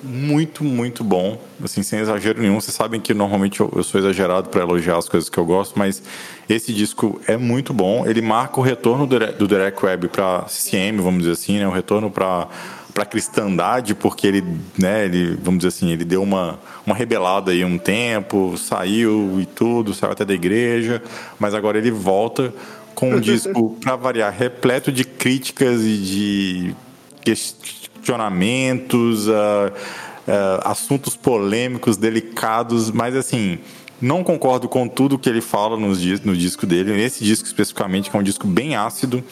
muito, 0.03 0.63
muito 0.63 1.03
bom. 1.03 1.39
Assim, 1.63 1.83
sem 1.83 1.99
exagero 1.99 2.41
nenhum. 2.41 2.59
Vocês 2.59 2.75
sabem 2.75 2.99
que 2.99 3.13
normalmente 3.13 3.59
eu, 3.59 3.71
eu 3.75 3.83
sou 3.83 3.99
exagerado 3.99 4.49
para 4.49 4.61
elogiar 4.61 4.97
as 4.97 5.07
coisas 5.07 5.29
que 5.29 5.37
eu 5.37 5.45
gosto, 5.45 5.77
mas 5.77 6.01
esse 6.49 6.73
disco 6.73 7.21
é 7.27 7.37
muito 7.37 7.73
bom. 7.73 8.05
Ele 8.05 8.21
marca 8.21 8.59
o 8.59 8.63
retorno 8.63 9.05
do, 9.05 9.19
do 9.33 9.47
Derek 9.47 9.85
Webb 9.85 10.07
para 10.07 10.47
CCM, 10.47 10.97
vamos 10.97 11.19
dizer 11.19 11.33
assim, 11.33 11.59
né? 11.59 11.67
O 11.67 11.71
retorno 11.71 12.09
para 12.09 12.47
para 12.91 13.05
cristandade, 13.05 13.95
porque 13.95 14.27
ele, 14.27 14.43
né, 14.77 15.05
ele, 15.05 15.37
vamos 15.41 15.59
dizer 15.59 15.69
assim, 15.69 15.91
ele 15.91 16.03
deu 16.03 16.21
uma, 16.21 16.59
uma 16.85 16.93
rebelada 16.93 17.51
aí 17.51 17.63
um 17.63 17.77
tempo, 17.77 18.57
saiu 18.57 19.39
e 19.39 19.45
tudo, 19.45 19.93
saiu 19.93 20.11
até 20.11 20.25
da 20.25 20.33
igreja, 20.33 21.01
mas 21.39 21.53
agora 21.53 21.77
ele 21.77 21.89
volta 21.89 22.53
com 22.93 23.11
um 23.11 23.19
disco, 23.21 23.77
para 23.81 23.95
variar, 23.95 24.33
repleto 24.37 24.91
de 24.91 25.05
críticas 25.05 25.81
e 25.83 25.97
de 25.97 26.75
questionamentos, 28.01 29.29
ah, 29.29 29.71
ah, 30.27 30.71
assuntos 30.71 31.15
polêmicos, 31.15 31.95
delicados, 31.97 32.91
mas 32.91 33.15
assim, 33.15 33.59
não 34.01 34.23
concordo 34.23 34.67
com 34.67 34.87
tudo 34.87 35.17
que 35.17 35.29
ele 35.29 35.41
fala 35.41 35.77
nos 35.77 36.01
dis- 36.01 36.21
no 36.21 36.35
disco 36.35 36.65
dele, 36.65 36.91
nesse 36.93 37.23
disco 37.23 37.45
especificamente, 37.47 38.09
que 38.09 38.17
é 38.17 38.19
um 38.19 38.23
disco 38.23 38.47
bem 38.47 38.75
ácido, 38.75 39.23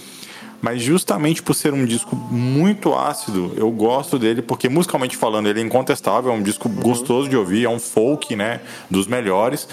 mas 0.61 0.81
justamente 0.81 1.41
por 1.41 1.53
ser 1.55 1.73
um 1.73 1.85
disco 1.85 2.15
muito 2.15 2.93
ácido, 2.93 3.53
eu 3.55 3.71
gosto 3.71 4.19
dele, 4.19 4.41
porque 4.41 4.69
musicalmente 4.69 5.15
falando, 5.17 5.47
ele 5.47 5.59
é 5.61 5.63
incontestável, 5.63 6.31
é 6.31 6.35
um 6.35 6.43
disco 6.43 6.67
gostoso 6.69 7.27
de 7.29 7.35
ouvir, 7.35 7.65
é 7.65 7.69
um 7.69 7.79
folk, 7.79 8.35
né, 8.35 8.61
dos 8.89 9.07
melhores. 9.07 9.67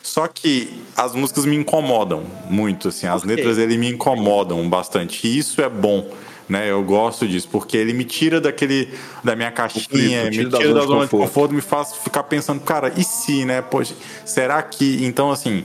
Só 0.00 0.26
que 0.28 0.70
as 0.96 1.14
músicas 1.14 1.44
me 1.44 1.56
incomodam 1.56 2.22
muito, 2.48 2.88
assim, 2.88 3.06
as 3.06 3.22
Ok. 3.24 3.34
letras 3.34 3.56
dele 3.56 3.76
me 3.76 3.90
incomodam 3.90 4.66
bastante. 4.68 5.26
E 5.26 5.36
isso 5.36 5.60
é 5.60 5.68
bom, 5.68 6.08
né? 6.48 6.70
Eu 6.70 6.82
gosto 6.82 7.26
disso, 7.28 7.48
porque 7.50 7.76
ele 7.76 7.92
me 7.92 8.04
tira 8.04 8.40
daquele 8.40 8.88
da 9.22 9.36
minha 9.36 9.50
caixinha, 9.50 10.24
Conflito, 10.24 10.52
me 10.52 10.58
tira 10.58 10.74
da 10.74 10.80
zona 10.82 11.04
de 11.04 11.10
conforto, 11.10 11.54
me 11.54 11.60
faz 11.60 11.94
ficar 11.94 12.22
pensando, 12.24 12.60
cara, 12.60 12.92
e 12.96 13.04
se, 13.04 13.44
né? 13.44 13.60
Poxa, 13.62 13.94
será 14.24 14.62
que. 14.62 15.04
Então, 15.04 15.30
assim, 15.30 15.64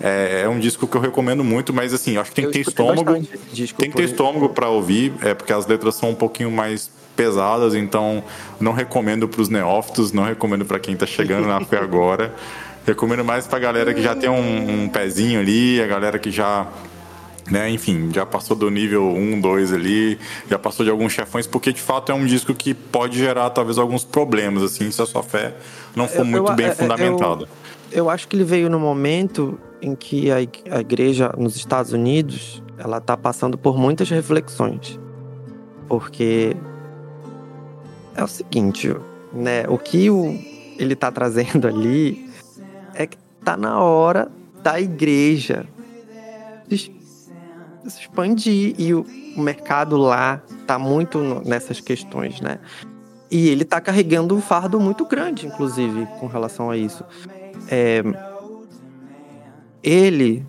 é, 0.00 0.42
é 0.44 0.48
um 0.48 0.58
disco 0.58 0.86
que 0.86 0.96
eu 0.96 1.00
recomendo 1.00 1.42
muito, 1.42 1.72
mas 1.72 1.92
assim, 1.94 2.16
acho 2.16 2.30
que 2.30 2.36
tem 2.36 2.44
Eu 2.44 2.50
que 2.50 2.62
ter 2.62 2.68
estômago. 2.70 3.18
disco, 3.52 3.80
Tem 3.80 3.90
que 3.90 3.96
ter 3.96 4.02
por- 4.04 4.10
estômago 4.10 4.48
para 4.50 4.68
ouvir, 4.68 5.12
é 5.22 5.34
porque 5.34 5.52
as 5.52 5.66
letras 5.66 5.94
são 5.94 6.10
um 6.10 6.14
pouquinho 6.14 6.50
mais 6.50 6.90
pesadas, 7.16 7.74
então 7.74 8.22
não 8.60 8.72
recomendo 8.72 9.26
para 9.26 9.40
os 9.42 9.48
neófitos, 9.48 10.12
não 10.12 10.22
recomendo 10.22 10.64
para 10.64 10.78
quem 10.78 10.94
tá 10.94 11.04
chegando 11.06 11.48
na 11.48 11.60
fé 11.64 11.78
agora. 11.82 12.32
Recomendo 12.86 13.24
mais 13.24 13.46
pra 13.46 13.58
galera 13.58 13.92
que 13.92 14.00
já 14.00 14.14
tem 14.14 14.30
um, 14.30 14.84
um 14.84 14.88
pezinho 14.88 15.40
ali, 15.40 15.82
a 15.82 15.86
galera 15.86 16.18
que 16.18 16.30
já 16.30 16.66
né, 17.50 17.70
enfim, 17.70 18.10
já 18.12 18.26
passou 18.26 18.56
do 18.56 18.70
nível 18.70 19.08
1, 19.08 19.40
2 19.40 19.72
ali, 19.72 20.18
já 20.50 20.58
passou 20.58 20.84
de 20.84 20.90
alguns 20.90 21.12
chefões, 21.12 21.46
porque 21.46 21.72
de 21.72 21.80
fato 21.80 22.12
é 22.12 22.14
um 22.14 22.26
disco 22.26 22.54
que 22.54 22.74
pode 22.74 23.18
gerar 23.18 23.50
talvez 23.50 23.78
alguns 23.78 24.04
problemas, 24.04 24.62
assim, 24.62 24.90
se 24.90 25.00
a 25.00 25.06
sua 25.06 25.22
fé 25.22 25.54
não 25.96 26.06
for 26.06 26.18
Eu- 26.20 26.24
muito 26.24 26.50
eu- 26.50 26.56
bem 26.56 26.66
é- 26.66 26.70
é- 26.70 26.74
fundamentada. 26.74 27.48
Eu, 27.90 27.98
eu 28.04 28.10
acho 28.10 28.28
que 28.28 28.36
ele 28.36 28.44
veio 28.44 28.68
no 28.68 28.78
momento 28.78 29.58
em 29.80 29.94
que 29.94 30.30
a, 30.30 30.36
a 30.36 30.80
igreja 30.80 31.32
nos 31.38 31.56
Estados 31.56 31.92
Unidos 31.92 32.62
ela 32.76 33.00
tá 33.00 33.16
passando 33.16 33.56
por 33.58 33.76
muitas 33.78 34.08
reflexões. 34.10 34.98
Porque 35.88 36.54
é 38.14 38.22
o 38.22 38.28
seguinte, 38.28 38.94
né? 39.32 39.64
O 39.68 39.78
que 39.78 40.10
o, 40.10 40.38
ele 40.78 40.94
tá 40.94 41.10
trazendo 41.10 41.66
ali 41.66 42.28
é 42.94 43.06
que 43.06 43.16
tá 43.44 43.56
na 43.56 43.80
hora 43.80 44.30
da 44.62 44.80
igreja 44.80 45.64
se 47.90 47.96
se 47.96 48.02
expandir 48.02 48.74
e 48.78 48.94
o, 48.94 49.04
mercado 49.36 49.96
lá 49.96 50.42
tá 50.66 50.78
muito 50.78 51.42
nessas 51.44 51.80
questões, 51.80 52.40
né? 52.40 52.58
E 53.30 53.48
ele 53.48 53.64
tá 53.64 53.80
carregando 53.80 54.34
um 54.34 54.40
fardo 54.40 54.80
muito 54.80 55.04
grande, 55.04 55.46
inclusive, 55.46 56.06
com 56.18 56.26
relação 56.26 56.70
a 56.70 56.76
isso. 56.76 57.04
É, 57.70 58.02
ele 59.82 60.44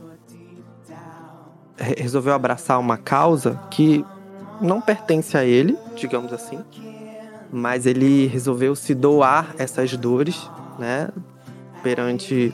re- 1.78 1.96
resolveu 1.98 2.34
abraçar 2.34 2.80
uma 2.80 2.98
causa 2.98 3.60
que 3.70 4.06
não 4.62 4.82
pertence 4.82 5.38
a 5.38 5.44
ele, 5.46 5.78
digamos 5.96 6.34
assim, 6.34 6.60
mas 7.52 7.86
ele 7.86 8.28
resolveu 8.28 8.76
se 8.76 8.94
doar 8.94 9.54
essas 9.58 9.96
dores, 9.96 10.50
né, 10.78 11.10
perante 11.84 12.54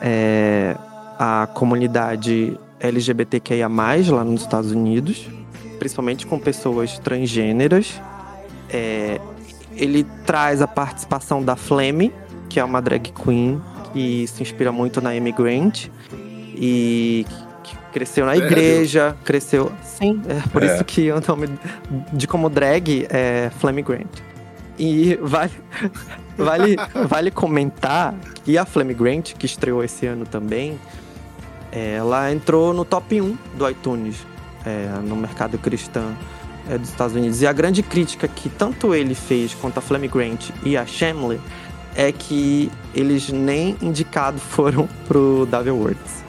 é, 0.00 0.76
a 1.18 1.46
comunidade 1.54 2.58
LGBTQIA+, 2.82 3.68
lá 3.68 4.24
nos 4.24 4.42
Estados 4.42 4.72
Unidos, 4.72 5.28
principalmente 5.78 6.26
com 6.26 6.38
pessoas 6.38 6.98
transgêneras. 6.98 8.00
É, 8.68 9.20
ele 9.76 10.04
traz 10.26 10.60
a 10.60 10.66
participação 10.66 11.42
da 11.42 11.56
Flemme, 11.56 12.12
que 12.48 12.60
é 12.60 12.64
uma 12.64 12.80
drag 12.82 13.10
queen 13.12 13.60
que 13.92 14.26
se 14.26 14.42
inspira 14.42 14.72
muito 14.72 15.00
na 15.00 15.10
Amy 15.10 15.32
Grant 15.32 15.88
e 16.54 17.26
que 17.62 17.76
cresceu 17.92 18.24
na 18.26 18.36
igreja, 18.36 19.16
cresceu. 19.24 19.70
Sim, 19.82 20.20
é 20.28 20.48
por 20.48 20.62
É. 20.62 20.74
isso 20.74 20.84
que 20.84 21.10
o 21.12 21.20
nome 21.26 21.48
de 22.12 22.26
como 22.26 22.48
drag 22.48 23.06
é 23.10 23.50
Flemme 23.58 23.82
Grant. 23.82 24.08
E 24.78 25.18
vale, 25.20 25.52
vale, 26.36 26.76
vale 27.06 27.30
comentar 27.30 28.14
que 28.44 28.56
a 28.56 28.64
Flemme 28.64 28.94
Grant, 28.94 29.34
que 29.34 29.44
estreou 29.46 29.84
esse 29.84 30.06
ano 30.06 30.24
também, 30.24 30.78
ela 31.72 32.30
entrou 32.30 32.72
no 32.74 32.84
top 32.84 33.20
1 33.20 33.36
do 33.56 33.68
iTunes 33.68 34.16
é, 34.64 34.86
no 35.02 35.16
mercado 35.16 35.56
cristão 35.58 36.14
é, 36.68 36.76
dos 36.78 36.90
Estados 36.90 37.16
Unidos. 37.16 37.40
E 37.42 37.46
a 37.46 37.52
grande 37.52 37.82
crítica 37.82 38.28
que 38.28 38.48
tanto 38.48 38.94
ele 38.94 39.14
fez 39.14 39.54
quanto 39.54 39.78
a 39.78 39.80
Flemme 39.80 40.06
Grant 40.08 40.50
e 40.62 40.76
a 40.76 40.84
Shamley 40.86 41.40
é 41.96 42.12
que 42.12 42.70
eles 42.94 43.28
nem 43.30 43.76
indicados 43.82 44.42
foram 44.50 44.88
pro 45.08 45.46
Dave 45.50 45.70
Awards. 45.70 46.22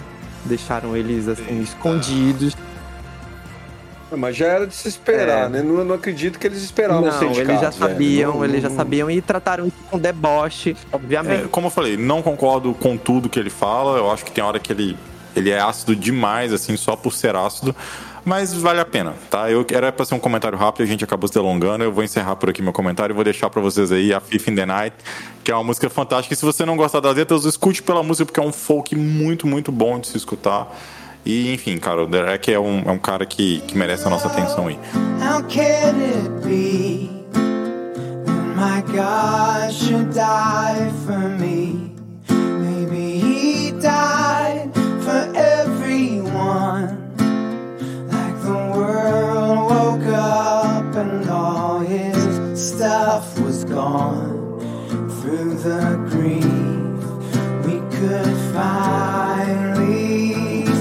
Deixaram 0.46 0.96
eles 0.98 1.28
assim, 1.28 1.62
escondidos. 1.62 2.56
Mas 4.16 4.36
já 4.36 4.46
era 4.46 4.68
de 4.68 4.76
se 4.76 4.88
esperar, 4.88 5.48
É. 5.48 5.50
né? 5.50 5.62
Não, 5.64 5.84
não 5.84 5.96
acredito 5.96 6.38
que 6.38 6.46
eles 6.46 6.62
esperavam 6.62 7.12
ser 7.12 7.26
não, 7.26 7.32
eles 7.32 7.38
indicados, 7.40 7.62
já 7.62 7.70
velho. 7.72 7.94
sabiam, 7.94 8.34
Não- 8.36 8.46
eles 8.46 8.62
já 8.62 8.70
sabiam 8.70 9.10
e 9.10 9.22
trataram 9.22 9.66
isso 9.66 9.78
com 9.90 9.98
deboche, 9.98 10.76
obviamente. 10.92 11.46
É, 11.46 11.48
como 11.48 11.68
eu 11.68 11.72
falei, 11.72 11.98
não 11.98 12.22
concordo 12.22 12.74
com 12.76 12.96
tudo 12.96 13.28
que 13.28 13.40
ele 13.40 13.50
fala. 13.50 13.98
Eu 13.98 14.12
acho 14.12 14.24
que 14.24 14.32
tem 14.32 14.44
hora 14.44 14.60
que 14.60 14.72
ele, 14.72 14.96
ele 15.36 15.50
é 15.50 15.60
ácido 15.60 15.96
demais, 15.96 16.54
assim, 16.54 16.76
só 16.78 16.96
por 16.96 17.14
ser 17.14 17.36
ácido. 17.36 17.76
Mas 18.26 18.54
vale 18.54 18.80
a 18.80 18.86
pena, 18.86 19.14
tá? 19.30 19.52
Eu 19.52 19.66
era 19.70 19.92
pra 19.92 20.06
ser 20.06 20.16
um 20.16 20.20
comentário 20.20 20.58
rápido, 20.58 20.84
a 20.84 20.86
gente 20.86 21.04
acabou 21.04 21.28
se 21.28 21.34
delongando. 21.34 21.84
Eu 21.84 21.92
vou 21.92 22.04
encerrar 22.04 22.38
por 22.38 22.50
aqui 22.50 22.62
meu 22.62 22.72
comentário 22.72 23.12
e 23.12 23.16
vou 23.16 23.24
deixar 23.24 23.50
pra 23.50 23.62
vocês 23.62 23.92
aí 23.92 24.14
a 24.14 24.22
Fifth 24.22 24.48
in 24.48 24.56
the 24.56 24.66
Night, 24.66 24.96
que 25.44 25.52
é 25.52 25.56
uma 25.56 25.64
música 25.64 25.90
fantástica. 25.90 26.34
E 26.34 26.38
se 26.38 26.46
você 26.46 26.66
não 26.66 26.78
gostar 26.78 27.02
das 27.02 27.16
letras, 27.16 27.44
escute 27.44 27.84
pela 27.84 28.02
música, 28.02 28.26
porque 28.26 28.40
é 28.40 28.44
um 28.44 28.54
folk 28.54 28.96
muito, 28.96 29.46
muito 29.46 29.72
bom 29.72 30.00
de 30.00 30.08
se 30.08 30.18
escutar. 30.18 30.74
E, 31.26 31.54
enfim, 31.54 31.78
cara, 31.78 32.04
o 32.04 32.08
Derek 32.08 32.52
é 32.52 32.60
um, 32.60 32.80
é 32.86 32.92
um 32.92 32.98
cara 32.98 33.26
que, 33.26 33.62
que 33.62 33.78
merece 33.78 34.06
a 34.08 34.10
nossa 34.10 34.28
atenção 34.28 34.68
aí. 34.68 34.80
How 35.22 35.44
can 35.44 35.96
it 36.02 36.48
be 36.48 37.10
that 37.34 38.46
my 38.56 38.82
God 38.92 39.74
should 39.74 40.14
die 40.14 40.92
for 41.06 41.30
me? 41.40 41.93
His 51.86 52.74
stuff 52.74 53.38
was 53.40 53.66
gone. 53.66 54.60
Through 55.22 55.56
the 55.56 55.98
grief, 56.10 56.46
we 57.66 57.80
could 57.98 58.36
finally 58.54 59.96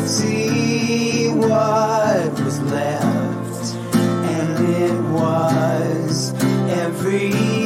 see 0.06 1.28
what 1.28 2.32
was 2.40 2.60
left 2.62 3.74
and 3.74 4.64
it 4.76 5.00
was 5.10 6.32
everything. 6.70 7.61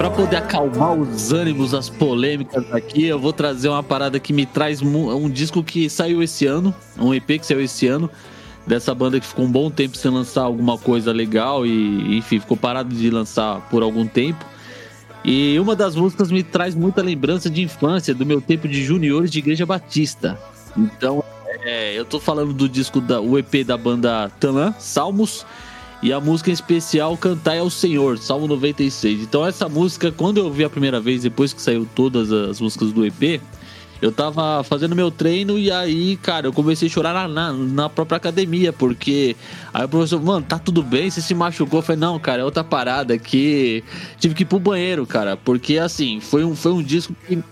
Pra 0.00 0.10
poder 0.10 0.36
acalmar 0.36 0.94
os 0.94 1.30
ânimos, 1.30 1.74
as 1.74 1.90
polêmicas 1.90 2.72
aqui, 2.72 3.04
eu 3.04 3.18
vou 3.18 3.34
trazer 3.34 3.68
uma 3.68 3.82
parada 3.82 4.18
que 4.18 4.32
me 4.32 4.46
traz 4.46 4.80
um 4.80 5.28
disco 5.28 5.62
que 5.62 5.90
saiu 5.90 6.22
esse 6.22 6.46
ano, 6.46 6.74
um 6.98 7.12
EP 7.12 7.26
que 7.38 7.44
saiu 7.44 7.60
esse 7.60 7.86
ano, 7.86 8.10
dessa 8.66 8.94
banda 8.94 9.20
que 9.20 9.26
ficou 9.26 9.44
um 9.44 9.52
bom 9.52 9.70
tempo 9.70 9.98
sem 9.98 10.10
lançar 10.10 10.44
alguma 10.44 10.78
coisa 10.78 11.12
legal 11.12 11.66
e, 11.66 12.16
enfim, 12.16 12.40
ficou 12.40 12.56
parado 12.56 12.94
de 12.94 13.10
lançar 13.10 13.60
por 13.68 13.82
algum 13.82 14.06
tempo. 14.06 14.42
E 15.22 15.58
uma 15.58 15.76
das 15.76 15.94
músicas 15.94 16.32
me 16.32 16.42
traz 16.42 16.74
muita 16.74 17.02
lembrança 17.02 17.50
de 17.50 17.60
infância, 17.60 18.14
do 18.14 18.24
meu 18.24 18.40
tempo 18.40 18.66
de 18.66 18.82
juniores 18.82 19.30
de 19.30 19.38
Igreja 19.38 19.66
Batista. 19.66 20.38
Então, 20.78 21.22
é, 21.62 21.98
eu 21.98 22.04
tô 22.04 22.18
falando 22.18 22.52
do 22.52 22.68
disco 22.68 23.00
da 23.00 23.20
o 23.20 23.38
EP 23.38 23.64
da 23.64 23.76
banda 23.76 24.30
Tanã, 24.40 24.74
Salmos, 24.78 25.44
e 26.02 26.12
a 26.12 26.20
música 26.20 26.50
em 26.50 26.54
especial 26.54 27.16
Cantai 27.16 27.58
ao 27.58 27.68
Senhor, 27.68 28.18
Salmo 28.18 28.46
96. 28.46 29.20
Então 29.22 29.46
essa 29.46 29.68
música, 29.68 30.10
quando 30.10 30.38
eu 30.38 30.50
vi 30.50 30.64
a 30.64 30.70
primeira 30.70 31.00
vez, 31.00 31.22
depois 31.22 31.52
que 31.52 31.60
saiu 31.60 31.86
todas 31.94 32.32
as 32.32 32.60
músicas 32.60 32.92
do 32.92 33.04
EP, 33.04 33.40
eu 34.00 34.10
tava 34.10 34.64
fazendo 34.64 34.96
meu 34.96 35.10
treino 35.10 35.58
e 35.58 35.70
aí, 35.70 36.16
cara, 36.16 36.46
eu 36.46 36.52
comecei 36.52 36.88
a 36.88 36.90
chorar 36.90 37.12
na, 37.12 37.28
na, 37.28 37.52
na 37.52 37.88
própria 37.88 38.16
academia, 38.16 38.72
porque 38.72 39.36
aí 39.74 39.84
o 39.84 39.88
professor, 39.88 40.22
mano, 40.22 40.46
tá 40.46 40.58
tudo 40.58 40.82
bem, 40.82 41.10
você 41.10 41.20
se 41.20 41.34
machucou? 41.34 41.80
Eu 41.80 41.82
falei, 41.82 42.00
não, 42.00 42.18
cara, 42.18 42.40
é 42.40 42.44
outra 42.44 42.64
parada 42.64 43.18
que 43.18 43.84
tive 44.18 44.34
que 44.34 44.42
ir 44.42 44.46
pro 44.46 44.58
banheiro, 44.58 45.06
cara, 45.06 45.36
porque 45.36 45.76
assim, 45.76 46.18
foi 46.18 46.44
um, 46.44 46.56
foi 46.56 46.72
um 46.72 46.82
disco 46.82 47.14
que 47.28 47.42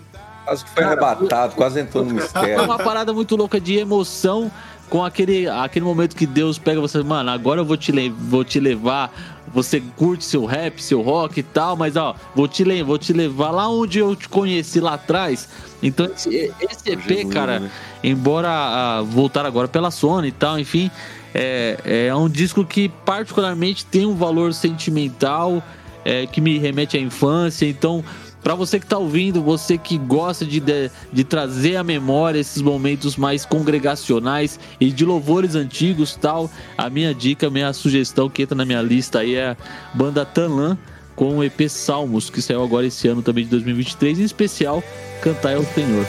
Quase 0.49 0.65
que 0.65 0.71
foi 0.71 0.83
arrebatado, 0.83 1.55
quase 1.55 1.79
entrou 1.79 2.03
no 2.03 2.09
é 2.11 2.13
mistério. 2.15 2.63
uma 2.63 2.79
parada 2.79 3.13
muito 3.13 3.35
louca 3.35 3.61
de 3.61 3.77
emoção 3.77 4.51
com 4.89 5.05
aquele, 5.05 5.47
aquele 5.47 5.85
momento 5.85 6.15
que 6.15 6.25
Deus 6.25 6.57
pega 6.57 6.81
você, 6.81 7.03
mano, 7.03 7.29
agora 7.29 7.61
eu 7.61 7.65
vou 7.65 7.77
te, 7.77 7.91
vou 8.09 8.43
te 8.43 8.59
levar. 8.59 9.13
Você 9.53 9.79
curte 9.95 10.25
seu 10.25 10.45
rap, 10.45 10.81
seu 10.81 11.01
rock 11.01 11.39
e 11.39 11.43
tal, 11.43 11.75
mas 11.75 11.95
ó, 11.95 12.15
vou 12.35 12.47
te, 12.47 12.63
vou 12.81 12.97
te 12.97 13.13
levar 13.13 13.51
lá 13.51 13.69
onde 13.69 13.99
eu 13.99 14.15
te 14.15 14.27
conheci 14.27 14.79
lá 14.79 14.95
atrás. 14.95 15.47
Então, 15.83 16.07
esse, 16.07 16.51
esse 16.59 16.91
EP, 16.91 17.01
Jesus, 17.07 17.33
cara, 17.33 17.59
né? 17.59 17.71
embora 18.03 18.49
ah, 18.49 19.01
voltar 19.03 19.45
agora 19.45 19.67
pela 19.67 19.91
Sony 19.91 20.29
e 20.29 20.31
tal, 20.31 20.59
enfim, 20.59 20.89
é, 21.33 22.07
é 22.07 22.15
um 22.15 22.27
disco 22.27 22.65
que 22.65 22.89
particularmente 22.89 23.85
tem 23.85 24.07
um 24.07 24.15
valor 24.15 24.51
sentimental 24.53 25.63
é, 26.03 26.25
que 26.25 26.41
me 26.41 26.57
remete 26.57 26.97
à 26.97 26.99
infância. 26.99 27.67
Então, 27.67 28.03
Pra 28.43 28.55
você 28.55 28.79
que 28.79 28.85
tá 28.85 28.97
ouvindo, 28.97 29.41
você 29.41 29.77
que 29.77 29.97
gosta 29.97 30.45
de, 30.45 30.59
de, 30.59 30.89
de 31.11 31.23
trazer 31.23 31.75
à 31.75 31.83
memória 31.83 32.39
esses 32.39 32.61
momentos 32.61 33.17
mais 33.17 33.45
congregacionais 33.45 34.59
e 34.79 34.91
de 34.91 35.03
louvores 35.03 35.55
antigos 35.55 36.15
tal, 36.15 36.49
a 36.77 36.89
minha 36.89 37.13
dica, 37.13 37.47
a 37.47 37.49
minha 37.49 37.73
sugestão 37.73 38.29
que 38.29 38.43
entra 38.43 38.55
na 38.55 38.65
minha 38.65 38.81
lista 38.81 39.19
aí 39.19 39.35
é 39.35 39.49
a 39.49 39.57
banda 39.93 40.25
Tanlan 40.25 40.77
com 41.15 41.37
o 41.37 41.43
EP 41.43 41.69
Salmos, 41.69 42.29
que 42.29 42.41
saiu 42.41 42.63
agora 42.63 42.87
esse 42.87 43.07
ano 43.07 43.21
também 43.21 43.43
de 43.43 43.49
2023, 43.49 44.19
em 44.19 44.23
especial 44.23 44.81
Cantai 45.21 45.55
ao 45.55 45.65
Senhor. 45.65 46.05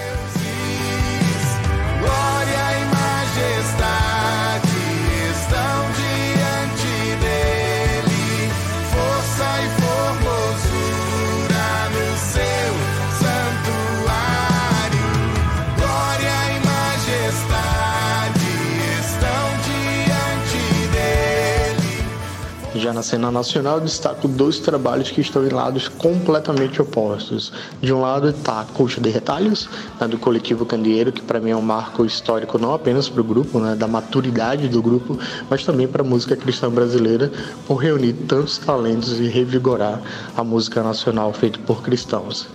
Já 22.81 22.95
na 22.95 23.03
cena 23.03 23.31
nacional, 23.31 23.75
eu 23.75 23.85
destaco 23.85 24.27
dois 24.27 24.59
trabalhos 24.59 25.11
que 25.11 25.21
estão 25.21 25.47
em 25.47 25.51
lados 25.51 25.87
completamente 25.87 26.81
opostos. 26.81 27.53
De 27.79 27.93
um 27.93 28.01
lado 28.01 28.31
está 28.31 28.63
a 28.63 28.65
Coxa 28.65 29.03
de 29.03 29.11
Retalhos, 29.11 29.69
né, 30.01 30.09
do 30.09 30.17
coletivo 30.17 30.65
Candeeiro, 30.65 31.13
que 31.13 31.21
para 31.21 31.41
mim 31.41 31.51
é 31.51 31.57
um 31.57 31.61
marco 31.61 32.07
histórico 32.07 32.57
não 32.57 32.73
apenas 32.73 33.07
para 33.07 33.21
o 33.21 33.25
grupo, 33.25 33.61
né, 33.61 33.77
da 33.77 33.87
maturidade 33.87 34.67
do 34.67 34.81
grupo, 34.81 35.19
mas 35.51 35.63
também 35.63 35.87
para 35.87 36.01
a 36.01 36.07
música 36.07 36.35
cristã 36.35 36.71
brasileira, 36.71 37.31
por 37.67 37.77
reunir 37.77 38.15
tantos 38.15 38.57
talentos 38.57 39.21
e 39.21 39.29
revigorar 39.29 40.01
a 40.35 40.43
música 40.43 40.83
nacional 40.83 41.35
feita 41.35 41.59
por 41.67 41.83
cristãos. 41.83 42.49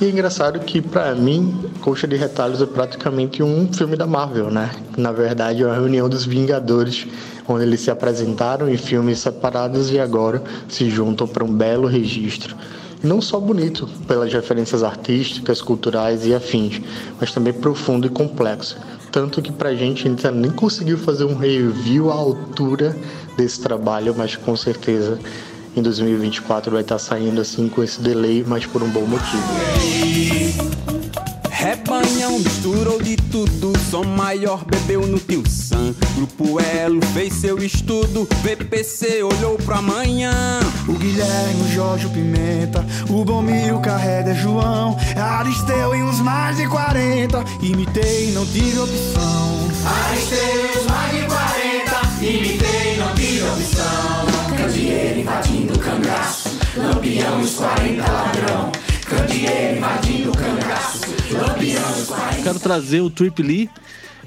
E 0.00 0.04
é 0.04 0.10
engraçado 0.10 0.60
que, 0.60 0.80
pra 0.80 1.12
mim, 1.12 1.58
Coxa 1.80 2.06
de 2.06 2.14
Retalhos 2.14 2.62
é 2.62 2.66
praticamente 2.66 3.42
um 3.42 3.66
filme 3.72 3.96
da 3.96 4.06
Marvel, 4.06 4.48
né? 4.48 4.70
Na 4.96 5.10
verdade, 5.10 5.64
é 5.64 5.66
uma 5.66 5.74
reunião 5.74 6.08
dos 6.08 6.24
Vingadores, 6.24 7.04
onde 7.48 7.64
eles 7.64 7.80
se 7.80 7.90
apresentaram 7.90 8.68
em 8.68 8.76
filmes 8.76 9.18
separados 9.18 9.90
e 9.90 9.98
agora 9.98 10.40
se 10.68 10.88
juntam 10.88 11.26
para 11.26 11.42
um 11.42 11.52
belo 11.52 11.88
registro. 11.88 12.54
Não 13.02 13.20
só 13.20 13.40
bonito, 13.40 13.88
pelas 14.06 14.32
referências 14.32 14.84
artísticas, 14.84 15.60
culturais 15.60 16.24
e 16.24 16.32
afins, 16.32 16.80
mas 17.20 17.32
também 17.32 17.52
profundo 17.52 18.06
e 18.06 18.10
complexo. 18.10 18.76
Tanto 19.10 19.42
que 19.42 19.50
pra 19.50 19.74
gente 19.74 20.06
ainda 20.06 20.30
nem 20.30 20.52
conseguiu 20.52 20.96
fazer 20.98 21.24
um 21.24 21.34
review 21.34 22.08
à 22.08 22.14
altura 22.14 22.96
desse 23.36 23.60
trabalho, 23.60 24.14
mas 24.16 24.36
com 24.36 24.54
certeza 24.54 25.18
em 25.78 25.82
2024 25.82 26.72
vai 26.72 26.82
estar 26.82 26.98
saindo 26.98 27.40
assim 27.40 27.68
com 27.68 27.82
esse 27.82 28.00
delay, 28.00 28.44
mas 28.46 28.66
por 28.66 28.82
um 28.82 28.90
bom 28.90 29.06
motivo. 29.06 29.42
Rebanhão 31.50 32.38
misturou 32.38 33.00
de 33.02 33.16
tudo, 33.16 33.72
som 33.90 34.04
maior 34.04 34.64
bebeu 34.64 35.06
no 35.06 35.18
tio 35.18 35.42
Sam. 35.48 35.94
Grupo 36.14 36.60
Elo 36.60 37.00
fez 37.14 37.34
seu 37.34 37.58
estudo, 37.58 38.28
VPC 38.42 39.22
olhou 39.22 39.56
pro 39.56 39.74
amanhã. 39.74 40.60
O 40.88 40.92
Guilherme, 40.92 41.62
o 41.62 41.72
Jorge, 41.72 42.06
o 42.06 42.10
Pimenta, 42.10 42.84
o 43.08 43.24
Bomil, 43.24 43.80
carrega 43.80 44.34
João, 44.34 44.96
Aristeu 45.16 45.94
e 45.94 46.02
uns 46.02 46.20
mais 46.20 46.56
de 46.56 46.66
40. 46.68 47.44
Imitei, 47.60 48.32
não 48.32 48.46
tive 48.46 48.78
opção. 48.78 49.68
Aristei 49.84 50.80
os 50.80 50.86
mais 50.86 51.12
de 51.12 51.26
40, 51.26 52.24
imitei, 52.24 52.96
não 52.98 53.14
tive 53.14 53.42
opção. 53.42 54.47
Candeeiro 54.58 55.20
invadindo 55.20 55.72
o 55.72 55.78
cangaço, 55.78 56.58
lampião 56.76 57.40
e 57.40 57.44
os 57.44 57.54
40 57.54 58.12
ladrão. 58.12 58.72
Candeeiro 59.06 59.76
invadindo 59.76 60.30
o 60.30 60.36
cangaço, 60.36 61.00
lampião 61.32 61.96
e 61.96 62.00
os 62.02 62.08
40 62.08 62.42
Quero 62.42 62.58
trazer 62.58 63.00
o 63.00 63.08
Trip 63.08 63.40
Lee. 63.40 63.70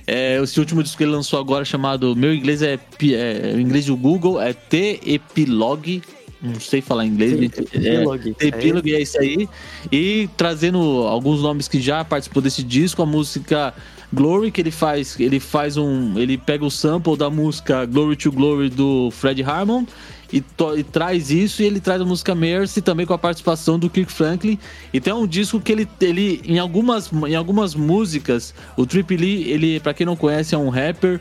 É, 0.08 0.42
esse 0.42 0.58
último 0.58 0.82
disco 0.82 0.98
que 0.98 1.04
ele 1.04 1.12
lançou 1.12 1.38
agora, 1.38 1.66
chamado 1.66 2.16
Meu 2.16 2.34
Inglês 2.34 2.62
é, 2.62 2.80
é 2.80 3.54
o 3.56 3.60
inglês 3.60 3.88
do 3.88 3.98
Google, 3.98 4.42
é 4.42 4.54
T-Epilogue. 4.54 6.02
Não 6.42 6.60
sei 6.60 6.82
falar 6.82 7.06
inglês, 7.06 7.34
Sim, 7.34 7.42
gente. 7.42 7.60
Epilogue. 7.60 8.36
É, 8.40 8.48
Epilogue, 8.48 8.96
é 8.96 9.02
isso 9.02 9.20
aí. 9.20 9.50
E 9.92 10.30
trazendo 10.38 10.80
alguns 11.08 11.42
nomes 11.42 11.68
que 11.68 11.82
já 11.82 12.06
participou 12.06 12.42
desse 12.42 12.64
disco, 12.64 13.02
a 13.02 13.06
música 13.06 13.74
Glory, 14.14 14.52
que 14.52 14.62
ele 14.62 14.72
faz, 14.72 15.20
ele 15.20 15.40
faz 15.40 15.78
um. 15.78 16.18
Ele 16.18 16.38
pega 16.38 16.66
o 16.66 16.72
sample 16.72 17.16
da 17.16 17.30
música 17.30 17.86
Glory 17.86 18.16
to 18.16 18.32
Glory 18.32 18.70
do 18.70 19.10
Fred 19.12 19.42
Harmon 19.42 19.86
e, 20.32 20.44
e 20.78 20.84
traz 20.84 21.30
isso 21.32 21.62
e 21.62 21.66
ele 21.66 21.80
traz 21.80 22.02
a 22.02 22.06
música 22.06 22.34
Mercy 22.34 22.82
também 22.82 23.06
com 23.06 23.14
a 23.14 23.18
participação 23.18 23.78
do 23.78 23.90
Kirk 23.90 24.12
Franklin. 24.12 24.58
Então 24.94 25.18
é 25.18 25.22
um 25.22 25.28
disco 25.28 25.60
que 25.60 25.72
ele, 25.72 25.88
ele 26.00 26.42
em, 26.46 26.60
algumas, 26.60 27.12
em 27.28 27.36
algumas 27.36 27.76
músicas, 27.76 28.54
o 28.78 28.86
Trip 28.86 29.16
Lee, 29.16 29.50
ele, 29.50 29.80
pra 29.80 29.94
quem 29.94 30.06
não 30.06 30.16
conhece, 30.16 30.56
é 30.56 30.58
um 30.58 30.70
rapper 30.70 31.20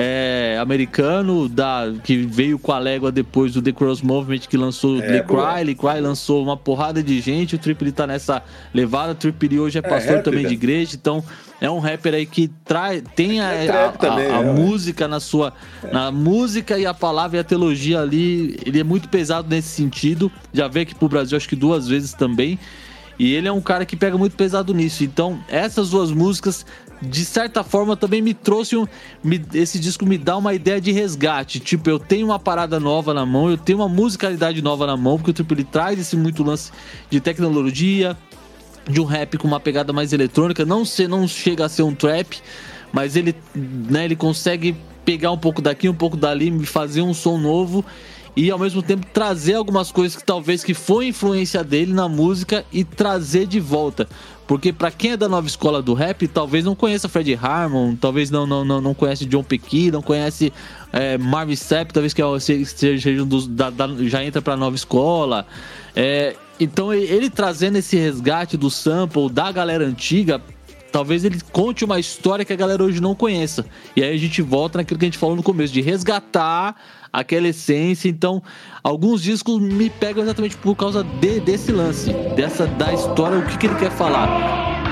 é, 0.00 0.58
americano 0.60 1.48
da, 1.48 1.92
que 2.02 2.16
veio 2.18 2.58
com 2.58 2.72
a 2.72 2.78
légua 2.78 3.12
depois 3.12 3.52
do 3.52 3.60
The 3.62 3.72
Cross 3.72 4.02
Movement 4.02 4.40
que 4.48 4.56
lançou 4.56 4.96
o 4.96 5.00
The 5.00 5.22
Cry. 5.22 5.66
The 5.66 5.74
Cry 5.74 6.00
lançou 6.00 6.42
uma 6.42 6.56
porrada 6.56 7.02
de 7.02 7.20
gente. 7.20 7.54
O 7.54 7.58
Trip 7.58 7.82
Lee 7.84 7.92
tá 7.92 8.06
nessa 8.06 8.42
levada. 8.72 9.12
O 9.12 9.14
Trip 9.14 9.48
Lee 9.48 9.60
hoje 9.60 9.78
é 9.78 9.82
pastor 9.82 10.16
rap, 10.16 10.24
também 10.24 10.40
de 10.40 10.44
velho. 10.44 10.54
igreja. 10.54 10.96
Então 11.00 11.22
é 11.60 11.70
um 11.70 11.78
rapper 11.78 12.14
aí 12.14 12.24
que 12.26 12.48
traz, 12.64 13.02
tem 13.14 13.40
a, 13.40 13.52
É 13.52 13.70
a- 13.70 13.88
também, 13.92 14.26
a- 14.26 14.38
a 14.38 14.42
é, 14.42 14.46
ué. 14.46 14.52
música 14.52 15.06
na 15.06 15.20
sua. 15.20 15.52
Na 15.92 16.10
música 16.10 16.78
e 16.78 16.86
a 16.86 16.94
palavra 16.94 17.36
e 17.36 17.40
a 17.40 17.44
teologia 17.44 18.00
ali. 18.00 18.56
Ele 18.64 18.80
é 18.80 18.84
muito 18.84 19.08
pesado 19.08 19.48
nesse 19.48 19.68
sentido. 19.68 20.30
Já 20.52 20.66
veio 20.68 20.84
aqui 20.84 20.94
pro 20.94 21.08
Brasil 21.08 21.36
acho 21.36 21.48
que 21.48 21.56
duas 21.56 21.86
vezes 21.86 22.12
também. 22.14 22.58
E 23.18 23.34
ele 23.34 23.46
é 23.46 23.52
um 23.52 23.60
cara 23.60 23.84
que 23.84 23.96
pega 23.96 24.16
muito 24.16 24.34
pesado 24.34 24.72
nisso. 24.72 25.04
Então, 25.04 25.38
essas 25.46 25.90
duas 25.90 26.10
músicas, 26.10 26.64
de 27.02 27.24
certa 27.24 27.64
forma, 27.64 27.96
também 27.96 28.20
me 28.20 28.34
trouxe 28.34 28.76
um. 28.76 28.86
me- 29.24 29.40
esse 29.54 29.78
disco 29.78 30.04
me 30.04 30.18
dá 30.18 30.36
uma 30.36 30.52
ideia 30.52 30.80
de 30.80 30.92
resgate. 30.92 31.58
Tipo, 31.58 31.88
eu 31.88 31.98
tenho 31.98 32.26
uma 32.26 32.38
parada 32.38 32.78
nova 32.78 33.14
na 33.14 33.24
mão, 33.24 33.50
eu 33.50 33.56
tenho 33.56 33.78
uma 33.78 33.88
musicalidade 33.88 34.60
nova 34.60 34.86
na 34.86 34.96
mão, 34.96 35.16
porque 35.16 35.32
tipo, 35.32 35.54
ele 35.54 35.64
traz 35.64 35.98
esse 35.98 36.16
muito 36.16 36.42
lance 36.42 36.70
de 37.08 37.20
tecnologia, 37.20 38.16
de 38.88 39.00
um 39.00 39.04
rap 39.04 39.38
com 39.38 39.48
uma 39.48 39.60
pegada 39.60 39.92
mais 39.92 40.12
eletrônica. 40.12 40.64
Não, 40.64 40.84
ser, 40.84 41.08
não 41.08 41.26
chega 41.26 41.64
a 41.64 41.68
ser 41.68 41.82
um 41.82 41.94
trap, 41.94 42.38
mas 42.92 43.16
ele, 43.16 43.34
né, 43.54 44.04
ele 44.04 44.16
consegue 44.16 44.76
pegar 45.04 45.30
um 45.30 45.38
pouco 45.38 45.62
daqui, 45.62 45.88
um 45.88 45.94
pouco 45.94 46.16
dali, 46.16 46.66
fazer 46.66 47.02
um 47.02 47.14
som 47.14 47.38
novo 47.38 47.84
e 48.36 48.50
ao 48.50 48.58
mesmo 48.58 48.82
tempo 48.82 49.06
trazer 49.12 49.54
algumas 49.54 49.90
coisas 49.92 50.16
que 50.16 50.24
talvez 50.24 50.62
que 50.64 50.74
foi 50.74 51.08
influência 51.08 51.62
dele 51.64 51.92
na 51.92 52.08
música 52.08 52.64
e 52.72 52.84
trazer 52.84 53.46
de 53.46 53.58
volta. 53.60 54.08
Porque 54.46 54.72
pra 54.72 54.90
quem 54.90 55.12
é 55.12 55.16
da 55.16 55.28
nova 55.28 55.46
escola 55.46 55.80
do 55.80 55.94
rap, 55.94 56.26
talvez 56.26 56.64
não 56.64 56.74
conheça 56.74 57.08
Fred 57.08 57.38
Harmon, 57.40 57.94
talvez 57.94 58.30
não 58.30 58.46
não, 58.46 58.64
não, 58.64 58.80
não 58.80 58.94
conhece 58.94 59.24
John 59.24 59.44
Pecky, 59.44 59.90
não 59.92 60.02
conhece 60.02 60.52
é, 60.92 61.16
Marvin 61.18 61.54
Sapp, 61.54 61.92
talvez 61.92 62.12
que 62.12 62.20
é 62.20 62.24
seja 62.40 63.22
um 63.22 63.26
dos 63.26 63.46
da, 63.46 63.70
da- 63.70 63.86
já 64.08 64.24
entra 64.24 64.42
pra 64.42 64.56
nova 64.56 64.74
escola. 64.74 65.46
É, 65.94 66.34
Então 66.58 66.92
e- 66.92 67.04
ele 67.04 67.30
trazendo 67.30 67.76
esse 67.78 67.96
resgate 67.96 68.56
do 68.56 68.68
sample 68.70 69.30
da 69.30 69.52
galera 69.52 69.84
antiga, 69.86 70.42
talvez 70.90 71.24
ele 71.24 71.40
conte 71.52 71.84
uma 71.84 72.00
história 72.00 72.44
que 72.44 72.52
a 72.52 72.56
galera 72.56 72.82
hoje 72.82 73.00
não 73.00 73.14
conheça. 73.14 73.64
E 73.94 74.02
aí 74.02 74.12
a 74.12 74.18
gente 74.18 74.42
volta 74.42 74.78
naquilo 74.78 74.98
que 74.98 75.04
a 75.04 75.08
gente 75.08 75.18
falou 75.18 75.36
no 75.36 75.44
começo, 75.44 75.72
de 75.72 75.80
resgatar 75.80 76.74
aquela 77.12 77.48
essência. 77.48 78.08
Então, 78.08 78.42
alguns 78.82 79.22
discos 79.22 79.60
me 79.60 79.88
pegam 79.90 80.22
exatamente 80.22 80.56
por 80.56 80.74
causa 80.76 81.02
de- 81.04 81.40
desse 81.40 81.72
lance, 81.72 82.12
dessa 82.34 82.66
da 82.66 82.92
história, 82.92 83.38
o 83.38 83.46
que, 83.46 83.58
que 83.58 83.66
ele 83.66 83.76
quer 83.76 83.90
falar. 83.90 84.89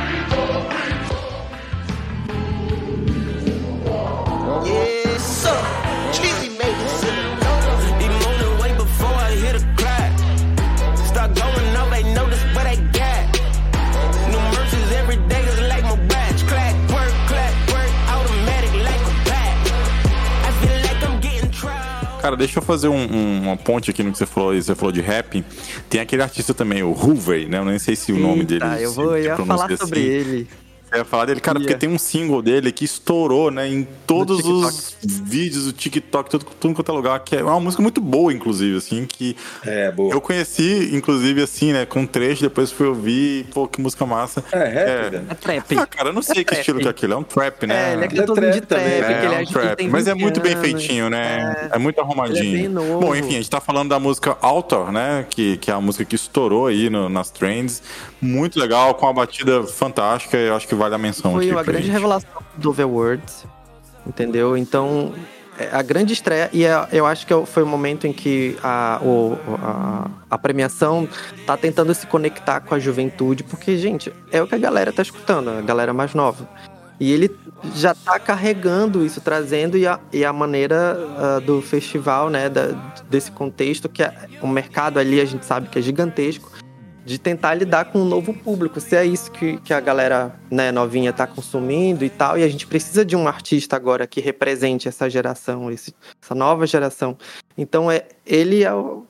Cara, 22.28 22.36
deixa 22.36 22.58
eu 22.58 22.62
fazer 22.62 22.88
um- 22.88 22.94
um- 22.94 23.42
uma 23.44 23.56
ponte 23.56 23.90
aqui 23.90 24.02
no 24.02 24.12
que 24.12 24.18
você 24.18 24.26
falou. 24.26 24.54
Você 24.54 24.74
falou 24.74 24.92
de 24.92 25.00
rap. 25.00 25.42
Tem 25.88 25.98
aquele 25.98 26.20
artista 26.22 26.52
também, 26.52 26.82
o 26.82 26.90
Hoover, 26.90 27.48
né? 27.48 27.56
Eu 27.56 27.64
nem 27.64 27.78
sei 27.78 27.96
se 27.96 28.12
o 28.12 28.18
nome 28.18 28.44
dele. 28.44 28.60
Tá, 28.60 28.78
eu 28.78 28.92
vou 28.92 29.06
pronuncia 29.06 29.36
falar 29.46 29.76
sobre 29.78 29.98
assim. 30.00 30.08
ele. 30.10 30.48
Eu 30.90 30.98
ia 30.98 31.04
falar 31.04 31.26
dele, 31.26 31.40
cara, 31.40 31.58
porque 31.58 31.74
Ia. 31.74 31.78
tem 31.78 31.88
um 31.88 31.98
single 31.98 32.40
dele 32.40 32.72
que 32.72 32.84
estourou, 32.84 33.50
né? 33.50 33.68
Em 33.68 33.86
todos 34.06 34.44
os 34.44 34.96
vídeos 35.02 35.66
do 35.66 35.72
TikTok, 35.72 36.30
tudo, 36.30 36.46
tudo 36.58 36.74
quanto 36.74 36.90
é 36.90 36.94
lugar, 36.94 37.20
que 37.20 37.36
é 37.36 37.42
uma 37.42 37.60
música 37.60 37.82
muito 37.82 38.00
boa, 38.00 38.32
inclusive, 38.32 38.78
assim, 38.78 39.04
que 39.06 39.36
É, 39.66 39.90
boa. 39.92 40.12
eu 40.14 40.20
conheci, 40.20 40.90
inclusive, 40.94 41.42
assim, 41.42 41.72
né, 41.74 41.84
com 41.84 42.00
um 42.00 42.06
trecho, 42.06 42.40
depois 42.42 42.72
fui 42.72 42.86
ouvir, 42.86 43.44
pô, 43.52 43.68
que 43.68 43.80
música 43.82 44.06
massa. 44.06 44.42
É, 44.50 44.64
rap, 44.64 44.88
É. 44.88 45.10
né? 45.18 45.24
É 45.28 45.34
trap. 45.34 45.78
Ah, 45.78 45.86
cara, 45.86 46.08
eu 46.08 46.12
não 46.14 46.22
sei 46.22 46.36
que 46.36 46.44
trap. 46.46 46.60
estilo 46.60 46.80
que 46.80 46.86
é 46.86 46.90
aquilo, 46.90 47.12
é 47.12 47.16
um 47.16 47.22
trap, 47.22 47.66
né? 47.66 47.74
É, 47.74 47.92
ele 47.92 48.02
é 48.02 48.06
Ele 48.06 48.14
é 48.14 48.18
cantor 48.26 48.50
de 48.50 48.60
trap 48.62 48.66
também, 48.66 48.88
que 48.88 49.04
É, 49.04 49.24
ele 49.24 49.34
é 49.34 49.38
é 49.38 49.42
um 49.42 49.44
trap, 49.46 49.88
mas 49.88 50.06
é 50.06 50.14
muito 50.14 50.40
bem 50.40 50.56
feitinho, 50.56 51.10
né? 51.10 51.68
É, 51.72 51.78
muito 51.78 52.00
arrumadinho. 52.00 52.38
Ele 52.44 52.48
é 52.56 52.60
bem 52.62 52.68
novo. 52.68 53.00
Bom, 53.00 53.14
enfim, 53.14 53.28
a 53.34 53.38
gente 53.38 53.50
tá 53.50 53.60
falando 53.60 53.90
da 53.90 53.98
música 53.98 54.38
Author, 54.40 54.90
né? 54.90 55.26
Que, 55.28 55.58
que 55.58 55.70
é 55.70 55.74
a 55.74 55.80
música 55.80 56.04
que 56.04 56.14
estourou 56.16 56.66
aí 56.66 56.88
no- 56.88 57.08
nas 57.10 57.30
trends. 57.30 57.82
Muito 58.20 58.58
legal, 58.58 58.94
com 58.94 59.06
uma 59.06 59.12
batida 59.12 59.62
fantástica. 59.64 60.36
Eu 60.36 60.54
acho 60.56 60.66
que 60.66 60.74
vale 60.78 60.94
a 60.94 60.98
menção 60.98 61.32
Foi 61.32 61.44
aqui. 61.44 61.50
a 61.50 61.54
pra 61.54 61.62
grande 61.64 61.86
gente. 61.86 61.92
revelação 61.94 62.30
do 62.56 62.70
Overworlds, 62.70 63.44
entendeu? 64.06 64.56
Então, 64.56 65.12
é 65.58 65.68
a 65.72 65.82
grande 65.82 66.12
estreia, 66.12 66.48
e 66.52 66.64
é- 66.64 66.88
eu 66.92 67.04
acho 67.04 67.26
que 67.26 67.34
foi 67.46 67.62
o 67.62 67.66
momento 67.66 68.06
em 68.06 68.12
que 68.12 68.56
a, 68.62 69.00
o- 69.02 69.36
a, 69.62 70.10
a 70.30 70.38
premiação 70.38 71.08
tá 71.46 71.56
tentando 71.56 71.92
se 71.94 72.06
conectar 72.06 72.60
com 72.60 72.74
a 72.74 72.78
juventude, 72.78 73.42
porque, 73.42 73.76
gente, 73.76 74.12
é 74.30 74.40
o 74.42 74.46
que 74.46 74.54
a 74.54 74.58
galera 74.58 74.92
tá 74.92 75.02
escutando, 75.02 75.50
a 75.50 75.60
galera 75.60 75.92
mais 75.92 76.14
nova. 76.14 76.48
E 77.00 77.12
ele 77.12 77.30
já 77.76 77.94
tá 77.94 78.18
carregando 78.18 79.04
isso, 79.04 79.20
trazendo, 79.20 79.76
e 79.78 79.86
a, 79.86 80.00
e 80.12 80.24
a 80.24 80.32
maneira 80.32 80.96
ah, 81.16 81.40
do 81.40 81.60
festival, 81.62 82.28
né, 82.30 82.48
da- 82.48 82.72
desse 83.08 83.30
contexto, 83.30 83.88
que 83.88 84.02
é, 84.02 84.12
o 84.42 84.46
mercado 84.48 84.98
ali 84.98 85.20
a 85.20 85.24
gente 85.24 85.44
sabe 85.44 85.68
que 85.68 85.78
é 85.78 85.82
gigantesco, 85.82 86.50
de 87.08 87.18
tentar 87.18 87.54
lidar 87.54 87.86
com 87.86 88.00
um 88.00 88.04
novo 88.04 88.34
público. 88.34 88.80
Se 88.80 88.94
é 88.94 89.04
isso 89.04 89.32
que, 89.32 89.56
que 89.62 89.72
a 89.72 89.80
galera 89.80 90.34
né, 90.50 90.70
novinha 90.70 91.10
tá 91.12 91.26
consumindo 91.26 92.04
e 92.04 92.10
tal, 92.10 92.36
e 92.38 92.44
a 92.44 92.48
gente 92.48 92.66
precisa 92.66 93.02
de 93.04 93.16
um 93.16 93.26
artista 93.26 93.74
agora 93.76 94.06
que 94.06 94.20
represente 94.20 94.86
essa 94.86 95.08
geração, 95.08 95.70
esse- 95.70 95.94
essa 96.22 96.34
nova 96.34 96.66
geração. 96.66 97.16
Então 97.56 97.90
é 97.90 98.04
ele 98.26 98.62
é 98.62 98.72
o, 98.74 99.06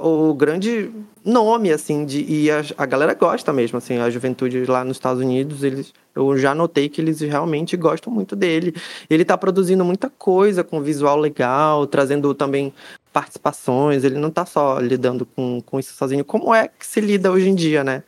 o- 0.00 0.30
o 0.30 0.34
grande 0.34 0.90
nome, 1.22 1.70
assim, 1.70 2.04
de, 2.06 2.24
e 2.26 2.50
a, 2.50 2.62
a 2.78 2.86
galera 2.86 3.12
gosta 3.14 3.52
mesmo, 3.52 3.76
assim, 3.78 3.98
a 3.98 4.08
juventude 4.08 4.64
lá 4.64 4.82
nos 4.84 4.96
Estados 4.96 5.22
Unidos, 5.22 5.62
eles, 5.62 5.92
eu 6.14 6.36
já 6.38 6.54
notei 6.54 6.88
que 6.88 7.00
eles 7.00 7.20
realmente 7.20 7.76
gostam 7.76 8.12
muito 8.12 8.34
dele. 8.34 8.74
Ele 9.08 9.24
tá 9.24 9.36
produzindo 9.36 9.84
muita 9.84 10.08
coisa 10.10 10.64
com 10.64 10.80
visual 10.80 11.18
legal, 11.18 11.86
trazendo 11.86 12.34
também 12.34 12.72
participações, 13.14 14.02
ele 14.02 14.18
não 14.18 14.28
tá 14.28 14.44
só 14.44 14.80
lidando 14.80 15.24
com, 15.24 15.60
com 15.60 15.78
isso 15.78 15.94
sozinho, 15.94 16.24
como 16.24 16.52
é 16.52 16.66
que 16.66 16.84
se 16.84 17.00
lida 17.00 17.30
hoje 17.30 17.48
em 17.48 17.54
dia, 17.54 17.84
né? 17.84 18.02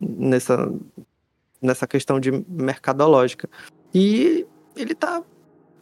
Nessa, 0.00 0.72
nessa 1.60 1.84
questão 1.84 2.20
de 2.20 2.30
mercadológica. 2.48 3.50
E 3.92 4.46
ele 4.76 4.94
tá 4.94 5.20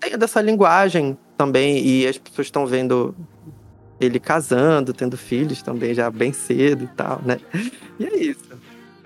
tendo 0.00 0.24
essa 0.24 0.40
linguagem 0.40 1.16
também, 1.36 1.86
e 1.86 2.06
as 2.06 2.16
pessoas 2.16 2.46
estão 2.46 2.66
vendo 2.66 3.14
ele 4.00 4.18
casando, 4.18 4.94
tendo 4.94 5.14
filhos 5.14 5.60
também 5.60 5.92
já 5.92 6.10
bem 6.10 6.32
cedo 6.32 6.84
e 6.84 6.88
tal, 6.88 7.20
né? 7.22 7.38
E 7.98 8.06
é 8.06 8.16
isso. 8.16 8.50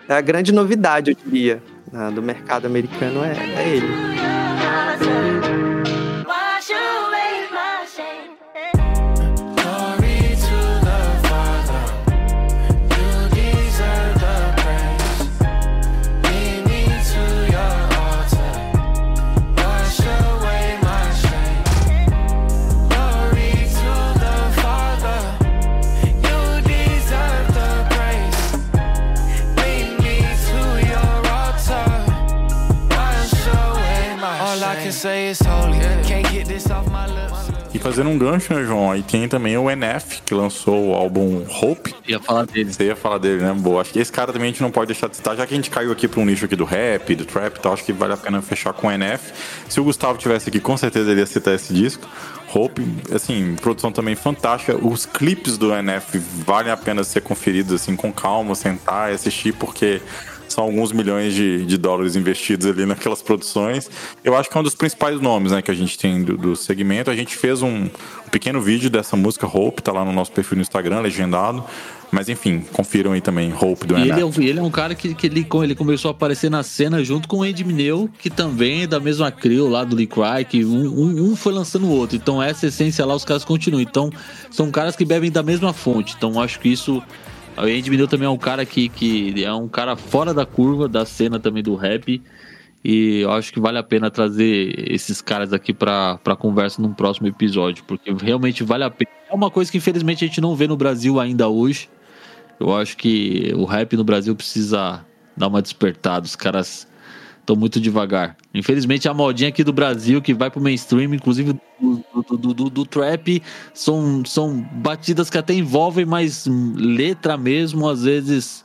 É 0.09 0.15
a 0.15 0.21
grande 0.21 0.53
novidade, 0.53 1.11
eu 1.11 1.17
diria, 1.17 1.61
né, 1.91 2.13
do 2.13 2.23
mercado 2.23 2.67
americano, 2.67 3.25
é, 3.25 3.33
é 3.33 3.69
ele. 3.69 4.44
E 37.75 37.79
fazendo 37.79 38.09
um 38.09 38.17
gancho, 38.17 38.55
né, 38.55 38.65
João? 38.65 38.91
Aí 38.91 39.03
tem 39.03 39.29
também 39.29 39.59
o 39.59 39.69
NF, 39.69 40.23
que 40.25 40.33
lançou 40.33 40.91
o 40.91 40.95
álbum 40.95 41.45
Hope. 41.61 41.93
Ia 42.07 42.21
falar 42.21 42.47
dele. 42.47 42.73
Você 42.73 42.85
ia 42.85 42.97
falar 42.97 43.19
dele, 43.19 43.43
né? 43.43 43.53
Boa. 43.53 43.83
Acho 43.83 43.93
que 43.93 43.99
esse 43.99 44.13
cara 44.13 44.33
também 44.33 44.49
a 44.49 44.53
gente 44.53 44.63
não 44.63 44.71
pode 44.71 44.87
deixar 44.87 45.09
de 45.09 45.17
citar, 45.17 45.37
já 45.37 45.45
que 45.45 45.53
a 45.53 45.57
gente 45.57 45.71
caiu 45.71 45.91
aqui 45.91 46.07
para 46.07 46.21
um 46.21 46.25
nicho 46.25 46.45
aqui 46.45 46.55
do 46.55 46.65
rap, 46.65 47.15
do 47.17 47.25
trap 47.25 47.57
e 47.57 47.61
tal, 47.61 47.73
acho 47.73 47.85
que 47.85 47.93
vale 47.93 48.13
a 48.13 48.17
pena 48.17 48.41
fechar 48.41 48.73
com 48.73 48.87
o 48.87 48.91
NF. 48.91 49.33
Se 49.69 49.81
o 49.81 49.85
Gustavo 49.85 50.17
tivesse 50.17 50.49
aqui, 50.49 50.61
com 50.61 50.77
certeza 50.77 51.11
ele 51.11 51.21
ia 51.21 51.27
citar 51.27 51.55
esse 51.55 51.75
disco. 51.75 52.09
Hope, 52.55 52.87
assim, 53.13 53.57
produção 53.57 53.91
também 53.91 54.15
fantástica. 54.15 54.77
Os 54.77 55.05
clipes 55.05 55.59
do 55.59 55.75
NF 55.75 56.19
valem 56.47 56.73
a 56.73 56.77
pena 56.77 57.03
ser 57.03 57.23
conferidos, 57.23 57.73
assim, 57.73 57.97
com 57.97 58.13
calma, 58.13 58.55
sentar 58.55 59.11
e 59.11 59.15
assistir, 59.15 59.53
porque 59.53 60.01
são 60.55 60.65
alguns 60.65 60.93
milhões 60.93 61.35
de, 61.35 61.67
de 61.67 61.77
dólares 61.77 62.15
investidos 62.15 62.67
ali 62.67 62.87
naquelas 62.87 63.21
produções. 63.21 63.91
Eu 64.23 64.37
acho 64.37 64.49
que 64.49 64.57
é 64.57 64.61
um 64.61 64.63
dos 64.63 64.75
principais 64.75 65.21
nomes 65.21 65.51
né, 65.51 65.61
que 65.61 65.71
a 65.71 65.75
gente 65.75 65.99
tem 65.99 66.23
do, 66.23 66.37
do 66.37 66.57
segmento. 66.57 67.11
A 67.11 67.17
gente 67.17 67.37
fez 67.37 67.61
um, 67.61 67.87
um 67.87 68.31
pequeno 68.31 68.61
vídeo 68.61 68.89
dessa 68.89 69.17
música 69.17 69.47
Hope, 69.47 69.83
tá 69.83 69.93
lá 69.93 70.05
no 70.05 70.13
nosso 70.13 70.31
perfil 70.31 70.57
no 70.57 70.63
Instagram, 70.63 71.01
legendado. 71.01 71.65
Mas 72.13 72.29
enfim, 72.29 72.65
confiram 72.73 73.11
aí 73.11 73.21
também 73.21 73.53
Hope 73.53 73.89
do 73.89 73.99
E 73.99 74.03
ele 74.03 74.21
é, 74.21 74.25
um, 74.25 74.33
ele 74.39 74.59
é 74.61 74.63
um 74.63 74.71
cara 74.71 74.95
que, 74.95 75.13
que 75.15 75.27
ele, 75.27 75.45
ele 75.65 75.75
começou 75.75 76.11
a 76.11 76.13
aparecer 76.13 76.49
na 76.49 76.63
cena 76.63 77.03
junto 77.03 77.27
com 77.27 77.39
o 77.39 77.43
Andy 77.43 77.65
Mineu, 77.65 78.09
que 78.21 78.31
também 78.31 78.85
é 78.85 78.87
da 78.87 79.01
mesma 79.01 79.33
crew 79.33 79.69
lá 79.69 79.83
do 79.83 79.97
Lee 79.97 80.07
Cry, 80.07 80.45
que 80.49 80.65
um, 80.65 80.87
um, 80.87 81.31
um 81.31 81.37
foi 81.37 81.53
lançando 81.53 81.87
o 81.87 81.91
outro. 81.91 82.15
Então 82.15 82.41
essa 82.41 82.69
essência 82.69 83.05
lá 83.05 83.17
os 83.17 83.25
caras 83.25 83.45
continuam. 83.45 83.83
Então 83.83 84.11
são 84.49 84.71
caras 84.71 84.95
que 84.95 85.05
bebem 85.05 85.33
da 85.33 85.43
mesma 85.43 85.73
fonte. 85.73 86.15
Então 86.17 86.41
acho 86.41 86.61
que 86.61 86.69
isso. 86.69 87.03
O 87.57 87.63
Andy 87.63 87.89
Mineu 87.91 88.09
também 88.09 88.27
é 88.27 88.31
um 88.31 88.39
cara 88.39 88.67
que, 88.67 88.89
que 88.89 89.45
é 89.45 89.53
um 89.53 89.69
cara 89.69 89.97
fora 89.97 90.35
da 90.35 90.45
curva 90.45 90.89
da 90.89 91.05
cena 91.05 91.39
também 91.39 91.63
do 91.63 91.75
rap. 91.75 92.21
E 92.85 93.21
eu 93.21 93.33
acho 93.33 93.53
que 93.53 93.59
vale 93.59 93.79
a 93.79 93.83
pena 93.83 94.11
trazer 94.11 94.75
esses 94.93 95.23
caras 95.23 95.53
aqui 95.53 95.73
pra 95.73 96.19
conversa 96.39 96.83
num 96.83 96.93
próximo 96.93 97.27
episódio, 97.27 97.83
porque 97.85 98.13
realmente 98.13 98.63
vale 98.63 98.85
a 98.85 98.91
pena. 98.91 99.11
É 99.31 99.35
uma 99.35 99.51
coisa 99.51 99.71
que 99.73 99.79
infelizmente 99.79 100.25
a 100.25 100.29
gente 100.29 100.41
não 100.41 100.55
vê 100.55 100.67
no 100.67 100.77
Brasil 100.77 101.19
ainda 101.19 101.49
hoje. 101.49 101.89
Eu 102.61 102.75
acho 102.77 102.97
que 102.97 103.53
o 103.57 103.65
rap 103.65 103.97
no 103.97 104.05
Brasil 104.05 104.35
precisa 104.37 105.05
dar 105.37 105.49
uma 105.49 105.63
despertada. 105.63 106.27
Os 106.27 106.37
caras 106.37 106.87
estão 107.45 107.55
muito 107.55 107.79
devagar. 107.79 108.37
Infelizmente, 108.55 109.07
a 109.09 109.15
modinha 109.15 109.51
aqui 109.51 109.63
do 109.63 109.73
Brasil 109.73 110.21
que 110.23 110.33
vai 110.33 110.51
pro 110.51 110.61
mainstream, 110.61 111.15
inclusive 111.15 111.53
do, 111.81 112.37
do, 112.37 112.55
do- 112.55 112.71
do- 112.71 112.87
trap, 112.87 113.43
são, 113.75 114.25
são 114.25 114.67
batidas 114.73 115.29
que 115.29 115.37
até 115.37 115.53
envolvem, 115.55 116.07
mas 116.07 116.47
letra 116.77 117.37
mesmo, 117.37 117.89
às 117.89 118.03
vezes 118.05 118.65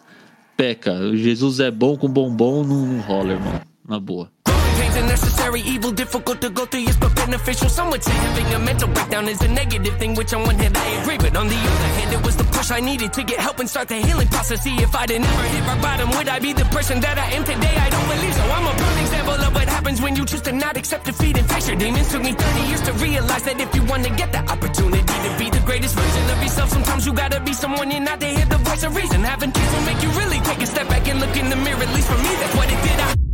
peca. 0.55 1.15
Jesus 1.15 1.59
é 1.59 1.69
bom 1.69 1.97
com 1.97 2.07
bombom, 2.09 2.63
não 2.63 2.99
rola, 3.01 3.33
irmão. 3.33 3.61
Na 3.87 3.99
boa. 3.99 4.31
Pain's 4.79 4.95
a 4.95 5.05
necessary 5.15 5.61
evil, 5.61 5.91
difficult 5.91 6.41
to 6.41 6.49
go 6.49 6.65
through, 6.65 6.81
yes, 6.81 6.97
but 6.97 7.15
beneficial. 7.15 7.69
Some 7.69 7.89
would 7.91 8.03
say 8.03 8.11
having 8.11 8.53
a 8.53 8.59
mental 8.59 8.89
breakdown 8.89 9.27
is 9.27 9.41
a 9.41 9.47
negative 9.47 9.95
thing, 9.99 10.15
which 10.15 10.33
on 10.33 10.43
one 10.43 10.55
hand 10.55 10.75
I 10.77 10.87
agree, 11.01 11.17
but 11.17 11.35
on 11.35 11.47
the 11.47 11.59
other 11.71 11.91
hand, 11.97 12.13
it 12.13 12.25
was 12.25 12.35
the 12.35 12.43
push 12.43 12.71
I 12.71 12.79
needed 12.79 13.13
to 13.13 13.23
get 13.23 13.39
help 13.39 13.59
and 13.59 13.69
start 13.69 13.87
the 13.87 13.95
healing 13.95 14.27
process. 14.27 14.63
See, 14.63 14.75
if 14.75 14.93
I'd 14.95 15.09
never 15.09 15.47
hit 15.53 15.63
rock 15.65 15.81
bottom, 15.81 16.09
would 16.11 16.27
I 16.27 16.39
be 16.39 16.51
the 16.53 16.65
person 16.65 16.99
that 17.01 17.17
I 17.17 17.27
am 17.37 17.43
today? 17.45 17.75
I 17.85 17.89
don't 17.89 18.07
believe 18.13 18.33
so. 18.33 18.43
I'm 18.43 18.67
a 18.67 18.73
prime 18.81 18.99
example 19.05 19.33
of 19.47 19.53
what 19.55 19.67
happens 19.69 20.01
when 20.01 20.09
when 20.09 20.17
you 20.17 20.25
choose 20.25 20.41
to 20.41 20.51
not 20.51 20.75
accept 20.75 21.05
defeat 21.05 21.37
and 21.37 21.47
face 21.47 21.67
your 21.67 21.77
demons. 21.77 22.11
Took 22.11 22.23
me 22.23 22.33
30 22.33 22.67
years 22.69 22.81
to 22.81 22.93
realize 22.93 23.43
that 23.43 23.61
if 23.61 23.75
you 23.75 23.83
want 23.83 24.03
to 24.05 24.09
get 24.15 24.31
the 24.31 24.39
opportunity 24.39 25.15
to 25.25 25.31
be 25.37 25.49
the 25.51 25.61
greatest 25.67 25.93
version 25.95 26.23
of 26.33 26.41
yourself, 26.41 26.69
sometimes 26.69 27.05
you 27.05 27.13
gotta 27.13 27.39
be 27.41 27.53
someone 27.53 27.91
you're 27.91 28.01
not 28.01 28.19
to 28.19 28.25
hear 28.25 28.45
the 28.45 28.57
voice 28.57 28.83
of 28.83 28.95
reason. 28.95 29.21
Having 29.21 29.51
kids 29.51 29.71
will 29.73 29.85
make 29.85 30.01
you 30.01 30.09
really 30.21 30.39
take 30.39 30.61
a 30.61 30.65
step 30.65 30.87
back 30.89 31.07
and 31.07 31.19
look 31.19 31.37
in 31.37 31.49
the 31.51 31.57
mirror. 31.57 31.83
At 31.83 31.93
least 31.93 32.07
for 32.07 32.17
me, 32.17 32.31
that's 32.41 32.55
what 32.55 32.71
it 32.71 32.81
did. 32.81 32.99
I 32.99 33.28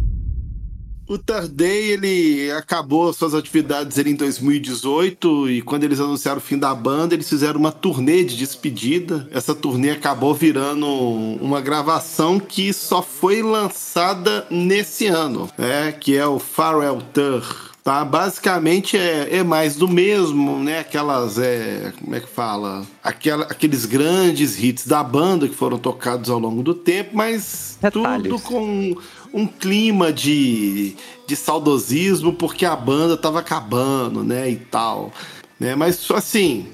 O 1.08 1.20
Thursday, 1.20 1.92
ele 1.92 2.52
acabou 2.52 3.14
suas 3.14 3.36
atividades 3.36 3.98
ele 4.00 4.10
em 4.10 4.16
2018 4.16 5.50
e 5.52 5.62
quando 5.62 5.84
eles 5.84 6.00
anunciaram 6.00 6.40
o 6.40 6.42
fim 6.42 6.58
da 6.58 6.74
banda, 6.74 7.14
eles 7.14 7.30
fizeram 7.30 7.60
uma 7.60 7.72
turnê 7.72 8.24
de 8.24 8.36
despedida. 8.36 9.28
Essa 9.32 9.54
turnê 9.54 9.92
acabou 9.92 10.34
virando 10.34 10.88
uma 10.88 11.62
gravação 11.62 12.40
que 12.40 12.74
só 12.74 13.04
foi 13.04 13.44
lançada 13.44 14.48
nesse 14.50 15.06
ano, 15.06 15.48
né? 15.58 15.92
Que 15.92 16.18
é 16.18 16.26
o 16.26 16.40
Farewell 16.40 17.00
Tour. 17.14 17.76
Tá, 17.86 18.04
basicamente 18.04 18.98
é, 18.98 19.38
é 19.38 19.44
mais 19.44 19.76
do 19.76 19.88
mesmo, 19.88 20.58
né? 20.58 20.80
Aquelas, 20.80 21.38
é, 21.38 21.94
como 22.00 22.16
é 22.16 22.20
que 22.20 22.28
fala? 22.28 22.84
Aquela, 23.04 23.46
aqueles 23.46 23.86
grandes 23.86 24.58
hits 24.58 24.88
da 24.88 25.04
banda 25.04 25.48
que 25.48 25.54
foram 25.54 25.78
tocados 25.78 26.32
ao 26.32 26.40
longo 26.40 26.64
do 26.64 26.74
tempo, 26.74 27.12
mas 27.14 27.78
tudo 27.92 28.40
com 28.40 28.98
um 29.36 29.46
clima 29.46 30.14
de, 30.14 30.96
de 31.28 31.36
saudosismo 31.36 32.32
porque 32.32 32.66
a 32.66 32.74
banda 32.74 33.18
tava 33.18 33.40
acabando, 33.40 34.24
né, 34.24 34.50
e 34.50 34.56
tal, 34.56 35.12
né? 35.60 35.76
Mas 35.76 36.10
assim, 36.12 36.70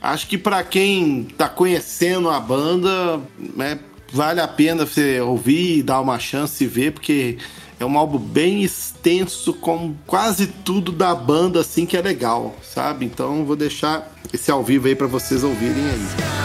acho 0.00 0.26
que 0.26 0.38
para 0.38 0.64
quem 0.64 1.24
tá 1.36 1.46
conhecendo 1.46 2.30
a 2.30 2.40
banda, 2.40 3.20
né, 3.38 3.78
vale 4.10 4.40
a 4.40 4.48
pena 4.48 4.86
você 4.86 5.20
ouvir 5.20 5.82
dar 5.82 6.00
uma 6.00 6.18
chance 6.18 6.64
e 6.64 6.66
ver 6.66 6.92
porque 6.92 7.36
é 7.78 7.84
um 7.84 7.98
álbum 7.98 8.18
bem 8.18 8.62
extenso 8.62 9.52
com 9.52 9.94
quase 10.06 10.46
tudo 10.46 10.90
da 10.90 11.14
banda 11.14 11.60
assim 11.60 11.84
que 11.84 11.98
é 11.98 12.00
legal, 12.00 12.56
sabe? 12.62 13.04
Então 13.04 13.44
vou 13.44 13.56
deixar 13.56 14.10
esse 14.32 14.50
ao 14.50 14.64
vivo 14.64 14.86
aí 14.86 14.94
para 14.94 15.06
vocês 15.06 15.44
ouvirem 15.44 15.84
aí. 15.84 16.44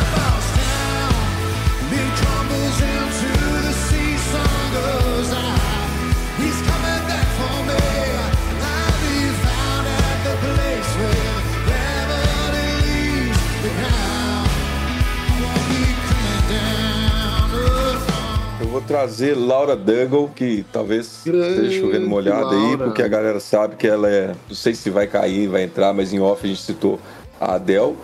Vou 18.80 18.82
trazer 18.82 19.36
Laura 19.36 19.76
Duggle, 19.76 20.30
que 20.34 20.66
talvez 20.72 21.22
Grande 21.26 21.66
esteja 21.66 21.82
chovendo 21.82 22.08
molhada 22.08 22.50
aí, 22.50 22.78
porque 22.78 23.02
a 23.02 23.08
galera 23.08 23.40
sabe 23.40 23.76
que 23.76 23.88
ela 23.88 24.10
é. 24.10 24.34
Não 24.48 24.56
sei 24.56 24.74
se 24.74 24.90
vai 24.90 25.06
cair, 25.06 25.48
vai 25.48 25.64
entrar, 25.64 25.94
mas 25.94 26.14
em 26.14 26.20
off 26.20 26.46
a 26.46 26.48
gente 26.48 26.62
citou 26.62 27.00
a 27.40 27.56
Adele, 27.56 27.96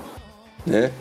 né? 0.65 0.91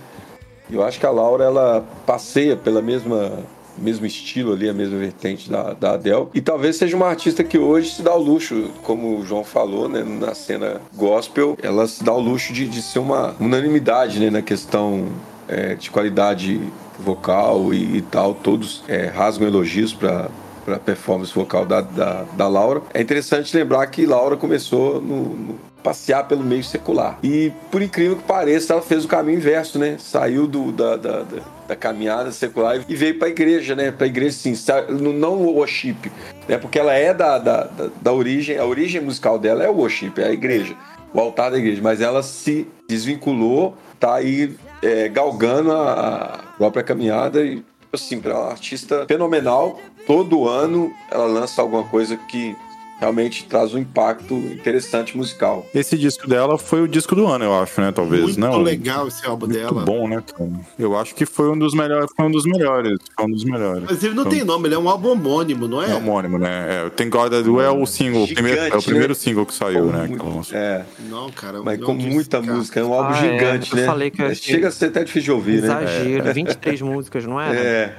Eu 0.70 0.82
acho 0.82 0.98
que 0.98 1.06
a 1.06 1.10
Laura 1.10 1.44
ela 1.44 1.84
passeia 2.06 2.56
pela 2.56 2.80
mesma 2.80 3.32
mesmo 3.76 4.06
estilo 4.06 4.52
ali, 4.52 4.68
a 4.68 4.72
mesma 4.72 4.96
vertente 4.96 5.50
da, 5.50 5.72
da 5.72 5.94
Adele. 5.94 6.28
E 6.32 6.40
talvez 6.40 6.76
seja 6.76 6.96
uma 6.96 7.08
artista 7.08 7.42
que 7.42 7.58
hoje 7.58 7.90
se 7.90 8.02
dá 8.02 8.14
o 8.14 8.22
luxo, 8.22 8.70
como 8.84 9.18
o 9.18 9.26
João 9.26 9.42
falou, 9.42 9.88
né, 9.88 10.04
na 10.04 10.32
cena 10.32 10.80
gospel, 10.94 11.58
ela 11.60 11.84
se 11.88 12.04
dá 12.04 12.12
o 12.12 12.20
luxo 12.20 12.52
de, 12.52 12.68
de 12.68 12.80
ser 12.80 13.00
uma 13.00 13.34
unanimidade 13.40 14.20
né, 14.20 14.30
na 14.30 14.42
questão 14.42 15.08
é, 15.48 15.74
de 15.74 15.90
qualidade 15.90 16.60
vocal 16.98 17.72
e, 17.72 17.98
e 17.98 18.02
tal. 18.02 18.34
Todos 18.34 18.84
é, 18.88 19.06
rasgam 19.06 19.46
elogios 19.46 19.92
para 19.92 20.30
para 20.64 20.78
performance 20.78 21.32
vocal 21.32 21.66
da, 21.66 21.82
da, 21.82 22.24
da 22.32 22.48
Laura. 22.48 22.82
É 22.92 23.00
interessante 23.00 23.54
lembrar 23.54 23.86
que 23.88 24.06
Laura 24.06 24.36
começou 24.36 25.00
no, 25.00 25.24
no 25.34 25.58
passear 25.82 26.26
pelo 26.26 26.42
meio 26.42 26.64
secular. 26.64 27.18
E, 27.22 27.52
por 27.70 27.82
incrível 27.82 28.16
que 28.16 28.22
pareça, 28.22 28.72
ela 28.72 28.80
fez 28.80 29.04
o 29.04 29.08
caminho 29.08 29.36
inverso, 29.36 29.78
né? 29.78 29.96
Saiu 29.98 30.46
do, 30.46 30.72
da, 30.72 30.96
da, 30.96 31.22
da, 31.22 31.42
da 31.68 31.76
caminhada 31.76 32.32
secular 32.32 32.80
e 32.88 32.96
veio 32.96 33.18
para 33.18 33.28
a 33.28 33.30
igreja, 33.30 33.76
né? 33.76 33.90
Para 33.90 34.06
a 34.06 34.08
igreja, 34.08 34.32
sim, 34.32 34.54
não 34.88 35.34
o 35.34 35.56
worship, 35.56 36.10
né? 36.48 36.56
Porque 36.56 36.78
ela 36.78 36.94
é 36.94 37.12
da, 37.12 37.36
da, 37.36 37.64
da, 37.64 37.90
da 38.00 38.12
origem, 38.12 38.56
a 38.56 38.64
origem 38.64 39.02
musical 39.02 39.38
dela 39.38 39.62
é 39.62 39.68
o 39.68 39.74
worship, 39.74 40.14
é 40.16 40.24
a 40.24 40.32
igreja, 40.32 40.74
o 41.12 41.20
altar 41.20 41.50
da 41.50 41.58
igreja, 41.58 41.82
mas 41.82 42.00
ela 42.00 42.22
se 42.22 42.66
desvinculou, 42.88 43.76
tá 44.00 44.14
aí 44.14 44.56
é, 44.84 45.08
galgando 45.08 45.72
a, 45.72 46.44
própria 46.58 46.84
caminhada 46.84 47.42
e, 47.42 47.64
assim, 47.92 48.20
para 48.20 48.38
uma 48.38 48.50
artista 48.50 49.06
fenomenal, 49.08 49.80
todo 50.06 50.46
ano 50.46 50.92
ela 51.10 51.24
lança 51.24 51.62
alguma 51.62 51.84
coisa 51.84 52.16
que 52.16 52.54
realmente 53.00 53.44
traz 53.44 53.74
um 53.74 53.78
impacto 53.78 54.34
interessante 54.34 55.16
musical. 55.16 55.66
Esse 55.74 55.98
disco 55.98 56.28
dela 56.28 56.56
foi 56.56 56.80
o 56.82 56.88
disco 56.88 57.14
do 57.14 57.26
ano, 57.26 57.44
eu 57.44 57.54
acho, 57.54 57.80
né? 57.80 57.92
Talvez, 57.92 58.22
Muito 58.22 58.40
não? 58.40 58.62
legal 58.62 59.08
esse 59.08 59.26
álbum 59.26 59.46
Muito 59.46 59.58
dela. 59.58 59.84
bom, 59.84 60.08
né? 60.08 60.22
cara? 60.36 60.50
Eu 60.78 60.96
acho 60.96 61.14
que 61.14 61.26
foi 61.26 61.50
um 61.50 61.58
dos 61.58 61.74
melhores, 61.74 62.10
foi 62.16 62.24
um 62.26 62.30
dos 62.30 62.44
melhores, 62.46 62.98
foi 63.16 63.26
um 63.26 63.30
dos 63.30 63.44
melhores. 63.44 63.84
Mas 63.88 64.02
ele 64.02 64.14
não 64.14 64.22
Foi 64.24 64.32
um- 64.32 64.34
tem 64.36 64.44
nome, 64.44 64.68
ele 64.68 64.74
é 64.74 64.78
um 64.78 64.88
álbum 64.88 65.08
homônimo, 65.10 65.66
não 65.68 65.82
é? 65.82 65.90
É 65.90 65.94
homônimo, 65.94 66.38
né? 66.38 66.86
É, 66.86 66.90
Tem 66.90 67.10
God 67.10 67.30
That 67.30 67.42
Do 67.42 67.60
é 67.60 67.70
o 67.70 67.84
single, 67.84 68.26
Gigante, 68.26 68.34
primeiro, 68.34 68.60
é 68.74 68.76
o 68.76 68.82
primeiro 68.82 69.08
né? 69.08 69.14
single 69.14 69.46
que 69.46 69.54
saiu, 69.54 69.86
né? 69.86 70.06
Muito- 70.06 70.54
é, 70.54 70.84
Não, 71.10 71.30
cara. 71.30 71.62
mas 71.62 71.78
não 71.78 71.86
com 71.88 71.94
muita 71.94 72.40
cara. 72.40 72.52
música, 72.54 72.80
é 72.80 72.84
um 72.84 72.94
álbum 72.94 73.12
Ah, 73.12 73.26
é, 73.26 73.32
gigante, 73.32 73.72
eu 73.72 73.78
né? 73.78 73.86
falei 73.86 74.10
que 74.10 74.22
eu 74.22 74.26
É, 74.26 74.30
achei- 74.30 74.54
Chega 74.54 74.68
a 74.68 74.70
ser 74.70 74.86
até 74.86 75.00
difícil 75.04 75.22
de 75.24 75.32
ouvir, 75.32 75.60
né? 75.62 75.66
Exagero, 75.68 76.32
23 76.32 76.80
músicas, 76.80 77.24
não 77.26 77.40
é? 77.40 77.54
É. 77.56 77.96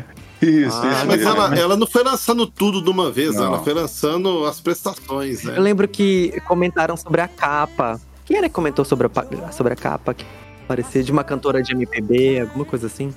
Isso, 0.49 0.77
Ah, 0.81 0.91
isso 0.93 1.05
Mas 1.07 1.21
ela, 1.21 1.57
ela 1.57 1.77
não 1.77 1.87
foi 1.87 2.03
lançando 2.03 2.45
tudo 2.47 2.81
de 2.83 2.89
uma 2.89 3.11
vez, 3.11 3.35
Não. 3.35 3.45
ela 3.45 3.59
foi 3.63 3.73
lançando 3.73 4.45
as 4.45 4.59
prestações, 4.59 5.43
né? 5.43 5.57
Eu 5.57 5.61
lembro 5.61 5.87
que 5.87 6.39
comentaram 6.47 6.95
sobre 6.97 7.21
a 7.21 7.27
capa. 7.27 7.99
Quem 8.25 8.37
era 8.37 8.47
que 8.49 8.55
comentou 8.55 8.83
sobre 8.85 9.07
a, 9.07 9.51
sobre 9.51 9.73
a 9.73 9.75
capa? 9.75 10.13
Que 10.13 10.25
parecia 10.67 11.03
de 11.03 11.11
uma 11.11 11.23
cantora 11.23 11.61
de 11.61 11.73
MPB, 11.73 12.41
alguma 12.41 12.65
coisa 12.65 12.87
assim. 12.87 13.13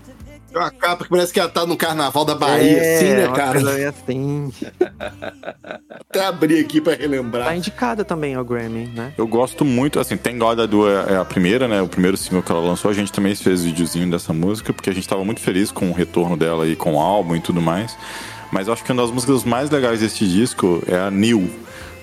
Tem 0.50 0.60
uma 0.62 0.70
capa 0.70 1.04
que 1.04 1.10
parece 1.10 1.32
que 1.32 1.38
ela 1.40 1.48
tá 1.48 1.66
no 1.66 1.76
carnaval 1.76 2.24
da 2.24 2.34
Bahia, 2.34 2.78
é, 2.78 2.96
assim, 2.96 3.04
né, 3.14 3.28
cara? 3.36 3.52
coisa 3.52 3.72
meio 3.74 3.88
assim. 3.90 4.52
Até 6.08 6.24
abrir 6.24 6.60
aqui 6.60 6.80
pra 6.80 6.96
Tá 6.96 7.02
relembrar. 7.02 7.56
indicada 7.56 8.04
também 8.04 8.34
ao 8.34 8.44
Grammy, 8.44 8.86
né? 8.86 9.12
Eu 9.18 9.26
gosto 9.26 9.64
muito, 9.64 10.00
assim, 10.00 10.16
Tem 10.16 10.38
God 10.38 10.58
Do 10.60 10.88
é 10.88 11.12
é 11.12 11.16
a 11.16 11.24
primeira, 11.24 11.68
né? 11.68 11.82
O 11.82 11.88
primeiro 11.88 12.16
single 12.16 12.42
que 12.42 12.50
ela 12.50 12.60
lançou. 12.60 12.90
A 12.90 12.94
gente 12.94 13.12
também 13.12 13.34
fez 13.34 13.62
videozinho 13.64 14.10
dessa 14.10 14.32
música, 14.32 14.72
porque 14.72 14.88
a 14.90 14.94
gente 14.94 15.06
tava 15.06 15.24
muito 15.24 15.40
feliz 15.40 15.70
com 15.70 15.90
o 15.90 15.92
retorno 15.92 16.36
dela 16.36 16.64
aí 16.64 16.74
com 16.74 16.94
o 16.94 17.00
álbum 17.00 17.36
e 17.36 17.40
tudo 17.40 17.60
mais. 17.60 17.96
Mas 18.50 18.66
eu 18.66 18.72
acho 18.72 18.82
que 18.82 18.90
uma 18.90 19.02
das 19.02 19.10
músicas 19.10 19.44
mais 19.44 19.68
legais 19.70 20.00
desse 20.00 20.26
disco 20.26 20.82
é 20.86 20.96
a 20.98 21.10
New, 21.10 21.50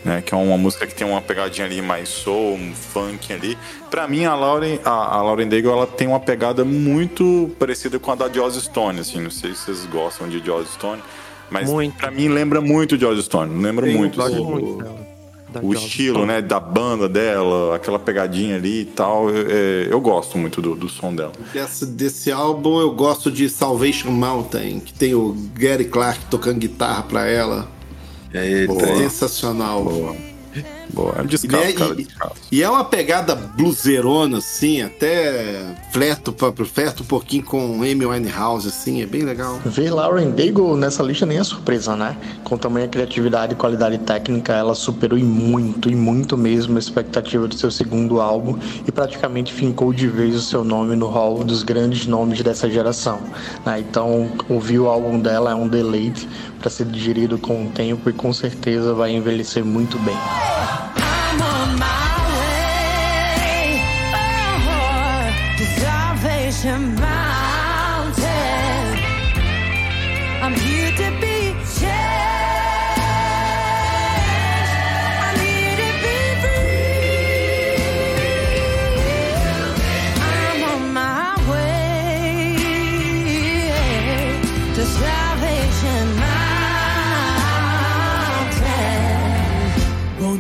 né? 0.06 0.22
Que 0.22 0.34
é 0.34 0.38
uma 0.38 0.58
música 0.58 0.86
que 0.88 0.94
tem 0.96 1.06
uma 1.06 1.20
pegadinha 1.20 1.66
ali 1.66 1.82
mais 1.82 2.08
soul, 2.08 2.54
um 2.54 2.74
funk 2.74 3.34
ali. 3.34 3.58
Pra 3.90 4.08
mim, 4.08 4.24
a 4.26 4.36
Lauren, 4.36 4.80
a, 4.86 5.18
a 5.18 5.22
Lauren 5.24 5.48
Daigle, 5.50 5.72
ela 5.72 5.88
tem 5.88 6.08
uma 6.08 6.20
pegada 6.20 6.64
muito 6.64 7.52
parecida 7.60 7.98
com 8.00 8.12
a 8.12 8.16
da 8.16 8.30
Joss 8.32 8.62
Stone, 8.62 9.00
assim. 9.00 9.20
Não 9.20 9.32
sei 9.32 9.54
se 9.54 9.62
vocês 9.66 9.86
gostam 9.88 10.30
de 10.30 10.40
Joss 10.46 10.72
Stone. 10.74 11.02
Mas 11.50 11.70
pra 11.98 12.10
mim 12.12 12.28
lembra 12.28 12.62
muito 12.62 12.98
Joss 12.98 13.24
Stone, 13.24 13.62
lembra 13.62 13.86
muito. 13.86 14.22
assim. 14.22 14.44
Muito 14.44 14.86
O 15.62 15.74
Joss 15.74 15.86
estilo, 15.86 16.16
Stone. 16.18 16.28
né, 16.28 16.42
da 16.42 16.60
banda 16.60 17.08
dela, 17.08 17.76
aquela 17.76 17.98
pegadinha 18.00 18.56
ali 18.58 18.82
e 18.82 18.86
tal, 18.86 19.30
é, 19.30 19.88
eu 19.90 20.02
gosto 20.02 20.38
muito 20.38 20.62
do, 20.62 20.76
do 20.76 20.90
som 20.90 21.14
dela. 21.16 21.32
Desse, 21.54 21.86
desse 21.86 22.32
álbum 22.32 22.80
eu 22.82 22.92
gosto 22.92 23.32
de 23.32 23.48
Salvation 23.50 24.10
Mountain, 24.12 24.80
que 24.82 24.92
tem 24.94 25.14
o 25.16 25.34
Gary 25.54 25.86
Clark 25.86 26.26
tocando 26.30 26.60
guitarra 26.60 27.04
pra 27.04 27.26
ela. 27.28 27.74
Eita, 28.42 28.88
hein? 28.90 29.10
Sensacional. 29.10 29.84
Boa. 29.84 30.16
Boa. 30.94 31.16
É 31.18 31.22
um 31.22 31.26
E, 31.26 31.28
descaso, 31.28 31.64
né, 31.64 31.74
cara, 31.74 31.92
e- 31.94 31.96
descaso. 32.04 32.34
e 32.52 32.64
é 32.64 32.70
uma 32.70 32.84
pegada 32.86 33.36
bluseirona, 33.36 34.38
assim, 34.38 34.82
até 34.82 35.76
flerto, 35.92 36.32
pra- 36.32 36.54
flerto 36.66 37.04
um 37.04 37.06
pouquinho 37.06 37.44
com 37.44 37.82
Amy 37.82 38.06
Winehouse, 38.06 38.68
assim, 38.68 39.02
é 39.02 39.06
bem 39.06 39.24
legal. 39.24 39.60
Ver 39.66 39.90
Lauren 39.92 40.32
Daigle 40.32 40.76
nessa 40.78 41.02
lista 41.04 41.26
nem 41.26 41.38
é 41.38 41.44
surpresa, 41.44 41.96
né? 41.96 42.16
Com 42.44 42.58
tamanha 42.58 42.88
criatividade 42.88 43.54
e 43.54 43.56
qualidade 43.56 43.98
técnica, 44.00 44.54
ela 44.54 44.76
superou 44.76 45.18
em 45.18 45.24
muito, 45.24 45.90
e 45.90 45.96
muito 45.96 46.38
mesmo 46.38 46.76
a 46.76 46.80
expectativa 46.80 47.48
do 47.48 47.56
seu 47.56 47.72
segundo 47.72 48.22
álbum 48.22 48.58
e 48.88 48.92
praticamente 48.92 49.52
fincou 49.54 49.92
de 49.92 50.08
vez 50.08 50.36
o 50.36 50.42
seu 50.42 50.64
nome 50.64 50.96
no 50.96 51.08
hall 51.08 51.44
dos 51.44 51.64
grandes 51.64 52.06
nomes 52.08 52.42
dessa 52.42 52.70
geração. 52.70 53.20
né? 53.66 53.80
Então, 53.80 54.30
ouvir 54.50 54.80
o 54.80 54.88
álbum 54.88 55.20
dela 55.20 55.52
é 55.52 55.56
um 55.56 55.68
deleite 55.68 56.28
para 56.60 56.70
ser 56.70 56.86
digerido 56.86 57.38
com 57.38 57.66
o 57.66 57.70
tempo 57.70 58.10
e 58.10 58.14
com 58.14 58.32
certeza 58.34 58.94
vai 58.94 59.12
envelhecer 59.12 59.64
muito 59.64 59.98
bem. 60.00 60.16
I'm 60.68 61.42
on 61.42 61.80
my 66.96 67.15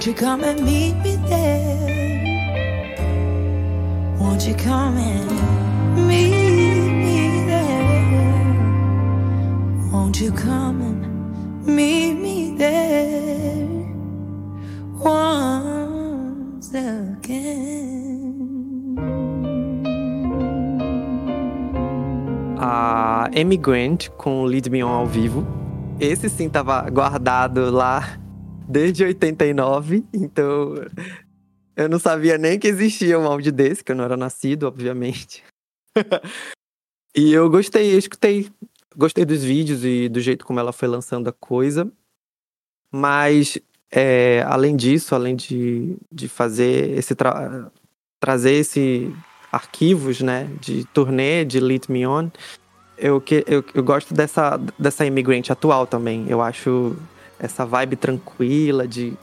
Won't 0.05 0.19
you 0.19 0.23
come 0.27 0.43
and 0.43 0.61
meet 0.63 0.93
me 0.97 1.15
there? 1.27 2.19
Won't 4.19 4.45
you 4.45 4.53
come 4.53 4.97
and 4.97 5.31
meet 6.07 6.91
me 6.91 7.45
there? 7.47 8.53
Won't 9.91 10.21
you 10.21 10.31
come 10.31 10.81
and 10.83 11.65
meet 11.65 12.13
me 12.13 12.55
there 12.55 13.65
once 14.99 16.69
again? 16.69 18.05
A 22.59 23.27
Amy 23.33 23.57
Grant 23.57 24.11
com 24.19 24.45
Lead 24.45 24.69
Me 24.69 24.83
On 24.83 24.91
ao 24.91 25.07
vivo. 25.07 25.43
Esse 25.99 26.29
sim 26.29 26.47
tava 26.47 26.87
guardado 26.91 27.71
lá 27.71 28.19
desde 28.67 29.03
89, 29.03 30.03
então 30.13 30.75
eu 31.75 31.89
não 31.89 31.99
sabia 31.99 32.37
nem 32.37 32.57
que 32.57 32.67
existia 32.67 33.19
um 33.19 33.25
áudio 33.25 33.51
desse, 33.51 33.83
que 33.83 33.91
eu 33.91 33.95
não 33.95 34.03
era 34.03 34.15
nascido, 34.15 34.63
obviamente. 34.63 35.43
e 37.15 37.33
eu 37.33 37.49
gostei, 37.49 37.93
eu 37.93 37.99
escutei. 37.99 38.49
Gostei 38.97 39.25
dos 39.25 39.43
vídeos 39.43 39.83
e 39.83 40.07
do 40.07 40.21
jeito 40.21 40.45
como 40.45 40.57
ela 40.59 40.71
foi 40.71 40.87
lançando 40.87 41.27
a 41.27 41.33
coisa. 41.33 41.91
Mas, 42.89 43.57
é, 43.91 44.41
além 44.47 44.73
disso, 44.75 45.13
além 45.13 45.35
de, 45.35 45.97
de 46.09 46.29
fazer 46.29 46.97
esse. 46.97 47.13
tra- 47.13 47.69
trazer 48.21 48.53
esse 48.53 49.13
arquivos, 49.51 50.21
né, 50.21 50.49
de 50.59 50.83
turnê 50.85 51.45
de 51.45 51.59
Lead 51.59 51.89
Me 51.89 52.05
On, 52.05 52.29
eu, 52.97 53.23
eu, 53.47 53.63
eu 53.73 53.83
gosto 53.83 54.13
dessa, 54.13 54.57
dessa 54.79 55.05
imigrante 55.05 55.51
atual 55.51 55.85
também. 55.85 56.25
Eu 56.27 56.41
acho 56.41 56.95
essa 57.39 57.65
vibe 57.65 57.95
tranquila 57.95 58.87
de. 58.87 59.13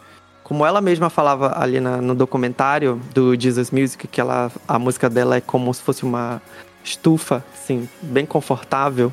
Como 0.44 0.66
ela 0.66 0.80
mesma 0.80 1.08
falava 1.08 1.58
ali 1.58 1.80
na- 1.80 2.02
no 2.02 2.14
documentário 2.14 3.00
do 3.14 3.38
Jesus 3.38 3.70
Music, 3.70 4.06
que 4.08 4.20
ela, 4.20 4.50
a 4.66 4.78
música 4.78 5.08
dela 5.08 5.36
é 5.36 5.40
como 5.40 5.72
se 5.72 5.80
fosse 5.82 6.02
uma 6.02 6.42
estufa, 6.84 7.44
assim, 7.54 7.88
bem 8.02 8.26
confortável. 8.26 9.12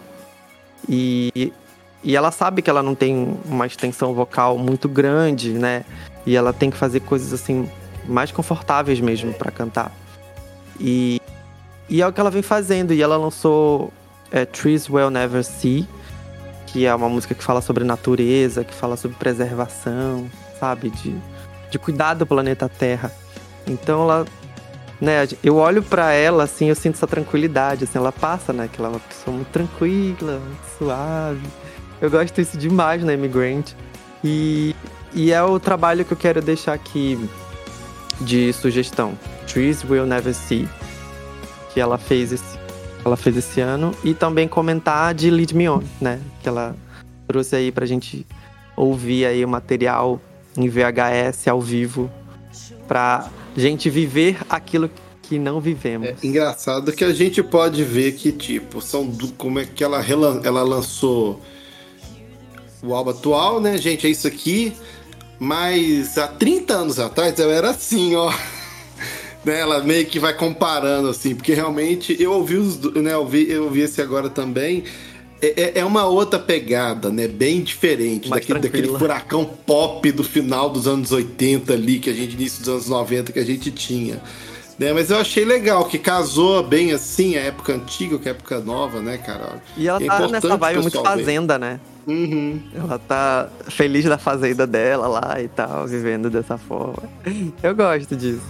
E, 0.88 1.54
e 2.04 2.16
ela 2.16 2.32
sabe 2.32 2.62
que 2.62 2.70
ela 2.70 2.82
não 2.82 2.96
tem 2.96 3.38
uma 3.46 3.66
extensão 3.68 4.14
vocal 4.14 4.58
muito 4.58 4.90
grande, 4.90 5.52
né? 5.54 5.86
E 6.26 6.36
ela 6.36 6.52
tem 6.52 6.70
que 6.72 6.78
fazer 6.78 7.02
coisas 7.02 7.32
assim 7.32 7.70
mais 8.08 8.32
confortáveis 8.32 9.00
mesmo 9.00 9.34
pra 9.34 9.52
cantar. 9.52 9.92
E, 10.80 11.22
e 11.88 12.02
é 12.02 12.08
o 12.08 12.12
que 12.12 12.20
ela 12.20 12.32
vem 12.32 12.42
fazendo. 12.42 12.94
E 12.94 13.02
ela 13.02 13.18
lançou 13.18 13.94
é, 14.32 14.46
Trees 14.46 14.90
Will 14.90 15.10
Never 15.10 15.44
See, 15.44 15.88
que 16.72 16.86
é 16.86 16.94
uma 16.94 17.10
música 17.10 17.34
que 17.34 17.44
fala 17.44 17.62
sobre 17.62 17.84
natureza, 17.84 18.64
que 18.64 18.74
fala 18.74 18.96
sobre 18.96 19.18
preservação, 19.18 20.30
sabe? 20.60 20.90
De, 20.90 21.16
de 21.72 21.80
cuidar 21.80 22.14
do 22.14 22.26
planeta 22.26 22.70
Terra. 22.70 23.12
Então 23.68 24.04
ela. 24.04 24.26
Né, 25.02 25.26
eu 25.42 25.56
olho 25.56 25.82
pra 25.82 26.12
ela, 26.12 26.44
assim, 26.44 26.68
eu 26.68 26.76
sinto 26.76 26.96
essa 26.96 27.08
tranquilidade, 27.08 27.86
assim, 27.86 27.98
ela 27.98 28.12
passa, 28.12 28.52
né? 28.52 28.70
Que 28.72 28.80
ela 28.82 28.90
é 28.90 28.92
uma 28.92 29.00
pessoa 29.00 29.34
muito 29.34 29.48
tranquila, 29.48 30.40
muito 30.40 30.78
suave. 30.78 31.48
Eu 32.02 32.12
gosto 32.12 32.36
disso 32.36 32.58
demais 32.58 33.02
na 33.04 33.14
Immigrant. 33.14 33.72
E, 34.22 34.76
e 35.14 35.32
é 35.32 35.42
o 35.42 35.58
trabalho 35.58 36.04
que 36.04 36.12
eu 36.12 36.18
quero 36.18 36.42
deixar 36.42 36.74
aqui 36.74 37.18
de 38.20 38.52
sugestão. 38.52 39.18
Trees 39.48 39.86
Will 39.90 40.06
Never 40.06 40.34
See, 40.34 40.68
que 41.74 41.80
ela 41.80 41.98
fez 41.98 42.34
esse, 42.34 42.59
ela 43.04 43.18
fez 43.18 43.38
esse 43.38 43.62
ano. 43.62 43.94
E 44.04 44.14
também 44.14 44.48
comentar 44.48 45.14
de 45.14 45.30
Lead 45.30 45.56
Me 45.56 45.70
On, 45.70 45.82
né? 46.00 46.20
Que 46.42 46.50
ela 46.50 46.76
trouxe 47.28 47.56
aí 47.56 47.72
pra 47.72 47.86
gente 47.86 48.26
ouvir 48.76 49.26
aí 49.26 49.44
o 49.44 49.48
material 49.48 50.22
em 50.58 50.68
VHS 50.68 51.48
ao 51.48 51.62
vivo 51.62 52.10
pra 52.88 53.30
gente 53.56 53.90
viver 53.90 54.40
aquilo 54.50 54.90
que 55.22 55.38
não 55.38 55.62
vivemos. 55.62 56.08
É 56.08 56.16
engraçado 56.24 56.92
que 56.92 57.04
a 57.04 57.14
gente 57.14 57.44
pode 57.44 57.84
ver 57.84 58.14
que, 58.14 58.32
tipo, 58.32 58.82
são 58.82 59.06
do, 59.06 59.28
como 59.34 59.60
é 59.60 59.66
que 59.66 59.84
ela, 59.84 60.04
ela 60.44 60.64
lançou 60.64 61.40
o 62.82 62.96
álbum 62.96 63.12
atual, 63.12 63.62
né, 63.62 63.78
gente? 63.78 64.08
É 64.08 64.10
isso 64.10 64.28
aqui. 64.28 64.74
Mas 65.38 66.18
há 66.18 66.28
30 66.28 66.74
anos 66.74 67.00
atrás 67.00 67.38
eu 67.40 67.52
era 67.52 67.70
assim, 67.70 68.16
ó. 68.16 68.34
Né, 69.46 69.60
ela 69.60 69.82
meio 69.82 70.06
que 70.06 70.20
vai 70.20 70.34
comparando, 70.34 71.08
assim, 71.08 71.34
porque 71.34 71.54
realmente 71.54 72.16
eu 72.22 72.34
ouvi 72.34 72.58
os. 72.58 72.78
Né, 72.96 73.14
eu, 73.14 73.20
ouvi, 73.22 73.50
eu 73.50 73.64
ouvi 73.66 73.82
esse 73.82 74.02
agora 74.02 74.30
também. 74.30 74.84
É, 75.42 75.62
é- 75.62 75.80
é 75.80 75.86
uma 75.86 76.04
outra 76.06 76.38
pegada, 76.38 77.10
né? 77.10 77.26
Bem 77.26 77.62
diferente 77.62 78.30
daquele, 78.30 78.60
daquele 78.60 78.88
furacão 78.98 79.46
pop 79.46 80.12
do 80.12 80.22
final 80.26 80.70
dos 80.70 80.86
anos 80.86 81.14
80 81.14 81.72
ali, 81.74 82.00
que 82.00 82.10
a 82.10 82.14
gente, 82.14 82.34
início 82.34 82.60
dos 82.60 82.68
anos 82.68 82.90
90 82.90 83.32
que 83.32 83.40
a 83.40 83.46
gente 83.46 83.72
tinha. 83.72 84.22
Né, 84.78 84.92
mas 84.94 85.10
eu 85.10 85.18
achei 85.18 85.44
legal 85.46 85.86
que 85.86 85.98
casou 85.98 86.64
bem 86.64 86.92
assim 86.94 87.36
a 87.38 87.42
época 87.42 87.74
antiga 87.74 88.18
com 88.18 88.28
a 88.28 88.32
época 88.32 88.60
nova, 88.60 89.02
né, 89.02 89.18
cara? 89.18 89.62
E 89.78 89.88
ela 89.90 90.02
É 90.02 90.08
tá 90.08 90.28
nessa 90.28 90.56
vibe 90.58 90.80
muito 90.82 90.94
pessoal 90.94 91.16
ver. 91.18 91.24
fazenda, 91.24 91.58
né? 91.60 91.80
Uhum. 92.08 92.60
Ela 92.74 92.98
tá 92.98 93.50
feliz 93.70 94.06
da 94.06 94.18
fazenda 94.18 94.66
dela 94.66 95.08
lá 95.08 95.42
e 95.42 95.48
tal, 95.50 95.86
vivendo 95.86 96.30
dessa 96.30 96.58
forma. 96.58 97.04
Eu 97.62 97.76
gosto 97.76 98.16
disso. 98.16 98.42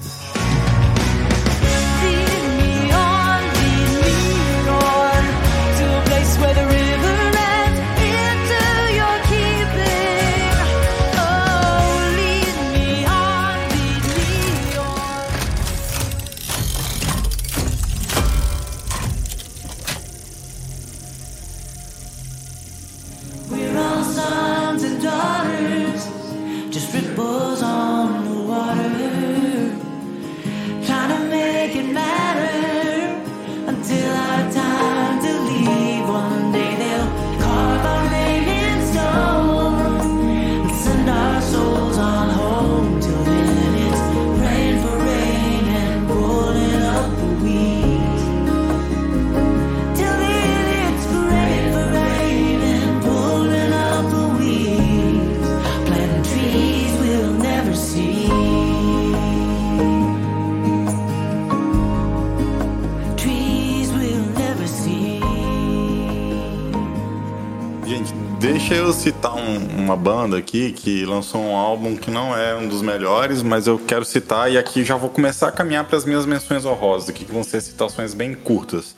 Deixa 68.52 68.74
eu 68.76 68.92
citar 68.92 69.36
um- 69.36 69.68
uma 69.78 69.96
banda 69.96 70.38
aqui 70.38 70.72
que 70.72 71.06
lançou 71.06 71.42
um 71.42 71.56
álbum 71.56 71.96
que 71.96 72.10
não 72.10 72.36
é 72.36 72.56
um 72.56 72.68
dos 72.68 72.82
melhores, 72.82 73.42
mas 73.44 73.68
eu 73.68 73.78
quero 73.78 74.04
citar 74.04 74.52
e 74.52 74.58
aqui 74.58 74.84
já 74.84 74.96
vou 74.96 75.10
começar 75.10 75.48
a 75.48 75.52
caminhar 75.52 75.84
para 75.86 75.98
as 75.98 76.06
minhas 76.06 76.26
menções 76.26 76.66
honrosas 76.66 77.10
aqui, 77.10 77.26
que 77.26 77.32
vão 77.32 77.44
ser 77.44 77.62
citações 77.62 78.14
bem 78.14 78.34
curtas. 78.34 78.96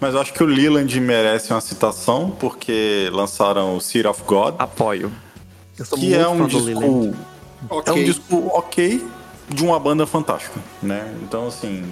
Mas 0.00 0.14
eu 0.14 0.20
acho 0.20 0.32
que 0.32 0.42
o 0.42 0.46
Leland 0.46 0.98
merece 1.00 1.52
uma 1.52 1.60
citação, 1.60 2.30
porque 2.38 3.08
lançaram 3.12 3.76
o 3.76 3.80
City 3.80 4.06
of 4.06 4.22
God, 4.26 4.54
Apoio. 4.58 5.12
Eu 5.78 5.84
sou 5.84 5.98
que 5.98 6.06
muito 6.06 6.20
é 6.20 6.28
um 6.28 6.46
disco. 6.46 6.64
Leland. 6.64 7.14
É 7.86 7.92
um 7.92 8.04
disco 8.04 8.50
ok 8.54 9.04
de 9.48 9.62
uma 9.64 9.78
banda 9.78 10.06
fantástica, 10.06 10.58
né? 10.82 11.14
Então, 11.22 11.48
assim. 11.48 11.84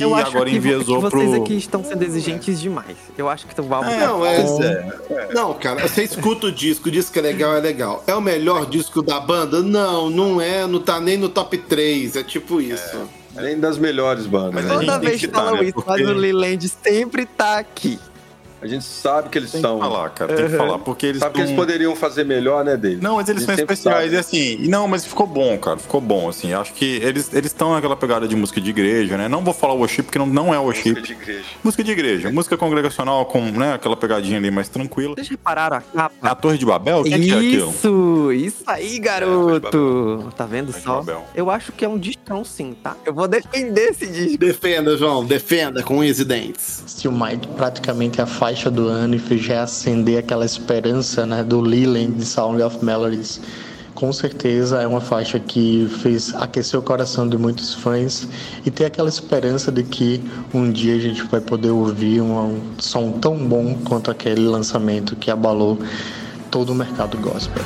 Que 0.00 0.04
Eu 0.04 0.14
acho 0.14 0.28
agora 0.28 0.48
que, 0.48 0.56
enviesou 0.56 0.96
que 0.96 1.10
vocês 1.10 1.30
pro. 1.30 1.42
aqui 1.42 1.54
estão 1.58 1.84
sendo 1.84 2.02
exigentes 2.02 2.58
demais. 2.58 2.96
Eu 3.18 3.28
acho 3.28 3.46
que 3.46 3.60
o 3.60 3.74
álbum 3.74 3.90
Não, 3.90 4.24
é, 4.24 4.36
é. 4.36 5.28
Não, 5.34 5.52
cara, 5.52 5.86
você 5.86 6.04
escuta 6.04 6.46
o 6.46 6.52
disco, 6.52 6.88
o 6.88 6.90
disco 6.90 7.18
é 7.18 7.20
legal, 7.20 7.54
é 7.54 7.60
legal. 7.60 8.02
É 8.06 8.14
o 8.14 8.20
melhor 8.20 8.64
disco 8.64 9.02
da 9.02 9.20
banda? 9.20 9.62
Não, 9.62 10.08
não 10.08 10.40
é, 10.40 10.66
não 10.66 10.80
tá 10.80 10.98
nem 10.98 11.18
no 11.18 11.28
top 11.28 11.58
3, 11.58 12.16
é 12.16 12.22
tipo 12.22 12.62
isso. 12.62 13.06
Além 13.36 13.60
das 13.60 13.76
melhores 13.76 14.26
bandas. 14.26 14.54
Mas 14.54 14.64
né? 14.64 14.74
Toda 14.74 14.98
vez 14.98 15.20
que 15.20 15.28
falam 15.28 15.56
né? 15.56 15.64
isso, 15.64 15.74
Porque- 15.74 15.90
mas 15.90 16.08
o 16.08 16.12
Leland 16.14 16.66
sempre 16.82 17.26
tá 17.26 17.58
aqui. 17.58 17.98
A 18.62 18.66
gente 18.66 18.84
sabe 18.84 19.28
que 19.30 19.38
eles 19.38 19.50
Tem 19.52 19.60
são. 19.60 19.76
que 19.78 19.82
falar, 19.82 20.10
cara, 20.10 20.34
tem 20.34 20.46
que 20.48 20.56
falar. 20.56 20.78
Porque 20.78 21.06
eles 21.06 21.18
Sabe 21.20 21.34
que 21.34 21.40
eles 21.40 21.50
tão- 21.50 21.56
poderiam 21.58 21.96
fazer 21.96 22.24
melhor, 22.24 22.64
né, 22.64 22.76
David? 22.76 23.02
Não, 23.02 23.16
mas 23.16 23.28
eles 23.28 23.42
são 23.44 23.54
especiais, 23.54 24.04
sabe. 24.04 24.14
e 24.14 24.18
assim, 24.18 24.56
e 24.60 24.68
não, 24.68 24.86
mas 24.86 25.04
ficou 25.04 25.26
bom, 25.26 25.56
cara, 25.58 25.78
ficou 25.78 26.00
bom, 26.00 26.28
assim, 26.28 26.52
acho 26.52 26.72
que 26.74 26.96
eles 27.02 27.32
eles 27.32 27.46
estão 27.50 27.72
naquela 27.72 27.96
pegada 27.96 28.26
de 28.28 28.36
música 28.36 28.60
de 28.60 28.70
igreja, 28.70 29.16
né, 29.16 29.28
não 29.28 29.42
vou 29.42 29.54
falar 29.54 29.72
worship, 29.74 30.02
porque 30.04 30.18
não, 30.18 30.26
não 30.26 30.52
é 30.54 30.58
worship, 30.58 30.90
Música 30.90 31.06
de 31.06 31.12
igreja. 31.12 31.44
música 31.64 31.84
de 31.84 31.90
igreja, 31.92 32.30
música 32.32 32.56
congregacional 32.56 33.24
com, 33.26 33.40
né, 33.50 33.74
aquela 33.74 33.96
pegadinha 33.96 34.36
ali 34.38 34.50
mais 34.50 34.68
tranquila. 34.68 35.14
Vocês 35.14 35.28
repararam 35.28 35.76
a 35.78 35.80
capa? 35.80 36.14
A 36.20 36.34
Torre 36.34 36.58
de 36.58 36.66
Babel, 36.66 37.00
o 37.00 37.04
que, 37.04 37.10
que 37.18 37.30
é 37.30 37.34
aquilo? 37.36 37.70
Isso, 37.70 38.32
isso 38.32 38.62
aí, 38.66 38.98
garoto. 38.98 40.32
Tá 40.36 40.46
vendo 40.46 40.66
Torre 40.68 40.78
de 40.78 40.84
só? 40.84 40.96
Babel. 40.96 41.24
Eu 41.34 41.50
acho 41.50 41.72
que 41.72 41.84
é 41.84 41.88
um 41.88 41.98
discão 41.98 42.44
sim, 42.44 42.74
tá? 42.82 42.96
Eu 43.04 43.14
vou 43.14 43.26
defender 43.28 43.90
esse 43.90 44.06
disco. 44.06 44.38
Defenda, 44.38 44.96
João, 44.96 45.24
defenda 45.24 45.82
com 45.82 45.98
unhas 45.98 46.18
e 46.18 46.24
dentes. 46.24 46.84
Steel 46.86 47.12
Might 47.12 47.46
praticamente 47.56 48.20
é 48.20 48.24
a 48.24 48.26
faixa 48.50 48.68
do 48.68 48.88
ano 48.88 49.14
e 49.14 49.18
fez 49.20 49.46
reacender 49.46 50.18
aquela 50.18 50.44
esperança 50.44 51.24
né, 51.24 51.44
do 51.44 51.60
Leland 51.60 52.14
de 52.14 52.24
Sound 52.24 52.60
of 52.60 52.84
Melodies. 52.84 53.40
Com 53.94 54.12
certeza 54.12 54.82
é 54.82 54.86
uma 54.88 55.00
faixa 55.00 55.38
que 55.38 55.88
fez 56.02 56.34
aquecer 56.34 56.80
o 56.80 56.82
coração 56.82 57.28
de 57.28 57.38
muitos 57.38 57.74
fãs 57.74 58.26
e 58.66 58.70
ter 58.70 58.86
aquela 58.86 59.08
esperança 59.08 59.70
de 59.70 59.84
que 59.84 60.20
um 60.52 60.68
dia 60.68 60.96
a 60.96 60.98
gente 60.98 61.22
vai 61.24 61.40
poder 61.40 61.70
ouvir 61.70 62.22
um 62.22 62.60
som 62.78 63.12
tão 63.12 63.36
bom 63.36 63.78
quanto 63.84 64.10
aquele 64.10 64.48
lançamento 64.48 65.14
que 65.14 65.30
abalou 65.30 65.78
todo 66.50 66.72
o 66.72 66.74
mercado 66.74 67.16
gospel. 67.18 67.62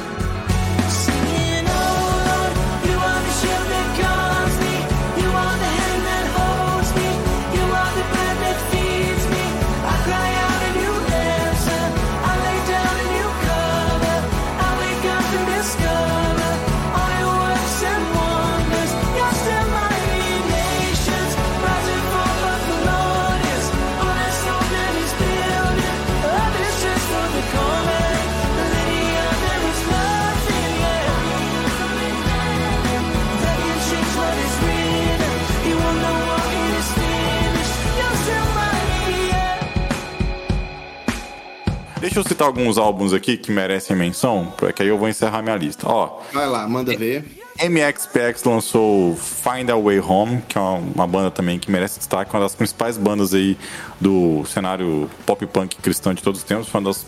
Deixa 42.14 42.28
eu 42.28 42.30
citar 42.30 42.46
alguns 42.46 42.78
álbuns 42.78 43.12
aqui 43.12 43.36
que 43.36 43.50
merecem 43.50 43.96
menção, 43.96 44.54
porque 44.56 44.84
aí 44.84 44.88
eu 44.88 44.96
vou 44.96 45.08
encerrar 45.08 45.42
minha 45.42 45.56
lista. 45.56 45.84
Ó, 45.88 46.20
Vai 46.32 46.46
lá, 46.46 46.64
manda 46.68 46.96
ver. 46.96 47.24
MXPX 47.60 48.44
lançou 48.44 49.16
Find 49.16 49.68
a 49.68 49.76
Way 49.76 49.98
Home, 49.98 50.40
que 50.48 50.56
é 50.56 50.60
uma, 50.60 51.08
banda 51.08 51.32
também 51.32 51.58
que 51.58 51.68
merece 51.72 51.98
destaque, 51.98 52.32
uma 52.32 52.38
das 52.38 52.54
principais 52.54 52.96
bandas 52.96 53.34
aí 53.34 53.58
do 54.00 54.44
cenário 54.44 55.10
pop 55.26 55.44
punk 55.46 55.74
cristão 55.82 56.14
de 56.14 56.22
todos 56.22 56.38
os 56.38 56.46
tempos, 56.46 56.68
foi 56.68 56.80
uma 56.80 56.90
das 56.90 57.04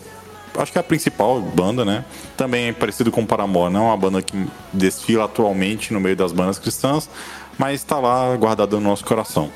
acho 0.58 0.72
que 0.72 0.78
é 0.78 0.80
a 0.80 0.84
principal 0.84 1.40
banda, 1.40 1.84
né? 1.84 2.04
Também 2.36 2.70
é 2.70 2.72
parecido 2.72 3.12
com 3.12 3.24
Paramore, 3.24 3.72
não 3.72 3.82
é 3.82 3.90
uma 3.90 3.96
banda 3.96 4.20
que 4.20 4.48
desfila 4.72 5.26
atualmente 5.26 5.92
no 5.92 6.00
meio 6.00 6.16
das 6.16 6.32
bandas 6.32 6.58
cristãs, 6.58 7.08
mas 7.56 7.74
está 7.74 8.00
lá 8.00 8.34
guardada 8.34 8.74
no 8.74 8.82
nosso 8.82 9.04
coração. 9.04 9.52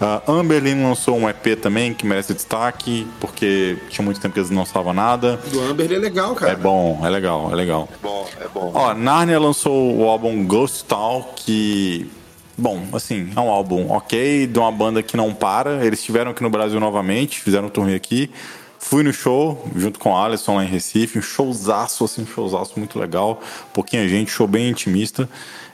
A 0.00 0.22
Amberlin 0.30 0.80
lançou 0.82 1.16
um 1.16 1.28
EP 1.28 1.60
também 1.60 1.92
que 1.92 2.06
merece 2.06 2.32
destaque, 2.32 3.06
porque 3.18 3.76
tinha 3.88 4.04
muito 4.04 4.20
tempo 4.20 4.32
que 4.32 4.38
eles 4.38 4.50
não 4.50 4.58
lançavam 4.58 4.92
nada. 4.92 5.40
Do 5.50 5.60
Amber 5.60 5.86
ele 5.86 5.96
é 5.96 5.98
legal, 5.98 6.34
cara. 6.36 6.52
É 6.52 6.56
bom, 6.56 7.00
é 7.04 7.08
legal, 7.08 7.50
é 7.50 7.54
legal. 7.56 7.88
É 7.92 7.96
bom, 8.00 8.28
é 8.40 8.48
bom. 8.48 8.70
Ó, 8.74 8.94
Narnia 8.94 9.40
lançou 9.40 9.96
o 9.96 10.08
álbum 10.08 10.44
Ghost 10.44 10.84
Town, 10.84 11.24
que. 11.34 12.08
Bom, 12.56 12.82
assim, 12.92 13.30
é 13.34 13.40
um 13.40 13.50
álbum 13.50 13.90
ok, 13.90 14.46
de 14.46 14.58
uma 14.58 14.70
banda 14.70 15.02
que 15.02 15.16
não 15.16 15.34
para. 15.34 15.84
Eles 15.84 15.98
estiveram 15.98 16.30
aqui 16.30 16.42
no 16.42 16.50
Brasil 16.50 16.78
novamente, 16.78 17.40
fizeram 17.40 17.66
um 17.66 17.70
turnê 17.70 17.94
aqui. 17.94 18.30
Fui 18.78 19.02
no 19.02 19.12
show, 19.12 19.68
junto 19.74 19.98
com 19.98 20.16
a 20.16 20.24
Alisson 20.24 20.54
lá 20.54 20.64
em 20.64 20.68
Recife, 20.68 21.18
um 21.18 21.22
showzaço, 21.22 22.04
assim, 22.04 22.22
um 22.22 22.26
showzaço 22.26 22.78
muito 22.78 22.98
legal. 22.98 23.40
Pouquinha 23.72 24.08
gente, 24.08 24.30
show 24.30 24.46
bem 24.46 24.70
intimista. 24.70 25.28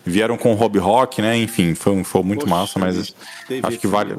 Vieram 0.06 0.36
com 0.36 0.52
o 0.52 0.54
Rob 0.54 0.78
Rock, 0.78 1.22
né? 1.22 1.36
Enfim, 1.36 1.74
foi 1.74 1.92
um 1.92 2.04
show 2.04 2.22
muito 2.22 2.44
Poxa, 2.44 2.54
massa, 2.54 2.78
mas 2.78 3.14
acho 3.62 3.78
que 3.78 3.86
vale, 3.86 4.16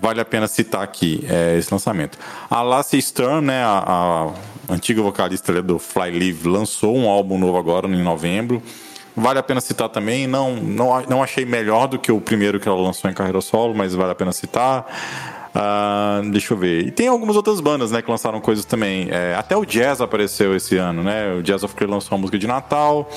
vale 0.00 0.20
a 0.20 0.24
pena 0.24 0.48
citar 0.48 0.82
aqui 0.82 1.24
é, 1.28 1.56
esse 1.56 1.72
lançamento. 1.72 2.18
A 2.50 2.60
Lassie 2.60 3.00
Stern, 3.00 3.46
né, 3.46 3.62
a, 3.62 4.32
a 4.68 4.72
antiga 4.74 5.00
vocalista 5.00 5.52
ali 5.52 5.62
do 5.62 5.78
Fly 5.78 6.10
Live, 6.10 6.48
lançou 6.48 6.96
um 6.96 7.08
álbum 7.08 7.38
novo 7.38 7.56
agora 7.56 7.86
em 7.86 8.02
novembro. 8.02 8.60
Vale 9.14 9.38
a 9.38 9.42
pena 9.42 9.60
citar 9.60 9.88
também. 9.88 10.26
Não, 10.26 10.56
não, 10.56 11.02
não 11.02 11.22
achei 11.22 11.44
melhor 11.44 11.86
do 11.86 11.98
que 11.98 12.10
o 12.10 12.20
primeiro 12.20 12.58
que 12.58 12.68
ela 12.68 12.80
lançou 12.80 13.10
em 13.10 13.14
carreira 13.14 13.40
solo, 13.40 13.74
mas 13.74 13.94
vale 13.94 14.12
a 14.12 14.14
pena 14.14 14.32
citar. 14.32 14.86
Ah, 15.54 16.20
deixa 16.30 16.54
eu 16.54 16.58
ver. 16.58 16.86
E 16.86 16.90
tem 16.90 17.08
algumas 17.08 17.34
outras 17.34 17.60
bandas, 17.60 17.90
né, 17.90 18.00
que 18.00 18.10
lançaram 18.10 18.40
coisas 18.40 18.64
também. 18.64 19.08
É, 19.10 19.34
até 19.36 19.56
o 19.56 19.64
Jazz 19.64 20.00
apareceu 20.00 20.54
esse 20.54 20.76
ano, 20.76 21.02
né? 21.02 21.34
O 21.34 21.42
Jazz 21.42 21.64
of 21.64 21.74
Clear 21.74 21.90
lançou 21.90 22.16
uma 22.16 22.20
música 22.20 22.38
de 22.38 22.46
Natal. 22.46 23.08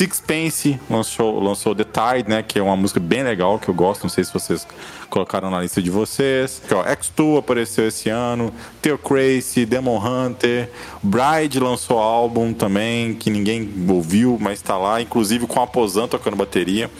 Sixpence 0.00 0.80
lançou, 0.88 1.38
lançou 1.38 1.74
The 1.74 1.84
Tide, 1.84 2.30
né? 2.30 2.42
Que 2.42 2.58
é 2.58 2.62
uma 2.62 2.74
música 2.74 2.98
bem 2.98 3.22
legal 3.22 3.58
que 3.58 3.68
eu 3.68 3.74
gosto. 3.74 4.04
Não 4.04 4.08
sei 4.08 4.24
se 4.24 4.32
vocês 4.32 4.66
colocaram 5.10 5.50
na 5.50 5.60
lista 5.60 5.82
de 5.82 5.90
vocês. 5.90 6.62
Aqui, 6.64 6.72
ó, 6.72 6.82
X2 6.82 7.38
apareceu 7.38 7.86
esse 7.86 8.08
ano. 8.08 8.50
Theocracy, 8.80 9.66
Demon 9.66 9.98
Hunter. 9.98 10.70
Bride 11.02 11.60
lançou 11.60 11.98
álbum 11.98 12.54
também, 12.54 13.12
que 13.12 13.28
ninguém 13.28 13.70
ouviu, 13.90 14.38
mas 14.40 14.62
tá 14.62 14.78
lá. 14.78 15.02
Inclusive 15.02 15.46
com 15.46 15.60
a 15.60 15.66
Posan 15.66 16.08
tocando 16.08 16.34
bateria. 16.34 16.90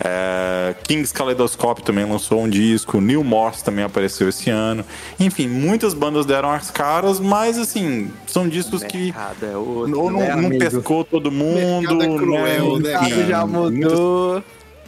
É, 0.00 0.74
King's 0.84 1.10
Kaleidoscope 1.10 1.82
também 1.82 2.04
lançou 2.04 2.42
um 2.42 2.48
disco, 2.48 3.00
Neil 3.00 3.24
Morse 3.24 3.64
também 3.64 3.84
apareceu 3.84 4.28
esse 4.28 4.48
ano. 4.48 4.84
Enfim, 5.18 5.48
muitas 5.48 5.92
bandas 5.94 6.24
deram 6.24 6.50
as 6.52 6.70
caras, 6.70 7.18
mas 7.18 7.58
assim, 7.58 8.10
são 8.26 8.48
discos 8.48 8.84
que 8.84 9.12
é 9.42 9.56
outro, 9.56 10.00
ou 10.00 10.10
não, 10.10 10.20
né, 10.20 10.36
não 10.36 10.50
pescou 10.56 11.02
todo 11.04 11.32
mundo. 11.32 11.80
Mercado 11.80 12.02
é 12.02 12.16
cruel, 12.16 12.78
né, 12.78 12.94
Enfim, 12.94 13.12
O 13.12 13.16
mercado 13.16 13.26
já 13.28 13.46
muitas- 13.46 13.90
mudou. 13.92 14.44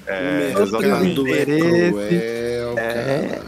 É, 0.07 0.53
o 0.57 0.63
exatamente. 0.63 1.21
mercado 1.23 1.29
é 1.29 1.45
cruel, 1.91 2.75
cara. 2.77 3.43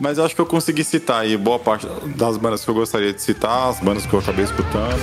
Mas 0.00 0.18
eu 0.18 0.24
acho 0.24 0.34
que 0.34 0.40
eu 0.40 0.46
consegui 0.46 0.82
citar 0.82 1.20
aí 1.22 1.36
boa 1.36 1.58
parte 1.58 1.86
das 2.16 2.36
bandas 2.36 2.64
que 2.64 2.70
eu 2.70 2.74
gostaria 2.74 3.12
de 3.12 3.22
citar, 3.22 3.68
as 3.68 3.78
bandas 3.80 4.04
que 4.06 4.12
eu 4.12 4.18
acabei 4.18 4.44
escutando. 4.44 4.98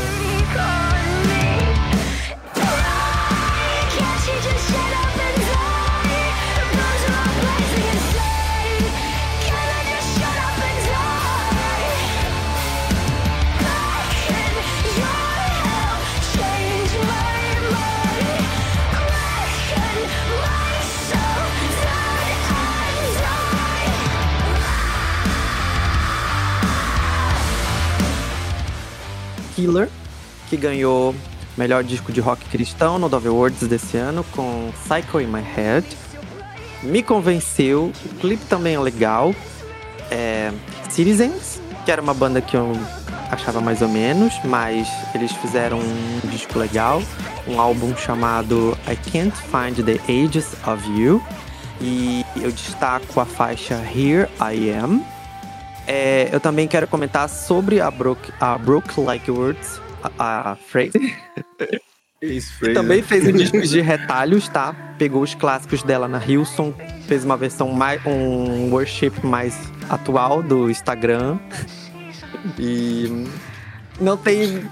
Killer, 29.60 29.90
que 30.50 30.56
ganhou 30.56 31.14
melhor 31.58 31.84
disco 31.84 32.14
de 32.14 32.22
rock 32.22 32.46
cristão 32.46 32.98
no 32.98 33.10
Dove 33.10 33.28
Awards 33.28 33.68
desse 33.68 33.98
ano 33.98 34.24
com 34.32 34.72
Psycho 34.86 35.20
in 35.20 35.28
My 35.28 35.42
Head. 35.42 35.86
Me 36.82 37.04
convenceu, 37.04 37.92
o 38.06 38.16
clipe 38.16 38.46
também 38.46 38.76
é 38.76 38.80
legal. 38.80 39.36
É, 40.10 40.54
Citizens, 40.90 41.62
que 41.84 41.92
era 41.92 42.02
uma 42.02 42.14
banda 42.14 42.40
que 42.40 42.56
eu 42.56 42.72
achava 43.30 43.60
mais 43.60 43.82
ou 43.82 43.90
menos, 43.90 44.34
mas 44.46 44.88
eles 45.14 45.32
fizeram 45.34 45.80
um 45.80 46.20
disco 46.30 46.58
legal, 46.58 47.04
um 47.46 47.60
álbum 47.60 47.96
chamado 47.98 48.78
I 48.88 48.96
Can't 49.12 49.36
Find 49.36 49.86
the 49.86 50.00
Ages 50.08 50.54
of 50.66 50.90
You. 50.98 51.22
E 51.82 52.26
eu 52.38 52.52
destaco 52.52 53.20
a 53.20 53.26
faixa 53.26 53.76
Here 53.76 54.30
I 54.40 54.72
Am, 54.72 55.04
é, 55.90 56.30
eu 56.32 56.40
também 56.40 56.68
quero 56.68 56.88
comentar 56.88 57.28
sobre 57.28 57.82
a 57.82 57.90
Brooke, 57.90 58.32
a 58.40 58.56
Brooke 58.60 59.02
Like 59.02 59.32
Words, 59.32 59.82
a, 60.20 60.52
a 60.52 60.56
Fraser. 60.56 61.02
E 62.22 62.42
também 62.74 63.02
fez 63.02 63.26
um 63.26 63.32
disco 63.32 63.62
de 63.62 63.80
retalhos, 63.80 64.50
tá? 64.50 64.76
Pegou 64.98 65.24
os 65.24 65.34
clássicos 65.34 65.84
dela 65.84 66.06
na 66.06 66.22
Hilson, 66.22 66.74
fez 67.08 67.24
uma 67.24 67.38
versão 67.38 67.72
mais. 67.72 68.06
um 68.06 68.70
worship 68.74 69.14
mais 69.24 69.58
atual 69.90 70.44
do 70.44 70.70
Instagram. 70.70 71.40
E 72.60 73.26
não 74.02 74.18
tem. 74.18 74.70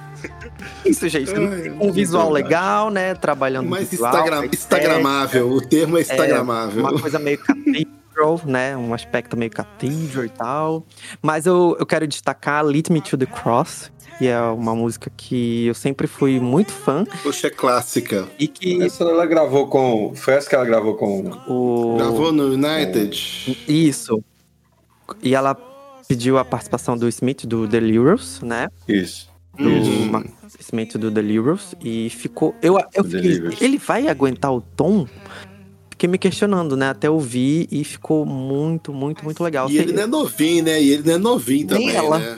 Isso, 0.85 1.07
gente. 1.07 1.31
Um 1.79 1.89
visual 1.93 2.29
legal, 2.29 2.89
né? 2.89 3.15
Trabalhando 3.15 3.69
Mas 3.69 3.91
visual, 3.91 4.13
Instagram, 4.13 4.49
Instagramável, 4.51 5.49
o 5.49 5.61
termo 5.61 5.97
é 5.97 6.01
Instagramável. 6.01 6.83
uma 6.83 6.99
coisa 6.99 7.17
meio 7.17 7.39
cathedral, 8.17 8.41
né? 8.45 8.75
Um 8.75 8.93
aspecto 8.93 9.37
meio 9.37 9.51
cathedral 9.51 10.25
e 10.25 10.29
tal. 10.29 10.85
Mas 11.21 11.45
eu, 11.45 11.75
eu 11.79 11.85
quero 11.85 12.07
destacar 12.07 12.63
Lead 12.65 12.91
Me 12.91 13.01
to 13.01 13.17
the 13.17 13.25
Cross, 13.25 13.91
que 14.17 14.27
é 14.27 14.39
uma 14.41 14.75
música 14.75 15.11
que 15.15 15.67
eu 15.67 15.73
sempre 15.73 16.07
fui 16.07 16.39
muito 16.39 16.71
fã 16.71 17.05
Poxa, 17.23 17.47
é 17.47 17.49
clássica. 17.49 18.27
e 18.39 18.47
que 18.47 18.81
Essa 18.83 19.03
ela 19.03 19.25
gravou 19.25 19.67
com. 19.67 20.13
Foi 20.15 20.33
essa 20.33 20.49
que 20.49 20.55
ela 20.55 20.65
gravou 20.65 20.95
com. 20.95 21.29
o 21.47 21.97
Gravou 21.97 22.31
no 22.31 22.53
United. 22.53 23.57
isso. 23.67 24.21
E 25.21 25.33
ela 25.35 25.55
pediu 26.07 26.37
a 26.37 26.43
participação 26.45 26.97
do 26.97 27.07
Smith 27.07 27.45
do 27.45 27.67
The 27.67 27.79
Lyros, 27.79 28.41
né? 28.41 28.67
Isso. 28.87 29.29
do 29.57 29.69
Hum. 29.69 30.09
Mark 30.11 30.27
Smith 30.59 30.97
do 30.97 31.09
The 31.11 31.21
Lyros 31.21 31.73
e 31.81 32.09
ficou. 32.09 32.53
Eu, 32.61 32.77
eu 32.93 33.03
fiquei, 33.03 33.39
ele 33.61 33.77
vai 33.77 34.07
aguentar 34.07 34.53
o 34.53 34.61
tom? 34.61 35.07
Fiquei 35.97 36.07
me 36.07 36.19
questionando, 36.19 36.77
né? 36.77 36.91
Até 36.91 37.09
ouvir 37.09 37.67
e 37.71 37.83
ficou 37.83 38.23
muito, 38.23 38.93
muito, 38.93 39.25
muito 39.25 39.43
legal. 39.43 39.67
E 39.67 39.79
ele 39.79 39.93
não 39.93 40.03
é 40.03 40.05
novinho, 40.05 40.63
né? 40.63 40.79
E 40.79 40.91
ele 40.91 41.01
não 41.03 41.15
é 41.15 41.17
novinho 41.17 41.65
Nem 41.71 41.87
também, 41.87 41.95
ela. 41.95 42.19
né? 42.19 42.37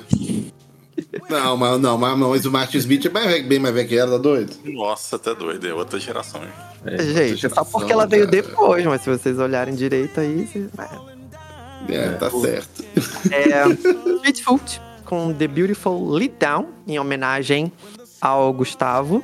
Não, 1.30 1.58
mas, 1.58 1.82
não, 1.82 1.98
mas, 1.98 2.18
mas 2.18 2.46
o 2.46 2.52
Martin 2.52 2.78
Smith 2.78 3.06
é 3.06 3.10
mais 3.10 3.46
bem 3.46 3.60
mais 3.60 3.76
velho 3.76 3.90
que 3.90 3.98
ela, 3.98 4.12
tá 4.12 4.18
doido? 4.18 4.56
Nossa, 4.64 5.18
até 5.18 5.36
doido, 5.36 5.68
é 5.68 5.74
outra 5.74 6.00
geração. 6.00 6.42
hein? 6.42 6.50
É, 6.86 6.98
Gente, 7.04 7.42
só 7.42 7.50
geração, 7.50 7.66
porque 7.66 7.92
ela 7.92 8.08
veio 8.08 8.30
cara. 8.30 8.42
depois, 8.42 8.86
mas 8.86 9.02
se 9.02 9.10
vocês 9.10 9.38
olharem 9.38 9.76
direito 9.76 10.22
aí, 10.22 10.48
vocês... 10.48 10.70
É, 11.90 12.10
tá 12.12 12.32
certo. 12.32 12.86
É, 13.30 13.68
Streetfoot 14.16 14.82
com 15.04 15.34
The 15.34 15.48
Beautiful 15.50 16.10
Lead 16.12 16.36
Down, 16.40 16.68
em 16.88 16.98
homenagem 16.98 17.74
ao 18.22 18.54
Gustavo. 18.54 19.22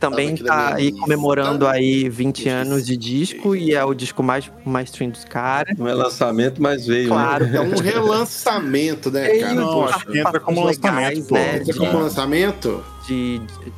Também 0.00 0.34
tá 0.36 0.74
aí 0.74 0.86
lista. 0.86 1.00
comemorando 1.02 1.66
aí 1.68 2.08
20 2.08 2.48
anos 2.48 2.86
de 2.86 2.96
disco 2.96 3.54
e 3.54 3.74
é 3.74 3.84
o 3.84 3.92
disco 3.94 4.22
mais, 4.22 4.50
mais 4.64 4.88
stream 4.88 5.10
dos 5.10 5.24
caras. 5.24 5.76
Não 5.78 5.86
é 5.86 5.92
lançamento, 5.94 6.60
mas 6.62 6.86
veio. 6.86 7.08
Claro. 7.08 7.46
Né? 7.46 7.58
É 7.58 7.60
um 7.60 7.76
relançamento, 7.78 9.10
né, 9.10 9.28
cara? 9.38 9.54
Não, 9.54 9.84
acho 9.84 10.06
que 10.06 10.18
entra 10.18 10.40
como 10.40 10.64
lançamento, 10.64 11.26
pô. 11.28 11.34
né, 11.34 11.58
Você 11.58 11.72
de- 11.72 11.78
comprou 11.78 12.00
o 12.00 12.04
lançamento? 12.04 12.82
de, 13.06 13.38
de 13.40 13.72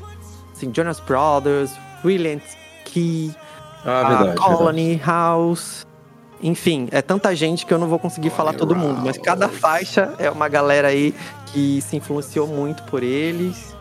assim, 0.54 0.70
Jonas 0.74 1.00
Brothers, 1.00 1.72
Brilliant 2.04 2.42
Key, 2.84 3.34
Ah, 3.84 4.00
verdade. 4.08 4.24
verdade. 4.24 4.40
Colony 4.40 5.00
House. 5.04 5.86
Enfim, 6.40 6.88
é 6.90 7.00
tanta 7.02 7.34
gente 7.36 7.64
que 7.66 7.72
eu 7.74 7.78
não 7.78 7.86
vou 7.88 7.98
conseguir 7.98 8.30
falar 8.30 8.52
todo 8.52 8.74
mundo, 8.74 9.00
mas 9.04 9.16
cada 9.18 9.48
faixa 9.48 10.12
é 10.18 10.28
uma 10.30 10.48
galera 10.48 10.88
aí 10.88 11.14
que 11.46 11.80
se 11.80 11.96
influenciou 11.96 12.46
muito 12.48 12.82
por 12.84 13.02
eles. 13.02 13.76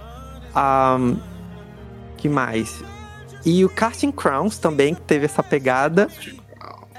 Ahn, 0.55 1.15
que 2.21 2.29
mais? 2.29 2.83
E 3.45 3.65
o 3.65 3.69
Casting 3.69 4.11
Crowns 4.11 4.57
também, 4.59 4.93
que 4.93 5.01
teve 5.01 5.25
essa 5.25 5.41
pegada, 5.41 6.07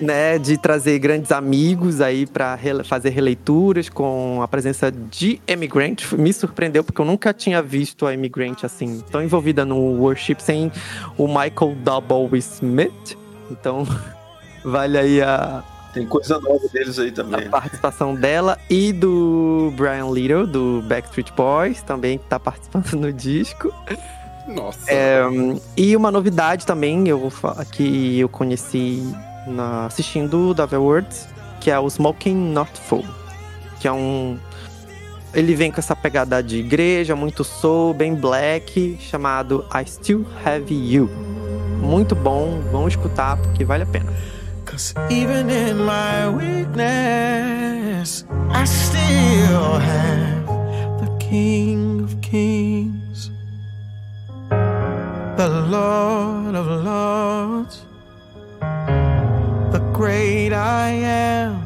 né, 0.01 0.37
de 0.39 0.59
trazer 0.59 0.99
grandes 0.99 1.31
amigos 1.31 2.01
aí 2.01 2.27
pra 2.27 2.57
rele- 2.57 2.83
fazer 2.83 3.11
releituras 3.11 3.89
com 3.89 4.41
a 4.43 4.49
presença 4.49 4.91
de 4.91 5.41
Amy 5.49 5.69
Grant. 5.69 6.11
Me 6.13 6.33
surpreendeu 6.33 6.83
porque 6.83 7.01
eu 7.01 7.05
nunca 7.05 7.33
tinha 7.33 7.63
visto 7.63 8.07
a 8.07 8.11
Amy 8.11 8.29
Grant 8.29 8.65
assim, 8.65 9.01
tão 9.13 9.23
envolvida 9.23 9.65
no 9.65 9.77
worship 10.01 10.37
sem 10.41 10.73
o 11.17 11.29
Michael 11.29 11.77
Double 11.85 12.37
Smith. 12.39 13.17
Então, 13.49 13.87
vale 14.65 14.99
aí 14.99 15.23
a, 15.23 15.63
Tem 15.95 16.05
coisa 16.07 16.41
nova 16.41 16.67
deles 16.73 16.99
aí 16.99 17.11
a 17.11 17.13
também. 17.13 17.49
participação 17.49 18.17
dela 18.17 18.59
e 18.69 18.93
do 18.93 19.73
Brian 19.77 20.11
Little, 20.11 20.47
do 20.47 20.83
Backstreet 20.89 21.31
Boys, 21.37 21.81
também 21.83 22.19
que 22.19 22.25
tá 22.25 22.41
participando 22.41 22.95
no 22.95 23.13
disco. 23.13 23.73
Nossa. 24.47 24.91
É, 24.91 25.23
e 25.77 25.97
uma 25.97 26.11
novidade 26.11 26.67
também 26.67 27.07
eu, 27.09 27.33
que 27.71 28.19
eu 28.19 28.29
conheci 28.29 29.03
na, 29.47 29.87
assistindo 29.87 30.55
The 30.55 30.77
Words, 30.77 31.29
que 31.61 31.71
é 31.71 31.79
o 31.79 31.89
Smoking 31.89 32.53
Not 32.53 32.71
Full. 32.89 33.05
Que 33.81 33.89
é 33.89 33.93
um. 33.93 34.39
Ele 35.35 35.55
vem 35.55 35.71
com 35.71 35.81
essa 35.81 35.97
pegada 35.97 36.43
de 36.43 36.59
igreja, 36.59 37.17
muito 37.17 37.43
soul, 37.43 37.95
bem 37.95 38.15
black, 38.15 38.99
chamado 39.01 39.65
I 39.75 39.89
Still 39.89 40.27
Have 40.45 40.73
You. 40.75 41.09
Muito 41.81 42.15
bom, 42.15 42.61
vão 42.71 42.87
escutar 42.87 43.37
porque 43.39 43.65
vale 43.65 43.85
a 43.85 43.87
pena. 43.87 44.13
Cause 44.65 44.95
even 45.11 45.51
in 45.51 45.85
my 45.85 46.29
weakness, 46.29 48.25
I 48.51 48.65
still 48.65 49.79
have 49.81 50.47
the 51.01 51.09
King 51.19 52.03
of 52.05 52.17
Kings, 52.21 53.32
the 55.49 55.61
Lord 55.63 56.55
of 56.55 56.67
Lords, 56.85 57.85
the 59.73 59.81
great 59.93 60.53
I 60.53 60.91
am, 60.91 61.61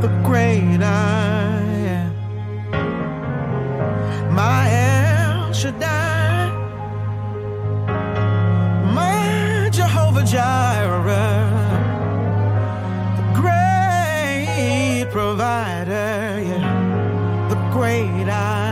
the 0.00 0.12
great 0.22 0.80
I 0.80 1.60
am, 1.98 2.12
my 4.32 4.70
El 4.70 5.52
Shaddai. 5.52 6.52
My 8.94 9.70
Jehovah 9.72 10.22
Jireh, 10.22 11.50
the 13.18 13.26
great 13.40 15.06
provider, 15.10 16.40
yeah, 16.48 17.48
the 17.48 17.56
great 17.72 18.28
I 18.28 18.63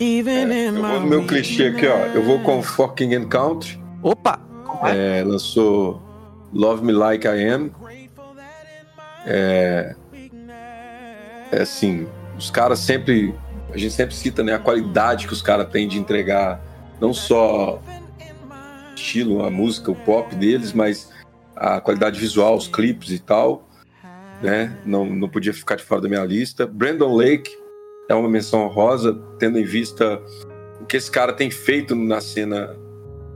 even 0.00 0.52
Eu 0.52 0.82
vou 0.82 1.00
no 1.00 1.06
meu 1.06 1.26
clichê 1.26 1.68
aqui, 1.68 1.86
ó. 1.86 2.06
Eu 2.06 2.22
vou 2.22 2.40
com 2.40 2.62
Fucking 2.62 3.14
and 3.14 3.28
Country. 3.28 3.82
Opa! 4.02 4.38
É, 4.84 5.22
lançou 5.24 6.02
Love 6.52 6.84
Me 6.84 6.92
Like 6.92 7.26
I 7.26 7.48
Am. 7.48 7.70
É, 9.26 9.94
é 11.52 11.62
assim, 11.62 12.06
os 12.36 12.50
caras 12.50 12.78
sempre. 12.80 13.34
A 13.72 13.78
gente 13.78 13.94
sempre 13.94 14.14
cita 14.14 14.42
né, 14.42 14.54
a 14.54 14.58
qualidade 14.58 15.26
que 15.26 15.32
os 15.32 15.42
caras 15.42 15.68
têm 15.68 15.88
de 15.88 15.98
entregar 15.98 16.60
não 17.00 17.12
só 17.12 17.82
estilo, 18.94 19.44
a 19.44 19.50
música, 19.50 19.90
o 19.90 19.94
pop 19.94 20.34
deles, 20.36 20.72
mas 20.72 21.10
a 21.56 21.80
qualidade 21.80 22.18
visual, 22.18 22.56
os 22.56 22.68
clipes 22.68 23.10
e 23.10 23.18
tal. 23.18 23.68
Né? 24.42 24.76
Não, 24.84 25.06
não 25.06 25.28
podia 25.28 25.52
ficar 25.52 25.76
de 25.76 25.82
fora 25.82 26.00
da 26.00 26.08
minha 26.08 26.24
lista. 26.24 26.66
Brandon 26.66 27.14
Lake 27.14 27.50
é 28.08 28.14
uma 28.14 28.28
menção 28.28 28.64
honrosa, 28.66 29.18
tendo 29.38 29.58
em 29.58 29.64
vista 29.64 30.20
o 30.80 30.84
que 30.84 30.96
esse 30.96 31.10
cara 31.10 31.32
tem 31.32 31.50
feito 31.50 31.94
na 31.94 32.20
cena 32.20 32.76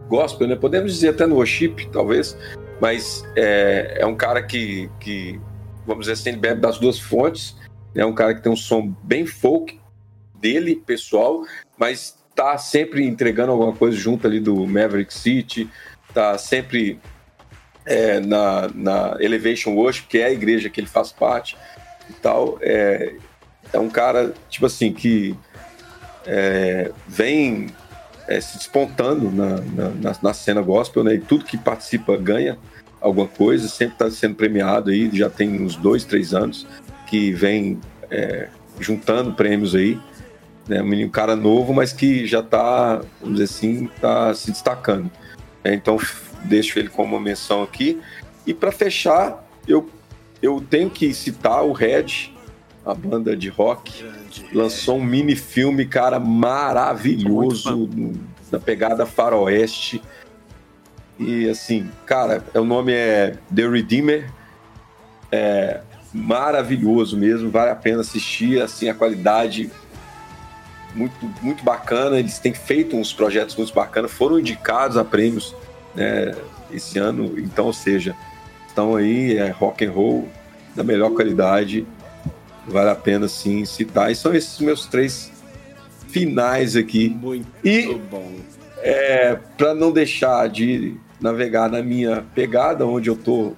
gospel, 0.08 0.48
né? 0.48 0.56
Podemos 0.56 0.92
dizer 0.92 1.10
até 1.10 1.26
no 1.26 1.36
worship, 1.36 1.88
talvez, 1.92 2.36
mas 2.80 3.24
é, 3.36 3.98
é 4.00 4.06
um 4.06 4.16
cara 4.16 4.42
que, 4.42 4.90
que, 5.00 5.40
vamos 5.86 6.06
dizer 6.06 6.12
assim, 6.12 6.30
ele 6.30 6.38
bebe 6.38 6.60
das 6.60 6.78
duas 6.78 6.98
fontes. 6.98 7.56
É 7.94 8.04
um 8.04 8.14
cara 8.14 8.34
que 8.34 8.42
tem 8.42 8.52
um 8.52 8.56
som 8.56 8.94
bem 9.02 9.26
folk 9.26 9.80
dele, 10.38 10.76
pessoal, 10.86 11.42
mas 11.76 12.16
tá 12.34 12.56
sempre 12.56 13.04
entregando 13.04 13.52
alguma 13.52 13.72
coisa 13.72 13.96
junto 13.96 14.26
ali 14.26 14.38
do 14.38 14.66
Maverick 14.66 15.12
City, 15.12 15.68
tá 16.14 16.38
sempre 16.38 17.00
é, 17.84 18.20
na, 18.20 18.68
na 18.72 19.16
Elevation 19.18 19.72
Worship, 19.72 20.04
que 20.08 20.18
é 20.18 20.26
a 20.26 20.30
igreja 20.30 20.70
que 20.70 20.80
ele 20.80 20.86
faz 20.86 21.10
parte 21.10 21.56
e 22.08 22.12
tal. 22.12 22.58
É, 22.60 23.16
é 23.72 23.78
um 23.78 23.88
cara, 23.88 24.32
tipo 24.48 24.66
assim, 24.66 24.92
que 24.92 25.34
é, 26.26 26.90
vem 27.06 27.68
é, 28.26 28.40
se 28.40 28.58
despontando 28.58 29.30
na, 29.30 29.60
na, 29.60 29.88
na- 29.90 30.16
na 30.22 30.34
cena 30.34 30.60
gospel, 30.60 31.02
né? 31.04 31.14
E 31.14 31.18
tudo 31.18 31.44
que 31.44 31.56
participa 31.56 32.16
ganha 32.16 32.58
alguma 33.00 33.26
coisa, 33.28 33.68
sempre 33.68 33.94
está 33.94 34.10
sendo 34.10 34.34
premiado 34.34 34.90
aí, 34.90 35.08
já 35.12 35.30
tem 35.30 35.62
uns 35.62 35.76
dois, 35.76 36.04
três 36.04 36.34
anos 36.34 36.66
que 37.06 37.32
vem 37.32 37.80
é, 38.10 38.48
juntando 38.80 39.32
prêmios 39.32 39.74
aí. 39.74 39.98
Né? 40.68 40.82
Um 40.82 40.86
menino 40.86 41.10
cara 41.10 41.34
novo, 41.34 41.72
mas 41.72 41.92
que 41.92 42.26
já 42.26 42.40
está, 42.40 42.96
vamos 43.20 43.38
dizer 43.38 43.44
assim, 43.44 43.88
tá 44.00 44.34
se 44.34 44.50
destacando. 44.50 45.10
É, 45.64 45.72
então 45.72 45.96
deixo 46.44 46.78
ele 46.78 46.88
como 46.88 47.16
uma 47.16 47.22
menção 47.22 47.62
aqui. 47.62 47.98
E 48.46 48.52
para 48.52 48.70
fechar, 48.70 49.48
eu, 49.66 49.88
eu 50.42 50.60
tenho 50.68 50.90
que 50.90 51.14
citar 51.14 51.64
o 51.64 51.72
Red, 51.72 52.34
a 52.88 52.94
banda 52.94 53.36
de 53.36 53.50
rock, 53.50 54.02
lançou 54.50 54.96
um 54.96 55.04
mini 55.04 55.36
filme, 55.36 55.84
cara, 55.84 56.18
maravilhoso, 56.18 57.90
na 58.50 58.58
pegada 58.58 59.04
faroeste. 59.04 60.02
E 61.18 61.46
assim, 61.50 61.90
cara, 62.06 62.42
o 62.54 62.64
nome 62.64 62.92
é 62.92 63.36
The 63.54 63.68
Redeemer. 63.68 64.32
É 65.30 65.82
maravilhoso 66.14 67.18
mesmo, 67.18 67.50
vale 67.50 67.70
a 67.70 67.76
pena 67.76 68.00
assistir, 68.00 68.62
assim, 68.62 68.88
a 68.88 68.94
qualidade 68.94 69.70
muito, 70.94 71.14
muito 71.42 71.62
bacana. 71.62 72.18
Eles 72.18 72.38
têm 72.38 72.54
feito 72.54 72.96
uns 72.96 73.12
projetos 73.12 73.54
muito 73.54 73.74
bacanas, 73.74 74.10
foram 74.10 74.38
indicados 74.38 74.96
a 74.96 75.04
prêmios 75.04 75.54
né, 75.94 76.34
esse 76.72 76.98
ano. 76.98 77.38
Então, 77.38 77.66
ou 77.66 77.74
seja, 77.74 78.16
estão 78.66 78.96
aí, 78.96 79.36
é 79.36 79.50
rock 79.50 79.84
and 79.84 79.90
roll 79.90 80.26
da 80.74 80.82
melhor 80.82 81.10
qualidade. 81.10 81.86
Vale 82.68 82.90
a 82.90 82.94
pena 82.94 83.28
sim 83.28 83.64
citar. 83.64 84.10
E 84.10 84.14
são 84.14 84.34
esses 84.34 84.58
meus 84.60 84.86
três 84.86 85.30
finais 86.08 86.76
aqui. 86.76 87.08
Muito 87.08 87.46
E- 87.64 87.94
bom. 88.10 88.32
É, 88.80 89.36
para 89.56 89.74
não 89.74 89.90
deixar 89.90 90.48
de 90.48 90.94
navegar 91.20 91.68
na 91.68 91.82
minha 91.82 92.24
pegada, 92.34 92.86
onde 92.86 93.10
eu 93.10 93.16
tô 93.16 93.52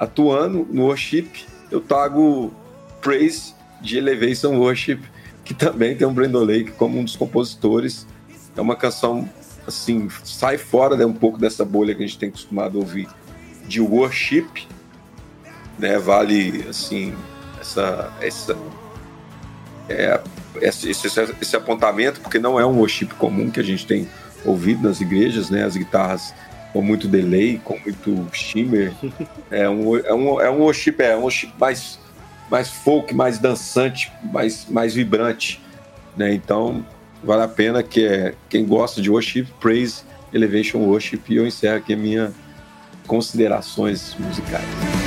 atuando 0.00 0.66
no 0.70 0.84
worship, 0.86 1.28
eu 1.70 1.80
trago 1.80 2.52
Praise 3.00 3.54
de 3.80 3.98
Elevation 3.98 4.56
Worship, 4.58 5.00
que 5.44 5.52
também 5.52 5.94
tem 5.94 6.06
o 6.06 6.10
Brandon 6.10 6.44
Lake 6.44 6.70
como 6.72 6.98
um 6.98 7.04
dos 7.04 7.16
compositores. 7.16 8.06
É 8.56 8.60
uma 8.60 8.76
canção 8.76 9.28
assim, 9.66 10.08
sai 10.24 10.56
fora 10.56 10.96
né, 10.96 11.04
um 11.04 11.12
pouco 11.12 11.38
dessa 11.38 11.64
bolha 11.64 11.94
que 11.94 12.02
a 12.02 12.06
gente 12.06 12.18
tem 12.18 12.28
acostumado 12.30 12.78
a 12.78 12.80
ouvir 12.80 13.08
de 13.66 13.80
worship, 13.80 14.46
né? 15.78 15.98
Vale 15.98 16.64
assim 16.68 17.14
essa 17.62 18.12
essa 18.20 18.56
é, 19.88 20.20
esse, 20.60 20.90
esse, 20.90 21.08
esse 21.40 21.56
apontamento, 21.56 22.20
porque 22.20 22.38
não 22.38 22.60
é 22.60 22.66
um 22.66 22.78
worship 22.78 23.06
comum 23.18 23.50
que 23.50 23.60
a 23.60 23.62
gente 23.62 23.86
tem 23.86 24.08
ouvido 24.44 24.86
nas 24.86 25.00
igrejas, 25.00 25.48
né? 25.50 25.64
As 25.64 25.76
guitarras 25.76 26.34
com 26.72 26.82
muito 26.82 27.08
delay, 27.08 27.60
com 27.62 27.78
muito 27.78 28.26
shimmer. 28.32 28.92
É 29.50 29.68
um, 29.68 29.96
é 29.98 30.14
um, 30.14 30.40
é 30.40 30.50
um 30.50 30.60
worship, 30.60 30.96
é 31.00 31.14
um 31.14 31.20
worship 31.20 31.52
mais, 31.60 31.98
mais 32.50 32.70
folk, 32.70 33.14
mais 33.14 33.38
dançante, 33.38 34.10
mais, 34.32 34.66
mais 34.66 34.94
vibrante, 34.94 35.60
né? 36.16 36.32
Então, 36.32 36.84
vale 37.22 37.42
a 37.42 37.48
pena 37.48 37.82
que 37.82 38.06
é, 38.06 38.34
quem 38.48 38.64
gosta 38.64 39.02
de 39.02 39.10
worship, 39.10 39.46
praise, 39.60 40.04
elevation 40.32 40.78
worship, 40.78 41.20
e 41.28 41.36
eu 41.36 41.46
encerro 41.46 41.76
aqui 41.76 41.92
a 41.92 41.96
minha 41.98 42.32
considerações 43.06 44.16
musicais. 44.18 45.01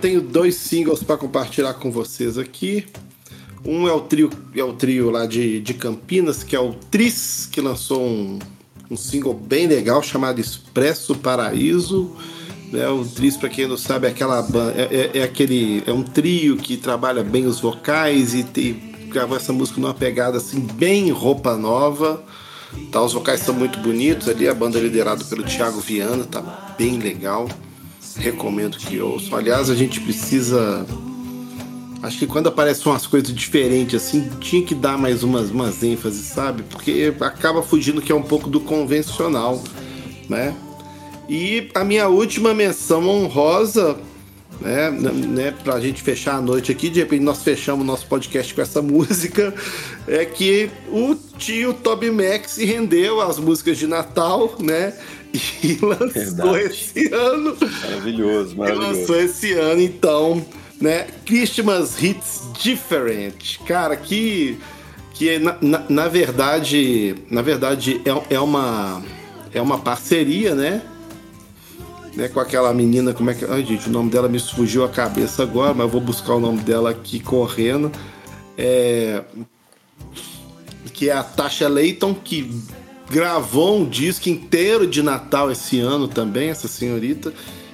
Tenho 0.00 0.20
dois 0.20 0.54
singles 0.54 1.02
para 1.02 1.16
compartilhar 1.16 1.74
com 1.74 1.90
vocês 1.90 2.38
aqui. 2.38 2.86
Um 3.64 3.86
é 3.86 3.92
o 3.92 4.00
trio, 4.00 4.30
é 4.56 4.64
o 4.64 4.72
trio 4.72 5.10
lá 5.10 5.26
de, 5.26 5.60
de 5.60 5.74
Campinas, 5.74 6.42
que 6.42 6.56
é 6.56 6.60
o 6.60 6.72
Tris, 6.72 7.46
que 7.50 7.60
lançou 7.60 8.02
um, 8.02 8.38
um 8.90 8.96
single 8.96 9.34
bem 9.34 9.66
legal 9.66 10.02
chamado 10.02 10.40
Expresso 10.40 11.14
Paraíso. 11.14 12.16
Né, 12.72 12.88
o 12.88 13.04
Tris, 13.04 13.36
para 13.36 13.48
quem 13.50 13.66
não 13.66 13.76
sabe, 13.76 14.06
é 14.06 14.10
aquela 14.10 14.46
é, 14.74 14.96
é- 14.96 15.18
é 15.18 15.22
aquele 15.22 15.82
é 15.86 15.92
um 15.92 16.02
trio 16.02 16.56
que 16.56 16.76
trabalha 16.76 17.22
bem 17.22 17.44
os 17.46 17.60
vocais 17.60 18.32
e 18.32 18.44
tem, 18.44 18.94
gravou 19.08 19.36
essa 19.36 19.52
música 19.52 19.80
numa 19.80 19.92
pegada 19.92 20.38
assim 20.38 20.60
bem 20.60 21.10
roupa 21.10 21.56
nova. 21.56 22.24
Tá, 22.92 23.02
os 23.02 23.12
vocais 23.12 23.40
são 23.40 23.52
muito 23.52 23.80
bonitos 23.80 24.28
ali, 24.28 24.48
a 24.48 24.54
banda 24.54 24.78
é 24.78 24.82
liderada 24.82 25.24
pelo 25.24 25.42
Thiago 25.42 25.80
Viana, 25.80 26.24
tá 26.24 26.40
bem 26.78 26.98
legal. 26.98 27.48
Recomendo 28.16 28.76
que 28.76 29.00
ouçam. 29.00 29.38
Aliás, 29.38 29.70
a 29.70 29.74
gente 29.74 30.00
precisa. 30.00 30.86
Acho 32.02 32.18
que 32.18 32.26
quando 32.26 32.48
aparecem 32.48 32.90
umas 32.90 33.06
coisas 33.06 33.34
diferentes 33.34 34.02
assim, 34.02 34.30
tinha 34.40 34.64
que 34.64 34.74
dar 34.74 34.96
mais 34.96 35.22
umas, 35.22 35.50
umas 35.50 35.82
ênfases, 35.82 36.26
sabe? 36.26 36.62
Porque 36.62 37.14
acaba 37.20 37.62
fugindo 37.62 38.00
que 38.00 38.10
é 38.10 38.14
um 38.14 38.22
pouco 38.22 38.48
do 38.48 38.60
convencional, 38.60 39.62
né? 40.28 40.56
E 41.28 41.70
a 41.74 41.84
minha 41.84 42.08
última 42.08 42.54
menção 42.54 43.06
honrosa, 43.06 43.98
né, 44.60 44.90
né, 44.90 45.54
pra 45.62 45.78
gente 45.78 46.02
fechar 46.02 46.36
a 46.36 46.40
noite 46.40 46.72
aqui, 46.72 46.90
de 46.90 47.00
repente 47.00 47.22
nós 47.22 47.42
fechamos 47.42 47.86
nosso 47.86 48.06
podcast 48.06 48.52
com 48.52 48.60
essa 48.60 48.82
música, 48.82 49.54
é 50.08 50.24
que 50.24 50.70
o 50.88 51.14
tio 51.38 51.72
Toby 51.72 52.10
Max 52.10 52.52
se 52.52 52.64
rendeu 52.64 53.20
às 53.20 53.38
músicas 53.38 53.78
de 53.78 53.86
Natal, 53.86 54.56
né? 54.58 54.92
E 55.32 55.78
lançou 55.82 56.08
Verdade. 56.08 56.64
esse 56.64 57.14
ano 57.14 57.56
Maravilhoso, 57.60 58.56
maravilhoso. 58.56 58.98
lançou 59.00 59.16
esse 59.20 59.52
ano, 59.52 59.80
então, 59.80 60.44
né? 60.80 61.06
Christmas 61.24 62.02
Hits 62.02 62.42
Different. 62.62 63.58
Cara, 63.66 63.96
que. 63.96 64.58
Que 65.14 65.38
na, 65.38 65.56
na, 65.60 65.84
na 65.88 66.08
verdade. 66.08 67.14
Na 67.30 67.42
verdade, 67.42 68.00
é, 68.04 68.34
é 68.34 68.40
uma. 68.40 69.02
É 69.52 69.60
uma 69.60 69.78
parceria, 69.78 70.54
né? 70.54 70.82
né? 72.14 72.28
Com 72.28 72.40
aquela 72.40 72.72
menina, 72.74 73.12
como 73.12 73.30
é 73.30 73.34
que. 73.34 73.44
Ai, 73.44 73.64
gente, 73.64 73.88
o 73.88 73.92
nome 73.92 74.10
dela 74.10 74.28
me 74.28 74.38
fugiu 74.38 74.84
a 74.84 74.88
cabeça 74.88 75.42
agora, 75.42 75.74
mas 75.74 75.84
eu 75.84 75.88
vou 75.88 76.00
buscar 76.00 76.34
o 76.34 76.40
nome 76.40 76.60
dela 76.60 76.90
aqui 76.90 77.20
correndo. 77.20 77.92
É. 78.56 79.22
Que 80.92 81.08
é 81.08 81.12
a 81.12 81.22
Tasha 81.22 81.68
Layton, 81.68 82.14
que 82.14 82.50
gravou 83.10 83.80
um 83.80 83.84
disco 83.88 84.28
inteiro 84.28 84.86
de 84.86 85.02
Natal 85.02 85.50
esse 85.50 85.80
ano 85.80 86.06
também, 86.06 86.48
essa 86.48 86.68
senhorita. 86.68 87.32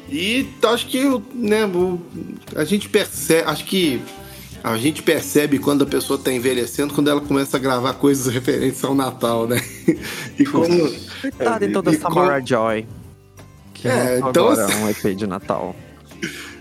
E 0.08 0.48
acho 0.62 0.86
que 0.86 1.02
né, 1.34 1.60
a 2.54 2.64
gente 2.64 2.88
percebe, 2.88 3.48
acho 3.48 3.64
que 3.64 4.00
a 4.64 4.76
gente 4.76 5.02
percebe 5.02 5.58
quando 5.58 5.82
a 5.82 5.86
pessoa 5.86 6.18
está 6.18 6.32
envelhecendo, 6.32 6.94
quando 6.94 7.08
ela 7.08 7.20
começa 7.20 7.56
a 7.56 7.60
gravar 7.60 7.92
coisas 7.94 8.32
referentes 8.32 8.82
ao 8.82 8.94
Natal, 8.94 9.46
né? 9.46 9.60
E 10.38 10.44
como 10.44 10.66
Coitada 11.20 11.64
então 11.66 11.82
da 11.82 11.92
E 11.92 11.96
com- 11.96 12.02
Samara 12.14 12.40
Joy. 12.44 12.86
Que 13.74 13.88
É, 13.88 14.18
então 14.18 14.48
agora 14.48 14.64
assim- 14.64 14.82
um 14.82 14.88
EP 14.90 15.14
de 15.14 15.26
Natal. 15.26 15.76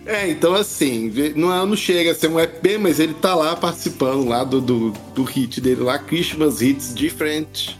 É, 0.05 0.29
então 0.29 0.53
assim, 0.53 1.11
não, 1.35 1.51
é- 1.53 1.65
não 1.65 1.75
chega 1.75 2.11
a 2.11 2.15
ser 2.15 2.27
um 2.29 2.39
EP, 2.39 2.77
mas 2.79 2.99
ele 2.99 3.13
tá 3.13 3.33
lá 3.33 3.55
participando 3.55 4.27
lá 4.27 4.43
do, 4.43 4.59
do, 4.61 4.91
do 5.15 5.23
hit 5.23 5.59
dele 5.61 5.81
lá, 5.81 5.97
Christmas 5.97 6.61
Hits 6.61 6.93
Different, 6.93 7.75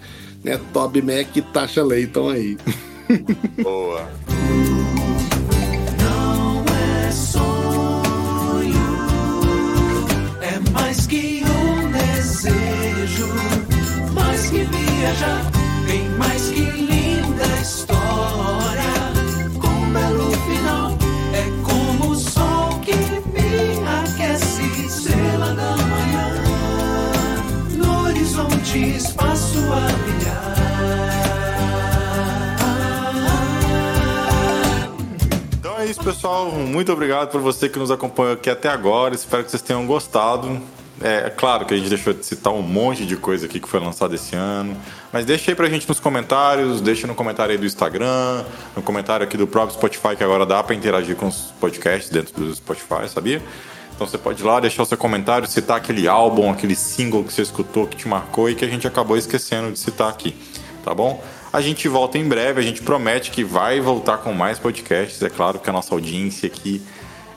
né? 0.45 0.59
Toby 0.71 1.01
Mac 1.01 1.35
e 1.35 1.41
Tasha 1.41 1.83
Layton 1.83 2.29
aí. 2.29 2.57
Boa. 3.61 4.07
Muito 36.75 36.91
obrigado 36.91 37.31
por 37.31 37.39
você 37.39 37.69
que 37.69 37.79
nos 37.79 37.89
acompanhou 37.89 38.33
aqui 38.33 38.49
até 38.49 38.67
agora. 38.67 39.15
Espero 39.15 39.45
que 39.45 39.49
vocês 39.49 39.61
tenham 39.61 39.87
gostado. 39.87 40.59
É, 41.01 41.27
é 41.27 41.29
claro 41.29 41.65
que 41.65 41.73
a 41.73 41.77
gente 41.77 41.87
deixou 41.87 42.11
de 42.11 42.25
citar 42.25 42.51
um 42.51 42.61
monte 42.61 43.05
de 43.05 43.15
coisa 43.15 43.45
aqui 43.45 43.61
que 43.61 43.69
foi 43.69 43.79
lançada 43.79 44.13
esse 44.13 44.35
ano. 44.35 44.75
Mas 45.09 45.23
deixa 45.25 45.51
aí 45.51 45.55
pra 45.55 45.69
gente 45.69 45.87
nos 45.87 46.01
comentários, 46.01 46.81
deixa 46.81 47.07
no 47.07 47.15
comentário 47.15 47.53
aí 47.53 47.57
do 47.57 47.65
Instagram, 47.65 48.43
no 48.75 48.81
comentário 48.81 49.25
aqui 49.25 49.37
do 49.37 49.47
próprio 49.47 49.73
Spotify, 49.73 50.17
que 50.17 50.23
agora 50.25 50.45
dá 50.45 50.61
pra 50.61 50.75
interagir 50.75 51.15
com 51.15 51.27
os 51.27 51.53
podcasts 51.61 52.09
dentro 52.09 52.43
do 52.43 52.53
Spotify, 52.53 53.07
sabia? 53.07 53.41
Então 53.95 54.05
você 54.05 54.17
pode 54.17 54.41
ir 54.41 54.45
lá, 54.45 54.59
deixar 54.59 54.83
o 54.83 54.85
seu 54.85 54.97
comentário, 54.97 55.47
citar 55.47 55.77
aquele 55.77 56.09
álbum, 56.09 56.51
aquele 56.51 56.75
single 56.75 57.23
que 57.23 57.31
você 57.31 57.43
escutou, 57.43 57.87
que 57.87 57.95
te 57.95 58.05
marcou 58.09 58.49
e 58.49 58.55
que 58.55 58.65
a 58.65 58.67
gente 58.67 58.85
acabou 58.85 59.15
esquecendo 59.15 59.71
de 59.71 59.79
citar 59.79 60.09
aqui, 60.09 60.35
tá 60.83 60.93
bom? 60.93 61.23
A 61.55 61.61
gente 61.61 61.87
volta 61.87 62.17
em 62.17 62.27
breve, 62.27 62.59
a 62.59 62.61
gente 62.61 62.81
promete 62.81 63.31
que 63.31 63.41
vai 63.41 63.79
voltar 63.79 64.17
com 64.17 64.33
mais 64.33 64.59
podcasts. 64.59 65.21
É 65.21 65.29
claro 65.29 65.57
que 65.57 65.69
a 65.69 65.71
nossa 65.71 65.95
audiência 65.95 66.47
aqui 66.47 66.81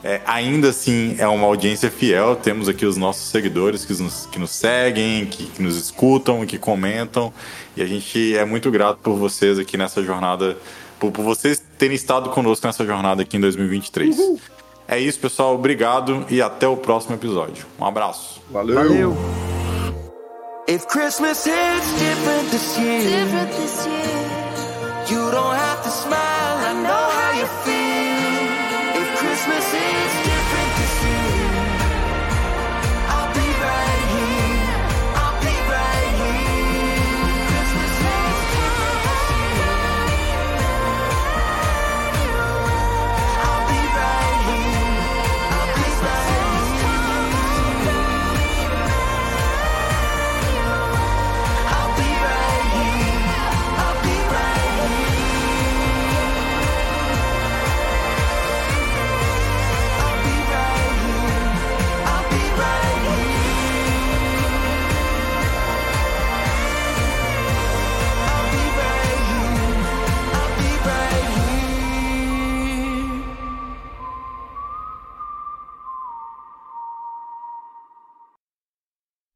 é, 0.03 0.19
ainda 0.25 0.71
assim 0.71 1.15
é 1.17 1.25
uma 1.25 1.47
audiência 1.47 1.89
fiel. 1.89 2.35
Temos 2.35 2.67
aqui 2.67 2.85
os 2.85 2.97
nossos 2.97 3.29
seguidores 3.29 3.85
que 3.85 3.93
nos, 3.93 4.25
que 4.25 4.37
nos 4.37 4.51
seguem, 4.51 5.25
que, 5.25 5.45
que 5.45 5.61
nos 5.61 5.77
escutam, 5.77 6.45
que 6.45 6.57
comentam. 6.57 7.31
E 7.77 7.81
a 7.81 7.85
gente 7.85 8.35
é 8.35 8.43
muito 8.43 8.69
grato 8.69 8.99
por 9.01 9.15
vocês 9.15 9.57
aqui 9.57 9.77
nessa 9.77 10.03
jornada, 10.03 10.57
por, 10.99 11.13
por 11.13 11.23
vocês 11.23 11.63
terem 11.77 11.95
estado 11.95 12.29
conosco 12.31 12.67
nessa 12.67 12.85
jornada 12.85 13.21
aqui 13.21 13.37
em 13.37 13.39
2023. 13.39 14.17
É 14.85 14.99
isso, 14.99 15.17
pessoal. 15.17 15.55
Obrigado 15.55 16.25
e 16.29 16.41
até 16.41 16.67
o 16.67 16.75
próximo 16.75 17.15
episódio. 17.15 17.65
Um 17.79 17.85
abraço. 17.85 18.41
Valeu. 18.51 18.75
Valeu! 18.75 19.58
If 20.69 20.87
Christmas 20.87 21.45
hits 21.45 21.99
different 21.99 22.51
this 22.51 22.77
year, 22.77 23.01
Different 23.01 23.51
this 23.53 23.87
year. 23.87 25.09
you 25.09 25.31
don't 25.31 25.55
have 25.55 25.81
to 25.83 25.89
smile. 25.89 26.57
I 26.69 26.73
know 26.85 27.05
how 27.17 27.31
you 27.41 27.47
feel. 27.65 29.01
If 29.01 29.17
Christmas 29.17 29.65
is 29.73 30.28